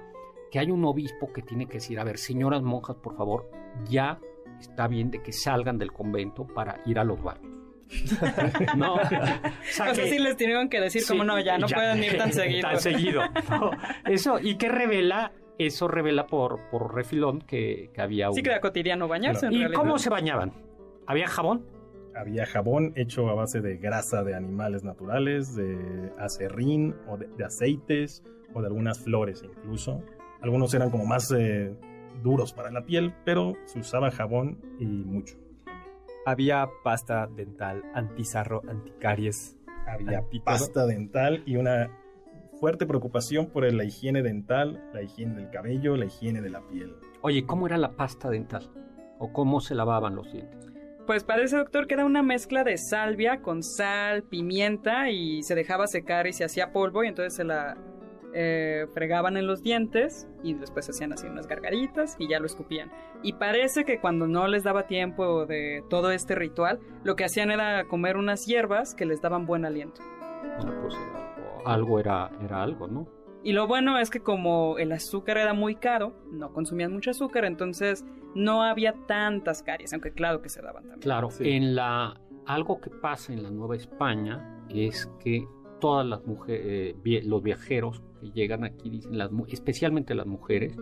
que 0.50 0.58
hay 0.58 0.70
un 0.70 0.84
obispo 0.84 1.32
que 1.32 1.42
tiene 1.42 1.66
que 1.66 1.74
decir, 1.74 2.00
a 2.00 2.04
ver, 2.04 2.18
señoras 2.18 2.62
monjas, 2.62 2.96
por 2.96 3.16
favor, 3.16 3.50
ya 3.88 4.18
está 4.58 4.88
bien 4.88 5.10
de 5.10 5.22
que 5.22 5.30
salgan 5.32 5.78
del 5.78 5.92
convento 5.92 6.46
para 6.46 6.80
ir 6.86 6.98
a 6.98 7.04
los 7.04 7.22
baños. 7.22 7.52
no, 8.76 8.94
o 8.96 8.98
sea 9.08 9.42
O 9.60 9.62
sea, 9.70 9.92
que- 9.92 10.10
sí 10.10 10.18
les 10.18 10.36
tuvieron 10.36 10.68
que 10.68 10.80
decir 10.80 11.02
como 11.06 11.24
no, 11.24 11.38
ya 11.40 11.56
no 11.58 11.66
pueden 11.68 12.02
ir 12.02 12.18
tan 12.18 12.32
seguido. 12.32 12.68
Tan 12.68 12.80
seguido. 12.80 13.22
No, 13.50 13.70
eso, 14.06 14.38
¿y 14.40 14.56
qué 14.56 14.68
revela? 14.68 15.32
Eso 15.58 15.88
revela 15.88 16.26
por, 16.26 16.60
por 16.70 16.94
refilón 16.94 17.40
que, 17.40 17.90
que 17.92 18.00
había 18.00 18.28
un... 18.28 18.34
Sí 18.34 18.42
que 18.42 18.50
era 18.50 18.60
cotidiano 18.60 19.08
bañarse 19.08 19.46
en 19.46 19.52
¿Y 19.52 19.58
realidad. 19.58 19.80
cómo 19.80 19.98
se 19.98 20.08
bañaban? 20.10 20.52
¿Había 21.06 21.26
jabón? 21.28 21.64
había 22.14 22.46
jabón 22.46 22.92
hecho 22.96 23.28
a 23.28 23.34
base 23.34 23.60
de 23.60 23.76
grasa 23.76 24.24
de 24.24 24.34
animales 24.34 24.82
naturales, 24.82 25.54
de 25.54 26.10
acerrín 26.18 26.96
o 27.06 27.16
de, 27.16 27.28
de 27.36 27.44
aceites 27.44 28.24
o 28.54 28.60
de 28.60 28.66
algunas 28.66 28.98
flores 28.98 29.44
incluso. 29.44 30.02
Algunos 30.40 30.74
eran 30.74 30.90
como 30.90 31.04
más 31.06 31.30
eh, 31.30 31.72
duros 32.22 32.52
para 32.52 32.72
la 32.72 32.84
piel, 32.84 33.14
pero 33.24 33.54
se 33.66 33.78
usaba 33.78 34.10
jabón 34.10 34.58
y 34.80 34.86
mucho. 34.86 35.36
Había 36.26 36.68
pasta 36.82 37.28
dental, 37.28 37.84
antizarro, 37.94 38.62
anticaries. 38.68 39.56
Había 39.86 40.22
pasta 40.44 40.86
dental 40.86 41.42
y 41.46 41.56
una 41.56 41.88
fuerte 42.58 42.86
preocupación 42.86 43.46
por 43.46 43.72
la 43.72 43.84
higiene 43.84 44.22
dental, 44.22 44.82
la 44.92 45.02
higiene 45.02 45.34
del 45.36 45.50
cabello, 45.50 45.96
la 45.96 46.06
higiene 46.06 46.40
de 46.40 46.50
la 46.50 46.60
piel. 46.68 46.94
Oye, 47.22 47.44
¿cómo 47.46 47.66
era 47.66 47.76
la 47.76 47.92
pasta 47.92 48.28
dental? 48.30 48.70
¿O 49.18 49.32
cómo 49.32 49.60
se 49.60 49.74
lavaban 49.74 50.14
los 50.14 50.32
dientes? 50.32 50.66
Pues 51.06 51.24
parece, 51.24 51.56
doctor, 51.56 51.86
que 51.86 51.94
era 51.94 52.04
una 52.04 52.22
mezcla 52.22 52.64
de 52.64 52.76
salvia 52.76 53.40
con 53.40 53.62
sal, 53.62 54.24
pimienta 54.24 55.10
y 55.10 55.42
se 55.42 55.54
dejaba 55.54 55.86
secar 55.86 56.26
y 56.26 56.32
se 56.32 56.44
hacía 56.44 56.72
polvo 56.72 57.02
y 57.02 57.08
entonces 57.08 57.34
se 57.34 57.44
la 57.44 57.78
eh, 58.34 58.86
fregaban 58.92 59.38
en 59.38 59.46
los 59.46 59.62
dientes 59.62 60.28
y 60.42 60.52
después 60.52 60.88
hacían 60.90 61.14
así 61.14 61.26
unas 61.26 61.46
gargaritas 61.46 62.14
y 62.18 62.28
ya 62.28 62.38
lo 62.40 62.46
escupían. 62.46 62.90
Y 63.22 63.32
parece 63.32 63.84
que 63.84 64.00
cuando 64.00 64.26
no 64.26 64.48
les 64.48 64.64
daba 64.64 64.86
tiempo 64.86 65.46
de 65.46 65.82
todo 65.88 66.10
este 66.10 66.34
ritual, 66.34 66.78
lo 67.04 67.16
que 67.16 67.24
hacían 67.24 67.50
era 67.50 67.84
comer 67.84 68.16
unas 68.16 68.44
hierbas 68.46 68.94
que 68.94 69.06
les 69.06 69.22
daban 69.22 69.46
buen 69.46 69.64
aliento. 69.64 70.02
Ah, 70.60 70.72
pues 70.82 70.94
algo, 71.66 71.98
era, 72.00 72.30
era 72.42 72.62
algo, 72.62 72.88
¿no? 72.88 73.06
Y 73.44 73.52
lo 73.52 73.66
bueno 73.68 73.98
es 73.98 74.10
que 74.10 74.20
como 74.20 74.78
el 74.78 74.90
azúcar 74.92 75.38
era 75.38 75.54
muy 75.54 75.76
caro, 75.76 76.12
no 76.32 76.52
consumían 76.52 76.92
mucho 76.92 77.10
azúcar, 77.12 77.44
entonces 77.44 78.04
no 78.34 78.62
había 78.62 78.94
tantas 79.06 79.62
caries, 79.62 79.92
aunque 79.92 80.12
claro 80.12 80.42
que 80.42 80.48
se 80.48 80.60
daban 80.60 80.82
también. 80.82 81.00
Claro, 81.00 81.30
Sí. 81.30 81.48
en 81.48 81.74
la 81.74 82.20
algo 82.46 82.80
que 82.80 82.90
pasa 82.90 83.32
en 83.32 83.42
la 83.42 83.50
Nueva 83.50 83.76
España 83.76 84.64
es 84.70 85.06
que 85.20 85.46
todas 85.80 86.04
las 86.06 86.26
mujeres, 86.26 86.96
los 87.26 87.42
viajeros 87.42 88.02
que 88.20 88.30
llegan 88.32 88.64
aquí 88.64 88.90
dicen, 88.90 89.16
las, 89.18 89.30
especialmente 89.48 90.14
las 90.14 90.26
mujeres, 90.26 90.76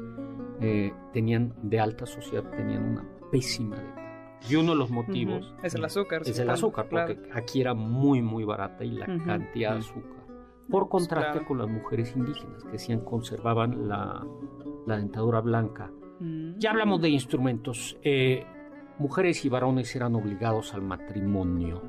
eh, 0.61 0.93
tenían 1.13 1.55
de 1.63 1.79
alta 1.81 2.07
sociedad 2.07 2.45
tenían 2.57 2.85
una 2.85 3.05
pésima 3.31 3.77
dieta. 3.77 4.03
Y 4.49 4.55
uno 4.57 4.73
de 4.73 4.79
los 4.79 4.91
motivos 4.91 5.55
Es 5.63 5.75
el 5.75 5.85
azúcar. 5.85 6.23
es 6.25 6.39
el 6.39 6.49
azúcar, 6.49 6.89
claro. 6.89 7.15
porque 7.15 7.31
aquí 7.33 7.61
era 7.61 7.75
muy 7.75 8.23
muy 8.23 8.45
barata 8.45 8.85
y 8.85 8.93
la 8.93 9.07
cantidad 9.07 9.73
de 9.73 9.79
azúcar. 9.81 10.16
Por 10.71 10.89
Pues, 10.89 10.91
contraste 11.07 11.33
claro. 11.33 11.47
con 11.47 11.59
las 11.59 11.69
mujeres 11.69 12.15
indígenas 12.17 12.65
que 12.65 12.73
decían 12.73 13.01
conservaban 13.01 13.89
la, 13.89 14.27
la 14.87 14.97
dentadura 14.97 15.41
blanca. 15.41 15.91
Mm. 16.21 16.59
Ya 16.59 16.71
hablamos 16.71 17.01
de 17.03 17.09
instrumentos. 17.11 17.97
eh, 18.03 18.45
mujeres 18.99 19.45
y 19.45 19.51
varones 19.51 19.95
eran 19.95 20.15
obligados 20.15 20.73
al 20.73 20.81
matrimonio. 20.83 21.83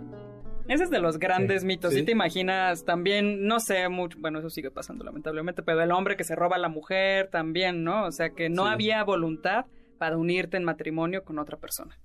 Ese 0.67 0.83
es 0.83 0.89
de 0.89 0.99
los 0.99 1.17
grandes 1.17 1.61
Sí, 1.61 1.67
mitos. 1.67 1.93
sí. 1.93 1.99
Si 1.99 2.05
te 2.05 2.11
imaginas 2.11 2.83
también, 2.83 3.47
no 3.47 3.61
sé 3.61 3.87
mucho, 3.87 4.17
bueno, 4.19 4.39
eso 4.39 4.49
sigue 4.49 4.69
pasando 4.71 5.05
lamentablemente, 5.05 5.63
pero 5.63 5.81
el 5.81 5.91
hombre 5.91 6.17
que 6.17 6.25
se 6.25 6.35
roba 6.35 6.57
a 6.57 6.59
la 6.59 6.67
mujer 6.67 7.29
también, 7.31 7.85
¿no? 7.85 8.05
O 8.05 8.11
sea, 8.11 8.31
que 8.31 8.49
no 8.49 8.63
Sí. 8.65 8.69
había 8.73 9.01
voluntad 9.05 9.65
para 9.97 10.17
unirte 10.17 10.57
en 10.57 10.65
matrimonio 10.65 11.23
con 11.23 11.39
otra 11.39 11.55
persona. 11.57 11.97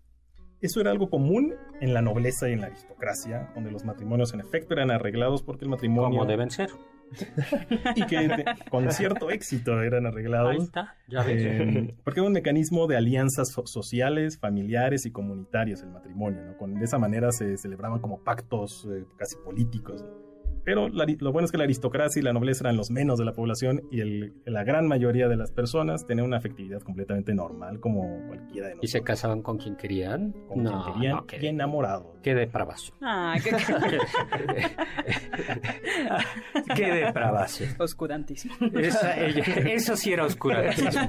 Eso 0.63 0.81
era 0.81 0.91
algo 0.93 1.11
común 1.11 1.55
en 1.81 1.93
la 1.93 2.01
nobleza 2.03 2.49
y 2.49 2.53
en 2.53 2.61
la 2.61 2.69
aristocracia, 2.69 3.51
donde 3.55 3.71
los 3.73 3.85
matrimonios 3.85 4.33
en 4.33 4.41
efecto 4.41 4.75
eran 4.75 4.91
arreglados 4.91 5.43
porque 5.43 5.65
el 5.65 5.71
matrimonio... 5.71 6.11
Como 6.19 6.25
deben 6.25 6.51
ser. 6.51 6.71
Y 7.95 8.07
que 8.07 8.21
de- 8.29 8.45
con 8.71 8.91
cierto 8.91 9.31
éxito 9.31 9.83
eran 9.83 10.07
Ahí 10.07 10.13
arreglados. 10.13 10.63
está, 10.65 10.97
ya 11.09 11.23
ves. 11.23 11.43
Eh, 11.45 11.95
porque 12.05 12.21
era 12.21 12.27
un 12.27 12.33
mecanismo 12.33 12.87
de 12.87 12.97
alianzas 12.97 13.51
so- 13.53 13.67
sociales, 13.67 14.39
familiares 14.39 15.05
y 15.05 15.11
comunitarias 15.11 15.83
el 15.83 15.91
matrimonio, 15.91 16.43
¿no? 16.43 16.57
Con, 16.57 16.75
de 16.79 16.85
esa 16.87 16.99
manera 16.99 17.31
se 17.33 17.59
celebraban 17.59 18.01
como 18.01 18.23
pactos 18.25 18.89
eh, 18.91 19.05
casi 19.19 19.37
políticos. 19.45 20.03
¿no? 20.03 20.22
Pero 20.65 20.89
la 20.89 21.07
lo 21.19 21.33
bueno 21.33 21.45
es 21.47 21.53
que 21.53 21.59
la 21.59 21.65
aristocracia 21.65 22.21
y 22.21 22.23
la 22.23 22.33
nobleza 22.33 22.65
eran 22.65 22.77
los 22.77 22.91
menos 22.91 23.19
de 23.19 23.25
la 23.25 23.33
población 23.33 23.83
y 23.91 24.01
el- 24.01 24.33
la 24.47 24.63
gran 24.65 24.87
mayoría 24.87 25.29
de 25.29 25.37
las 25.37 25.51
personas 25.51 26.07
tenían 26.07 26.27
una 26.27 26.37
afectividad 26.39 26.81
completamente 26.83 27.35
normal 27.35 27.81
como 27.81 28.03
cualquiera 28.29 28.69
de 28.69 28.73
¿Y 28.75 28.77
nosotros. 28.77 28.91
se 28.93 29.03
casaban 29.03 29.43
con 29.43 29.59
quien 29.59 29.77
querían? 29.77 30.33
Con 30.49 30.63
no, 30.63 30.71
quien 30.83 30.95
querían 30.95 31.17
no, 31.17 31.27
qué, 31.27 31.39
y 31.43 31.47
enamorados. 31.49 32.07
qué 32.23 32.35
depravación. 32.35 32.97
Ah, 33.03 33.35
qué, 33.43 33.51
qué 36.77 36.93
depravación. 36.93 37.71
oscurantísimo. 37.79 38.55
Esa- 38.79 39.19
ella- 39.21 39.43
eso 39.73 39.97
sí 39.97 40.13
era 40.13 40.25
oscurantismo. 40.25 41.09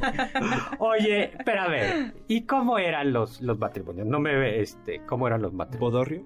Oye, 0.79 1.31
pero 1.45 1.61
a 1.61 1.67
ver, 1.67 2.13
¿y 2.27 2.45
cómo 2.45 2.77
eran 2.79 3.13
los, 3.13 3.41
los 3.41 3.59
matrimonios? 3.59 4.07
No 4.07 4.19
me 4.19 4.35
ve, 4.35 4.61
este, 4.61 5.01
¿cómo 5.05 5.27
eran 5.27 5.41
los 5.41 5.53
matrimonios? 5.53 5.73
¿Bodorrio? 5.93 6.23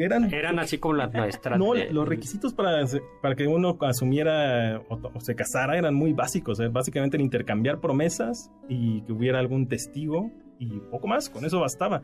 Eran, 0.00 0.32
Eran 0.32 0.58
así 0.58 0.78
como 0.78 0.94
las 0.94 1.12
nuestras. 1.12 1.58
no, 1.58 1.74
de- 1.74 1.92
los 1.92 2.08
requisitos 2.08 2.54
para, 2.54 2.84
para 3.20 3.34
que 3.34 3.46
uno 3.46 3.76
asumiera 3.80 4.80
o, 4.88 4.94
o 5.14 5.20
se 5.20 5.34
casara 5.34 5.76
eran 5.78 5.94
muy 5.94 6.12
básicos. 6.12 6.60
eh, 6.60 6.68
Básicamente 6.68 7.16
el 7.16 7.22
intercambiar 7.22 7.80
promesas 7.80 8.50
y 8.68 9.02
que 9.02 9.12
hubiera 9.12 9.38
algún 9.38 9.66
testigo 9.68 10.30
y 10.58 10.80
poco 10.90 11.06
más. 11.08 11.28
Con 11.30 11.44
eso 11.44 11.60
bastaba. 11.60 12.02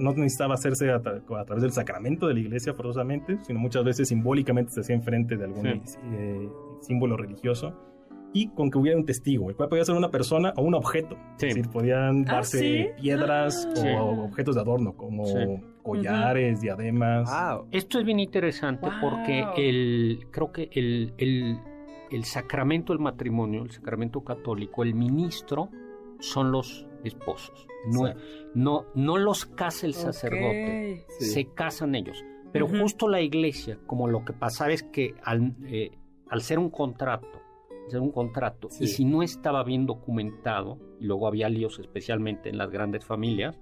No 0.00 0.12
necesitaba 0.12 0.54
hacerse 0.54 0.90
a, 0.90 1.00
tra- 1.02 1.22
a 1.38 1.44
través 1.44 1.62
del 1.62 1.72
sacramento 1.72 2.26
de 2.28 2.34
la 2.34 2.40
iglesia 2.40 2.72
forzosamente, 2.72 3.36
sino 3.42 3.58
muchas 3.58 3.84
veces 3.84 4.08
simbólicamente 4.08 4.72
se 4.72 4.80
hacía 4.80 4.96
enfrente 4.96 5.36
de 5.36 5.44
algún 5.44 5.66
eh, 5.66 6.48
símbolo 6.80 7.16
religioso. 7.16 7.74
Y 8.32 8.48
con 8.48 8.70
que 8.70 8.76
hubiera 8.78 8.98
un 8.98 9.06
testigo, 9.06 9.48
el 9.48 9.56
cual 9.56 9.68
podía 9.70 9.84
ser 9.84 9.94
una 9.94 10.10
persona 10.10 10.52
o 10.56 10.62
un 10.62 10.74
objeto. 10.74 11.16
Sí. 11.38 11.46
Es 11.46 11.54
decir, 11.54 11.70
podían 11.70 12.22
Ah, 12.28 12.34
darse 12.34 12.58
¿sí? 12.58 12.86
piedras 13.00 13.66
Ah. 13.70 13.76
Sí. 13.76 13.88
o 13.88 14.24
objetos 14.24 14.54
de 14.56 14.60
adorno, 14.60 14.94
como 14.94 15.24
Collares, 15.86 16.60
diademas. 16.60 17.30
Wow. 17.30 17.68
Esto 17.70 17.98
es 17.98 18.04
bien 18.04 18.18
interesante 18.20 18.86
Wow. 18.86 18.94
porque 19.00 19.44
el, 19.56 20.26
creo 20.30 20.52
que 20.52 20.68
el, 20.72 21.14
el, 21.18 21.58
el 22.10 22.24
sacramento 22.24 22.92
del 22.92 23.00
matrimonio, 23.00 23.62
el 23.62 23.70
sacramento 23.70 24.22
católico, 24.22 24.82
el 24.82 24.94
ministro 24.94 25.70
son 26.20 26.50
los 26.52 26.86
esposos. 27.04 27.66
No, 27.92 28.12
no, 28.54 28.86
no 28.94 29.16
los 29.18 29.46
casa 29.46 29.86
el 29.86 29.94
sacerdote. 29.94 31.04
Sí. 31.18 31.24
se 31.26 31.44
casan 31.54 31.94
ellos. 31.94 32.24
Pero 32.52 32.66
justo 32.68 33.06
la 33.08 33.20
iglesia, 33.20 33.78
como 33.86 34.08
lo 34.08 34.24
que 34.24 34.32
pasaba 34.32 34.72
es 34.72 34.82
que 34.82 35.14
al, 35.22 35.54
eh, 35.66 35.90
al 36.30 36.40
ser 36.40 36.58
un 36.58 36.70
contrato, 36.70 37.42
ser 37.88 38.00
un 38.00 38.10
contrato, 38.10 38.68
Sí. 38.70 38.84
y 38.84 38.86
si 38.88 39.04
no 39.04 39.22
estaba 39.22 39.62
bien 39.62 39.84
documentado, 39.86 40.78
y 40.98 41.04
luego 41.04 41.26
había 41.28 41.48
líos 41.48 41.78
especialmente 41.78 42.48
en 42.48 42.56
las 42.58 42.70
grandes 42.70 43.04
familias, 43.04 43.58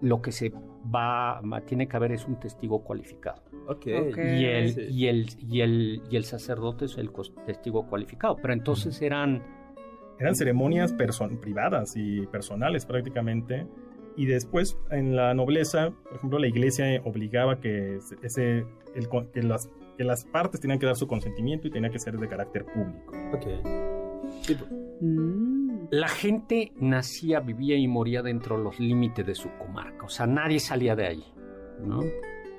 lo 0.00 0.22
que 0.22 0.32
se 0.32 0.52
va, 0.94 1.40
tiene 1.66 1.86
que 1.88 1.96
haber 1.96 2.12
es 2.12 2.26
un 2.26 2.38
testigo 2.40 2.82
cualificado. 2.82 3.42
Ok. 3.68 3.86
Ok. 4.08 4.18
Y 4.18 4.44
el, 4.46 4.72
Sí. 4.72 4.80
y, 4.90 5.06
el, 5.06 5.26
y, 5.48 5.60
el, 5.60 6.02
y 6.10 6.16
el 6.16 6.24
sacerdote 6.24 6.86
es 6.86 6.96
el 6.98 7.10
testigo 7.46 7.86
cualificado. 7.86 8.36
Pero 8.40 8.52
entonces 8.54 9.00
eran... 9.02 9.42
Eran 10.18 10.34
ceremonias 10.34 10.92
privadas 11.38 11.94
y 11.96 12.26
personales 12.26 12.84
prácticamente. 12.86 13.66
Y 14.16 14.26
después 14.26 14.76
en 14.90 15.16
la 15.16 15.32
nobleza, 15.34 15.90
por 16.04 16.16
ejemplo, 16.16 16.38
la 16.38 16.48
iglesia 16.48 17.00
obligaba 17.04 17.60
que, 17.60 17.98
se- 18.00 18.16
ese, 18.22 18.66
el 18.94 19.08
que, 19.32 19.42
las, 19.42 19.70
que 19.96 20.04
las 20.04 20.24
partes 20.26 20.60
tenían 20.60 20.78
que 20.78 20.84
dar 20.86 20.96
su 20.96 21.06
consentimiento 21.06 21.68
y 21.68 21.70
tenía 21.70 21.90
que 21.90 21.98
ser 21.98 22.18
de 22.18 22.28
carácter 22.28 22.64
público. 22.66 23.14
Ok. 23.32 23.46
Sí, 24.42 24.56
Mm. 25.00 25.59
La 25.90 26.08
gente 26.08 26.72
nacía, 26.76 27.40
vivía 27.40 27.76
y 27.76 27.88
moría 27.88 28.22
dentro 28.22 28.58
de 28.58 28.64
los 28.64 28.78
límites 28.78 29.24
de 29.26 29.34
su 29.34 29.50
comarca. 29.58 30.06
O 30.06 30.08
sea, 30.08 30.26
nadie 30.26 30.60
salía 30.60 30.94
de 30.96 31.06
ahí, 31.06 31.24
¿no? 31.82 32.00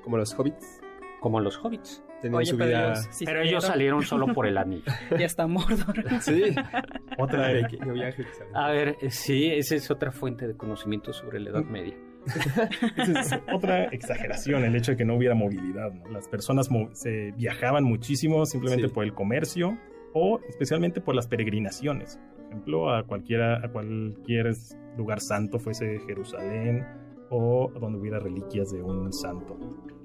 como 0.02 0.16
los 0.16 0.34
hobbits. 0.38 0.80
Como 1.20 1.38
los 1.40 1.56
hobbits. 1.64 2.02
Tenían 2.20 2.38
Oye, 2.38 2.46
su 2.46 2.56
pero 2.56 2.68
vida. 2.68 2.84
ellos, 2.92 3.08
sí 3.10 3.24
Pero 3.24 3.42
ellos 3.42 3.64
salieron 3.64 4.02
solo 4.02 4.32
por 4.34 4.46
el 4.46 4.58
anillo. 4.58 4.84
Ya 5.18 5.26
está 5.26 5.46
Mordor. 5.46 5.94
Sí. 6.20 6.54
Otra, 7.18 7.68
que 7.68 7.78
se 7.78 8.44
A 8.54 8.70
ver, 8.70 8.96
eh, 9.00 9.10
sí, 9.10 9.46
esa 9.46 9.74
es 9.76 9.90
otra 9.90 10.10
fuente 10.12 10.46
de 10.48 10.56
conocimiento 10.56 11.12
sobre 11.12 11.38
la 11.40 11.50
Edad 11.50 11.64
Media. 11.64 11.94
esa 12.96 13.20
es 13.20 13.40
otra 13.52 13.84
exageración, 13.86 14.64
el 14.64 14.74
hecho 14.76 14.92
de 14.92 14.96
que 14.98 15.04
no 15.04 15.16
hubiera 15.16 15.34
movilidad. 15.34 15.92
¿no? 15.92 16.08
Las 16.10 16.28
personas 16.28 16.70
mo- 16.70 16.90
se 16.92 17.32
viajaban 17.32 17.84
muchísimo 17.84 18.44
simplemente 18.46 18.88
Sí. 18.88 18.94
por 18.94 19.04
el 19.04 19.14
comercio 19.14 19.76
o 20.14 20.40
especialmente 20.48 21.00
por 21.00 21.14
las 21.16 21.26
peregrinaciones. 21.26 22.20
Ejemplo, 22.52 22.94
a, 22.94 23.04
cualquiera, 23.06 23.64
a 23.64 23.68
cualquier 23.72 24.52
lugar 24.98 25.20
santo, 25.20 25.58
fuese 25.58 25.98
Jerusalén 26.06 26.86
o 27.30 27.72
donde 27.80 27.98
hubiera 27.98 28.18
reliquias 28.18 28.70
de 28.72 28.82
un 28.82 29.10
santo. 29.10 29.56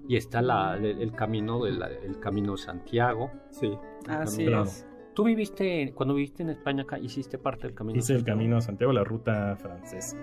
Y 0.07 0.15
está 0.15 0.41
la, 0.41 0.77
el, 0.77 1.01
el 1.01 1.11
camino 1.11 1.65
de 1.65 1.71
la- 1.73 1.89
el 1.89 2.19
camino 2.21 2.55
Santiago. 2.55 3.29
Sí. 3.49 3.77
Así 4.07 4.45
Claro. 4.45 4.63
es. 4.63 4.87
Tú 5.13 5.25
viviste, 5.25 5.91
cuando 5.93 6.13
viviste 6.15 6.43
en 6.43 6.51
España, 6.51 6.85
hiciste 7.01 7.37
parte 7.37 7.67
del 7.67 7.75
camino. 7.75 7.99
Hice 7.99 8.13
el 8.13 8.19
Santiago? 8.19 8.37
camino 8.37 8.57
a 8.57 8.61
Santiago, 8.61 8.93
la 8.93 9.03
ruta 9.03 9.57
francesa. 9.57 10.15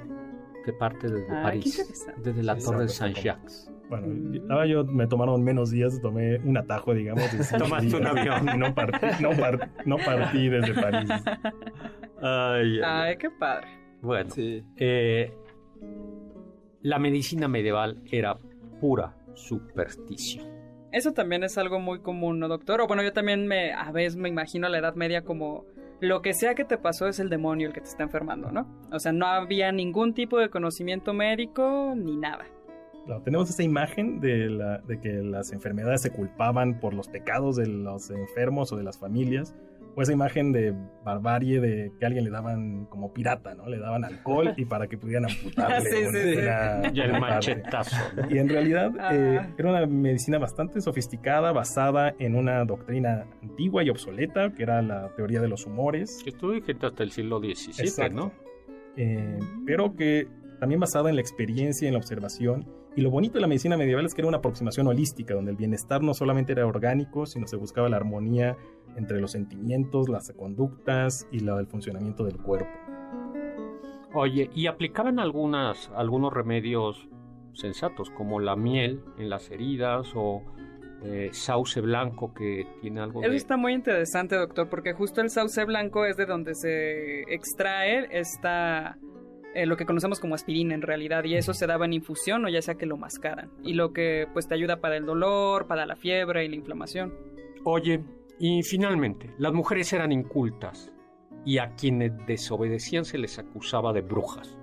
¿Qué 0.64 0.72
parte 0.72 1.08
desde 1.12 1.30
Ah, 1.30 1.42
París? 1.42 2.14
Desde 2.22 2.42
la 2.42 2.58
Sí, 2.58 2.64
Torre 2.64 2.82
de 2.84 2.88
Saint-Jacques. 2.88 3.70
Bueno, 3.90 4.06
Mm. 4.08 4.50
ahora 4.50 4.64
yo 4.66 4.82
me 4.86 5.06
tomaron 5.06 5.42
menos 5.44 5.70
días, 5.70 6.00
tomé 6.00 6.38
un 6.38 6.56
atajo, 6.56 6.94
digamos. 6.94 7.24
Tomaste 7.58 7.94
un 7.96 8.06
avión. 8.06 8.48
Y 8.54 8.56
no 8.58 8.74
partí, 8.74 9.06
no, 9.22 9.30
par- 9.32 9.70
no 9.84 9.96
partí 9.98 10.48
desde 10.48 10.72
París. 10.80 11.10
Ay, 12.20 12.80
Ay, 12.84 13.16
qué 13.16 13.30
padre. 13.30 13.66
Bueno, 14.02 14.30
Sí. 14.30 14.62
eh, 14.76 15.32
la 16.82 16.98
medicina 16.98 17.48
medieval 17.48 18.02
era 18.10 18.36
pura 18.80 19.16
supersticio. 19.34 20.42
Eso 20.92 21.12
también 21.12 21.42
es 21.42 21.58
algo 21.58 21.80
muy 21.80 22.00
común, 22.00 22.38
¿no, 22.38 22.48
doctor? 22.48 22.80
O 22.80 22.86
bueno, 22.86 23.02
yo 23.02 23.12
también 23.12 23.46
me, 23.48 23.72
a 23.72 23.90
veces 23.90 24.16
me 24.16 24.28
imagino 24.28 24.68
la 24.68 24.78
Edad 24.78 24.94
Media 24.94 25.22
como 25.22 25.64
lo 26.00 26.22
que 26.22 26.34
sea 26.34 26.54
que 26.54 26.64
te 26.64 26.76
pasó 26.78 27.08
es 27.08 27.18
el 27.18 27.30
demonio 27.30 27.66
el 27.68 27.72
que 27.72 27.80
te 27.80 27.88
está 27.88 28.02
enfermando, 28.02 28.52
¿no? 28.52 28.68
O 28.92 28.98
sea, 28.98 29.12
no 29.12 29.26
había 29.26 29.72
ningún 29.72 30.12
tipo 30.14 30.38
de 30.38 30.50
conocimiento 30.50 31.12
médico 31.14 31.94
ni 31.96 32.16
nada. 32.16 32.44
Claro, 33.06 33.22
tenemos 33.22 33.50
esa 33.50 33.62
imagen 33.62 34.20
de, 34.20 34.48
la, 34.50 34.78
de 34.78 35.00
que 35.00 35.12
las 35.14 35.52
enfermedades 35.52 36.00
se 36.02 36.10
culpaban 36.10 36.78
por 36.80 36.94
los 36.94 37.08
pecados 37.08 37.56
de 37.56 37.66
los 37.66 38.10
enfermos 38.10 38.72
o 38.72 38.76
de 38.76 38.82
las 38.84 38.98
familias, 38.98 39.54
o 39.96 40.02
esa 40.02 40.12
imagen 40.12 40.52
de 40.52 40.74
barbarie 41.04 41.60
de 41.60 41.92
que 41.98 42.04
a 42.04 42.08
alguien 42.08 42.24
le 42.24 42.30
daban 42.30 42.86
como 42.86 43.12
pirata, 43.12 43.54
¿no? 43.54 43.68
Le 43.68 43.78
daban 43.78 44.04
alcohol 44.04 44.52
y 44.56 44.64
para 44.64 44.88
que 44.88 44.98
pudieran 44.98 45.26
amputarle 45.30 45.80
Sí, 45.90 45.96
una- 46.04 46.10
sí, 46.18 46.32
sí. 46.34 46.38
una- 46.40 46.90
Y 46.92 47.00
el 47.00 47.20
machetazo. 47.20 47.96
¿no? 48.16 48.34
Y 48.34 48.38
en 48.38 48.48
realidad 48.48 48.90
eh, 49.12 49.38
Ah. 49.40 49.48
era 49.56 49.70
una 49.70 49.86
medicina 49.86 50.38
bastante 50.38 50.80
sofisticada, 50.80 51.52
basada 51.52 52.14
en 52.18 52.34
una 52.34 52.64
doctrina 52.64 53.26
antigua 53.42 53.82
y 53.84 53.90
obsoleta, 53.90 54.52
que 54.52 54.62
era 54.64 54.82
la 54.82 55.08
teoría 55.16 55.40
de 55.40 55.48
los 55.48 55.66
humores. 55.66 56.20
Que 56.24 56.30
estuvo 56.30 56.50
vigente 56.52 56.86
hasta 56.86 57.02
el 57.02 57.10
siglo 57.12 57.38
XVII, 57.38 57.84
Exacto. 57.86 58.14
¿no? 58.16 58.32
Eh, 58.96 59.38
pero 59.66 59.94
que 59.96 60.26
también 60.60 60.80
basada 60.80 61.10
en 61.10 61.16
la 61.16 61.20
experiencia 61.20 61.84
y 61.86 61.88
en 61.88 61.94
la 61.94 61.98
observación. 61.98 62.66
Y 62.96 63.00
lo 63.00 63.10
bonito 63.10 63.34
de 63.34 63.40
la 63.40 63.48
medicina 63.48 63.76
medieval 63.76 64.04
es 64.06 64.14
que 64.14 64.20
era 64.20 64.28
una 64.28 64.38
aproximación 64.38 64.86
holística, 64.86 65.34
donde 65.34 65.50
el 65.50 65.56
bienestar 65.56 66.02
no 66.02 66.14
solamente 66.14 66.52
era 66.52 66.66
orgánico, 66.66 67.26
sino 67.26 67.46
se 67.48 67.56
buscaba 67.56 67.88
la 67.88 67.96
armonía 67.96 68.56
entre 68.96 69.20
los 69.20 69.32
sentimientos, 69.32 70.08
las 70.08 70.32
conductas 70.32 71.26
y 71.32 71.40
la, 71.40 71.58
el 71.58 71.66
funcionamiento 71.66 72.24
del 72.24 72.38
cuerpo. 72.38 72.70
Oye, 74.14 74.48
y 74.54 74.68
aplicaban 74.68 75.18
algunas, 75.18 75.90
algunos 75.96 76.32
remedios 76.32 77.08
sensatos, 77.52 78.10
como 78.10 78.38
la 78.38 78.54
miel 78.54 79.02
en 79.18 79.28
las 79.28 79.50
heridas 79.50 80.12
o 80.14 80.42
eh, 81.02 81.30
sauce 81.32 81.80
blanco 81.80 82.32
que 82.32 82.66
tiene 82.80 83.00
algo 83.00 83.22
Eso 83.22 83.30
de... 83.30 83.36
está 83.36 83.56
muy 83.56 83.72
interesante, 83.72 84.36
doctor, 84.36 84.68
porque 84.68 84.92
justo 84.92 85.20
el 85.20 85.30
sauce 85.30 85.64
blanco 85.64 86.06
es 86.06 86.16
de 86.16 86.26
donde 86.26 86.54
se 86.54 87.22
extrae 87.22 88.06
esta 88.10 88.96
eh, 89.54 89.66
lo 89.66 89.76
que 89.76 89.86
conocemos 89.86 90.20
como 90.20 90.34
aspirina 90.34 90.74
en 90.74 90.82
realidad 90.82 91.24
y 91.24 91.36
eso 91.36 91.54
se 91.54 91.66
daba 91.66 91.84
en 91.84 91.92
infusión 91.92 92.44
o 92.44 92.48
ya 92.48 92.60
sea 92.60 92.74
que 92.74 92.86
lo 92.86 92.96
mascaran 92.96 93.50
y 93.62 93.74
lo 93.74 93.92
que 93.92 94.26
pues 94.32 94.48
te 94.48 94.54
ayuda 94.54 94.80
para 94.80 94.96
el 94.96 95.06
dolor, 95.06 95.66
para 95.66 95.86
la 95.86 95.96
fiebre 95.96 96.44
y 96.44 96.48
la 96.48 96.56
inflamación. 96.56 97.14
Oye, 97.64 98.02
y 98.38 98.62
finalmente, 98.62 99.30
las 99.38 99.52
mujeres 99.52 99.92
eran 99.92 100.12
incultas 100.12 100.92
y 101.44 101.58
a 101.58 101.74
quienes 101.76 102.12
desobedecían 102.26 103.04
se 103.04 103.18
les 103.18 103.38
acusaba 103.38 103.92
de 103.92 104.00
brujas. 104.00 104.58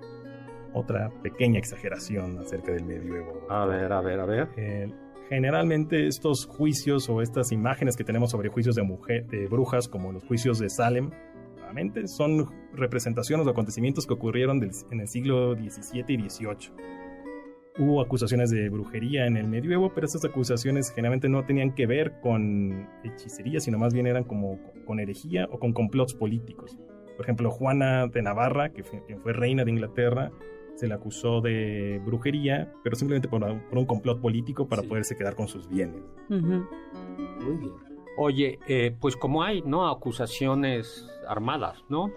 Otra 0.74 1.10
pequeña 1.22 1.58
exageración 1.58 2.38
acerca 2.38 2.72
del 2.72 2.84
medioevo. 2.84 3.46
A 3.48 3.66
ver, 3.66 3.92
a 3.92 4.00
ver, 4.00 4.20
a 4.20 4.26
ver. 4.26 4.48
Eh, 4.56 4.92
generalmente 5.28 6.06
estos 6.06 6.46
juicios 6.46 7.08
o 7.08 7.22
estas 7.22 7.52
imágenes 7.52 7.96
que 7.96 8.04
tenemos 8.04 8.30
sobre 8.30 8.48
juicios 8.50 8.74
de, 8.74 8.82
mujer, 8.82 9.26
de 9.26 9.46
brujas, 9.46 9.88
como 9.88 10.12
los 10.12 10.24
juicios 10.24 10.58
de 10.58 10.68
Salem, 10.68 11.10
son 12.06 12.48
representaciones 12.74 13.46
o 13.46 13.50
acontecimientos 13.50 14.06
que 14.06 14.14
ocurrieron 14.14 14.60
del- 14.60 14.70
en 14.90 15.00
el 15.00 15.08
siglo 15.08 15.54
XVII 15.54 16.04
y 16.14 16.28
XVIII. 16.28 16.72
Hubo 17.78 18.02
acusaciones 18.02 18.50
de 18.50 18.68
brujería 18.68 19.26
en 19.26 19.36
el 19.38 19.48
medioevo, 19.48 19.92
pero 19.94 20.04
estas 20.06 20.24
acusaciones 20.26 20.90
generalmente 20.90 21.28
no 21.30 21.44
tenían 21.46 21.74
que 21.74 21.86
ver 21.86 22.20
con 22.20 22.86
hechicería, 23.02 23.60
sino 23.60 23.78
más 23.78 23.94
bien 23.94 24.06
eran 24.06 24.24
como 24.24 24.58
con 24.84 25.00
herejía 25.00 25.48
o 25.50 25.58
con 25.58 25.72
complots 25.72 26.12
políticos. 26.12 26.78
Por 27.16 27.24
ejemplo, 27.24 27.50
Juana 27.50 28.06
de 28.08 28.20
Navarra, 28.22 28.72
que 28.72 28.82
fue, 28.84 29.02
quien 29.06 29.20
fue 29.20 29.32
reina 29.32 29.64
de 29.64 29.70
Inglaterra, 29.70 30.30
se 30.74 30.86
le 30.86 30.94
acusó 30.94 31.40
de 31.40 32.00
brujería, 32.04 32.72
pero 32.84 32.94
simplemente 32.96 33.28
por, 33.28 33.40
por 33.68 33.78
un 33.78 33.86
complot 33.86 34.20
político 34.20 34.68
para 34.68 34.82
Sí. 34.82 34.88
poderse 34.88 35.16
quedar 35.16 35.34
con 35.34 35.48
sus 35.48 35.66
bienes. 35.68 36.02
Muy 36.28 36.40
bien. 37.56 37.72
Oye, 38.16 38.58
eh, 38.68 38.94
pues 39.00 39.16
como 39.16 39.42
hay, 39.42 39.62
¿no? 39.62 39.88
Acusaciones 39.88 41.08
armadas, 41.28 41.84
¿no? 41.88 42.10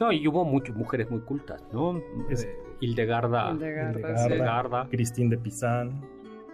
No, 0.00 0.10
y 0.12 0.26
hubo 0.26 0.44
muchas 0.44 0.74
mujeres 0.76 1.10
muy 1.10 1.20
cultas, 1.20 1.64
¿no? 1.72 2.00
Es- 2.28 2.44
Eh, 2.44 2.58
Hildegarda. 2.80 3.52
Hildegarda, 3.52 3.90
Hildegarda, 3.92 4.18
sí. 4.18 4.24
Hildegarda. 4.32 4.88
Christine 4.90 5.30
de 5.30 5.38
Pizan. 5.38 6.00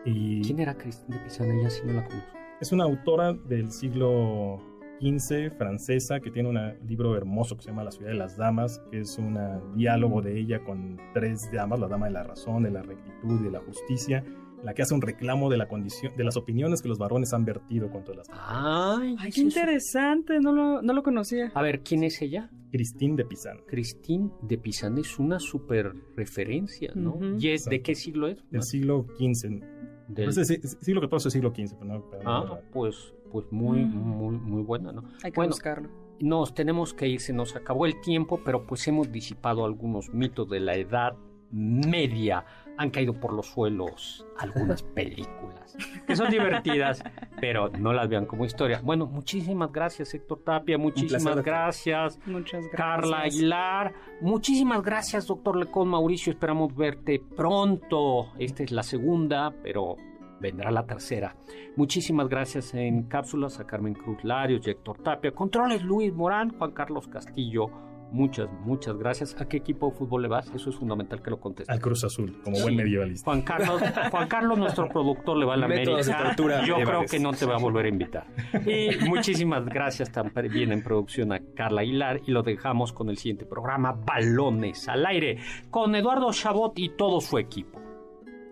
Y 0.04 0.42
¿Quién 0.42 0.60
era 0.60 0.76
Cristina 0.76 1.16
de 1.16 1.24
Pisana? 1.24 1.54
Ella 1.54 1.70
sí 1.70 1.82
no 1.86 1.92
la 1.94 2.04
conozco. 2.06 2.28
es 2.60 2.72
una 2.72 2.84
autora 2.84 3.32
del 3.32 3.70
siglo 3.70 4.58
XV, 5.00 5.50
francesa, 5.56 6.18
que 6.20 6.30
tiene 6.30 6.48
un 6.48 6.58
libro 6.88 7.16
hermoso 7.16 7.56
que 7.56 7.62
se 7.62 7.70
llama 7.70 7.84
La 7.84 7.90
ciudad 7.92 8.10
de 8.10 8.16
las 8.16 8.36
damas, 8.36 8.80
que 8.90 9.00
es 9.00 9.16
un 9.16 9.38
diálogo 9.76 10.20
de 10.22 10.38
ella 10.38 10.62
con 10.64 10.98
tres 11.14 11.50
damas, 11.52 11.78
la 11.78 11.86
dama 11.88 12.06
de 12.06 12.12
la 12.12 12.24
razón, 12.24 12.64
de 12.64 12.70
la 12.72 12.82
rectitud 12.82 13.40
y 13.40 13.44
de 13.44 13.50
la 13.50 13.60
justicia, 13.60 14.24
en 14.60 14.66
la 14.66 14.74
que 14.74 14.82
hace 14.82 14.94
un 14.94 15.00
reclamo 15.02 15.48
de 15.50 15.56
la 15.56 15.68
condición, 15.68 16.12
de 16.16 16.24
las 16.24 16.36
opiniones 16.36 16.82
que 16.82 16.88
los 16.88 16.98
varones 16.98 17.32
han 17.32 17.44
vertido 17.44 17.90
contra 17.90 18.14
las 18.14 18.28
Ay, 18.32 19.16
Ay, 19.18 19.30
qué 19.32 19.40
es- 19.40 19.46
interesante, 19.46 20.40
no 20.40 20.52
lo, 20.52 20.82
no 20.82 20.92
lo 20.92 21.02
conocía. 21.02 21.50
A 21.54 21.62
ver, 21.62 21.80
¿quién 21.80 22.02
es 22.04 22.20
ella? 22.22 22.50
Christine 22.70 23.16
de 23.16 23.24
Pizan. 23.24 23.58
Christine 23.66 24.30
de 24.42 24.58
Pisana 24.58 25.00
es 25.00 25.18
una 25.18 25.38
super 25.40 25.92
referencia, 26.16 26.92
¿no? 26.94 27.18
¿Y 27.38 27.48
es 27.48 27.64
de 27.64 27.80
qué 27.82 27.94
siglo 27.94 28.28
es? 28.28 28.38
Del 28.50 28.62
siglo 28.62 29.06
XV. 29.18 29.62
Del- 30.08 30.26
No 30.26 30.32
sé 30.32 30.44
si- 30.44 30.60
siglo 30.80 31.00
XIV, 31.00 31.30
siglo 31.30 31.50
XV, 31.54 31.76
pero 31.78 31.84
no. 31.94 32.04
pero 32.10 32.22
no- 32.24 32.30
Ah, 32.30 32.60
pues, 32.72 33.14
pues 33.30 33.46
muy, 33.50 33.84
Mm. 33.84 33.94
muy, 33.96 34.36
muy 34.38 34.62
buena, 34.62 34.90
¿no? 34.92 35.04
Hay 35.22 35.30
que 35.32 35.36
Bueno, 35.36 35.50
buscarlo. 35.50 35.88
Nos 36.20 36.52
tenemos 36.54 36.94
que 36.94 37.06
ir, 37.06 37.20
se 37.20 37.32
nos 37.32 37.54
acabó 37.56 37.86
el 37.86 38.00
tiempo, 38.00 38.40
pero 38.44 38.66
pues 38.66 38.86
hemos 38.88 39.12
disipado 39.12 39.64
algunos 39.64 40.12
mitos 40.12 40.48
de 40.50 40.60
la 40.60 40.74
Edad 40.76 41.12
Media. 41.52 42.44
Han 42.78 42.90
caído 42.90 43.12
por 43.12 43.32
los 43.32 43.46
suelos 43.46 44.24
algunas 44.38 44.82
películas 44.94 45.76
que 46.06 46.16
son 46.16 46.30
divertidas, 46.30 47.02
pero 47.40 47.68
no 47.68 47.92
las 47.92 48.08
vean 48.08 48.26
como 48.26 48.44
historia. 48.44 48.80
Bueno, 48.82 49.06
muchísimas 49.06 49.70
gracias, 49.72 50.14
Héctor 50.14 50.42
Tapia. 50.44 50.78
Muchísimas 50.78 51.42
gracias, 51.42 52.18
Muchas 52.26 52.62
gracias. 52.62 52.76
Carla 52.76 53.20
Aguilar. 53.20 53.94
Muchísimas 54.20 54.82
gracias, 54.82 55.26
doctor 55.26 55.56
Lecón 55.56 55.88
Mauricio. 55.88 56.32
Esperamos 56.32 56.74
verte 56.74 57.20
pronto. 57.36 58.32
Esta 58.38 58.62
es 58.62 58.72
la 58.72 58.82
segunda, 58.82 59.52
pero 59.62 59.96
vendrá 60.40 60.70
la 60.70 60.86
tercera. 60.86 61.36
Muchísimas 61.76 62.28
gracias 62.28 62.74
en 62.74 63.04
cápsulas 63.04 63.60
a 63.60 63.66
Carmen 63.66 63.94
Cruz 63.94 64.22
Larios 64.24 64.66
y 64.66 64.70
Héctor 64.70 64.98
Tapia. 64.98 65.32
Controles 65.32 65.82
Luis 65.82 66.12
Morán, 66.12 66.56
Juan 66.56 66.72
Carlos 66.72 67.08
Castillo. 67.08 67.87
Muchas, 68.10 68.48
muchas 68.64 68.96
gracias. 68.96 69.36
¿A 69.38 69.46
qué 69.46 69.58
equipo 69.58 69.90
de 69.90 69.96
fútbol 69.96 70.22
le 70.22 70.28
vas? 70.28 70.50
Eso 70.54 70.70
es 70.70 70.76
fundamental 70.76 71.20
que 71.20 71.30
lo 71.30 71.38
contestes. 71.40 71.74
Al 71.74 71.80
Cruz 71.80 72.04
Azul, 72.04 72.40
como 72.42 72.56
Sí. 72.56 72.62
buen 72.62 72.76
medievalista. 72.76 73.24
Juan 73.24 73.42
Carlos, 73.42 73.82
Juan 74.10 74.28
Carlos, 74.28 74.58
nuestro 74.58 74.88
productor, 74.88 75.36
le 75.36 75.44
va 75.44 75.54
a 75.54 75.56
la 75.58 75.68
Métodos 75.68 76.06
de 76.06 76.12
América. 76.14 76.64
Yo 76.64 76.76
creo 76.76 77.04
que 77.04 77.18
no 77.18 77.32
te 77.32 77.44
va 77.44 77.56
a 77.56 77.58
volver 77.58 77.84
a 77.84 77.88
invitar. 77.88 78.26
Y 78.66 78.90
muchísimas 79.08 79.66
gracias 79.66 80.10
también 80.10 80.72
en 80.72 80.82
producción 80.82 81.32
a 81.32 81.40
Carla 81.54 81.82
Aguilar 81.82 82.20
y 82.26 82.30
lo 82.30 82.42
dejamos 82.42 82.92
con 82.94 83.10
el 83.10 83.18
siguiente 83.18 83.44
programa, 83.44 83.92
Balones 83.92 84.88
al 84.88 85.04
Aire, 85.04 85.38
con 85.70 85.94
Eduardo 85.94 86.32
Chabot 86.32 86.78
y 86.78 86.88
todo 86.96 87.20
su 87.20 87.36
equipo. 87.38 87.78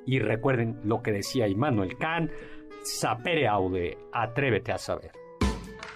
Y 0.05 0.19
recuerden 0.19 0.81
lo 0.85 1.03
que 1.03 1.13
decía 1.13 1.49
Immanuel 1.49 1.97
Kant, 1.99 2.31
sapere 2.83 3.49
aude, 3.49 3.97
atrévete 4.13 4.73
a 4.73 4.79
saber. 4.79 5.11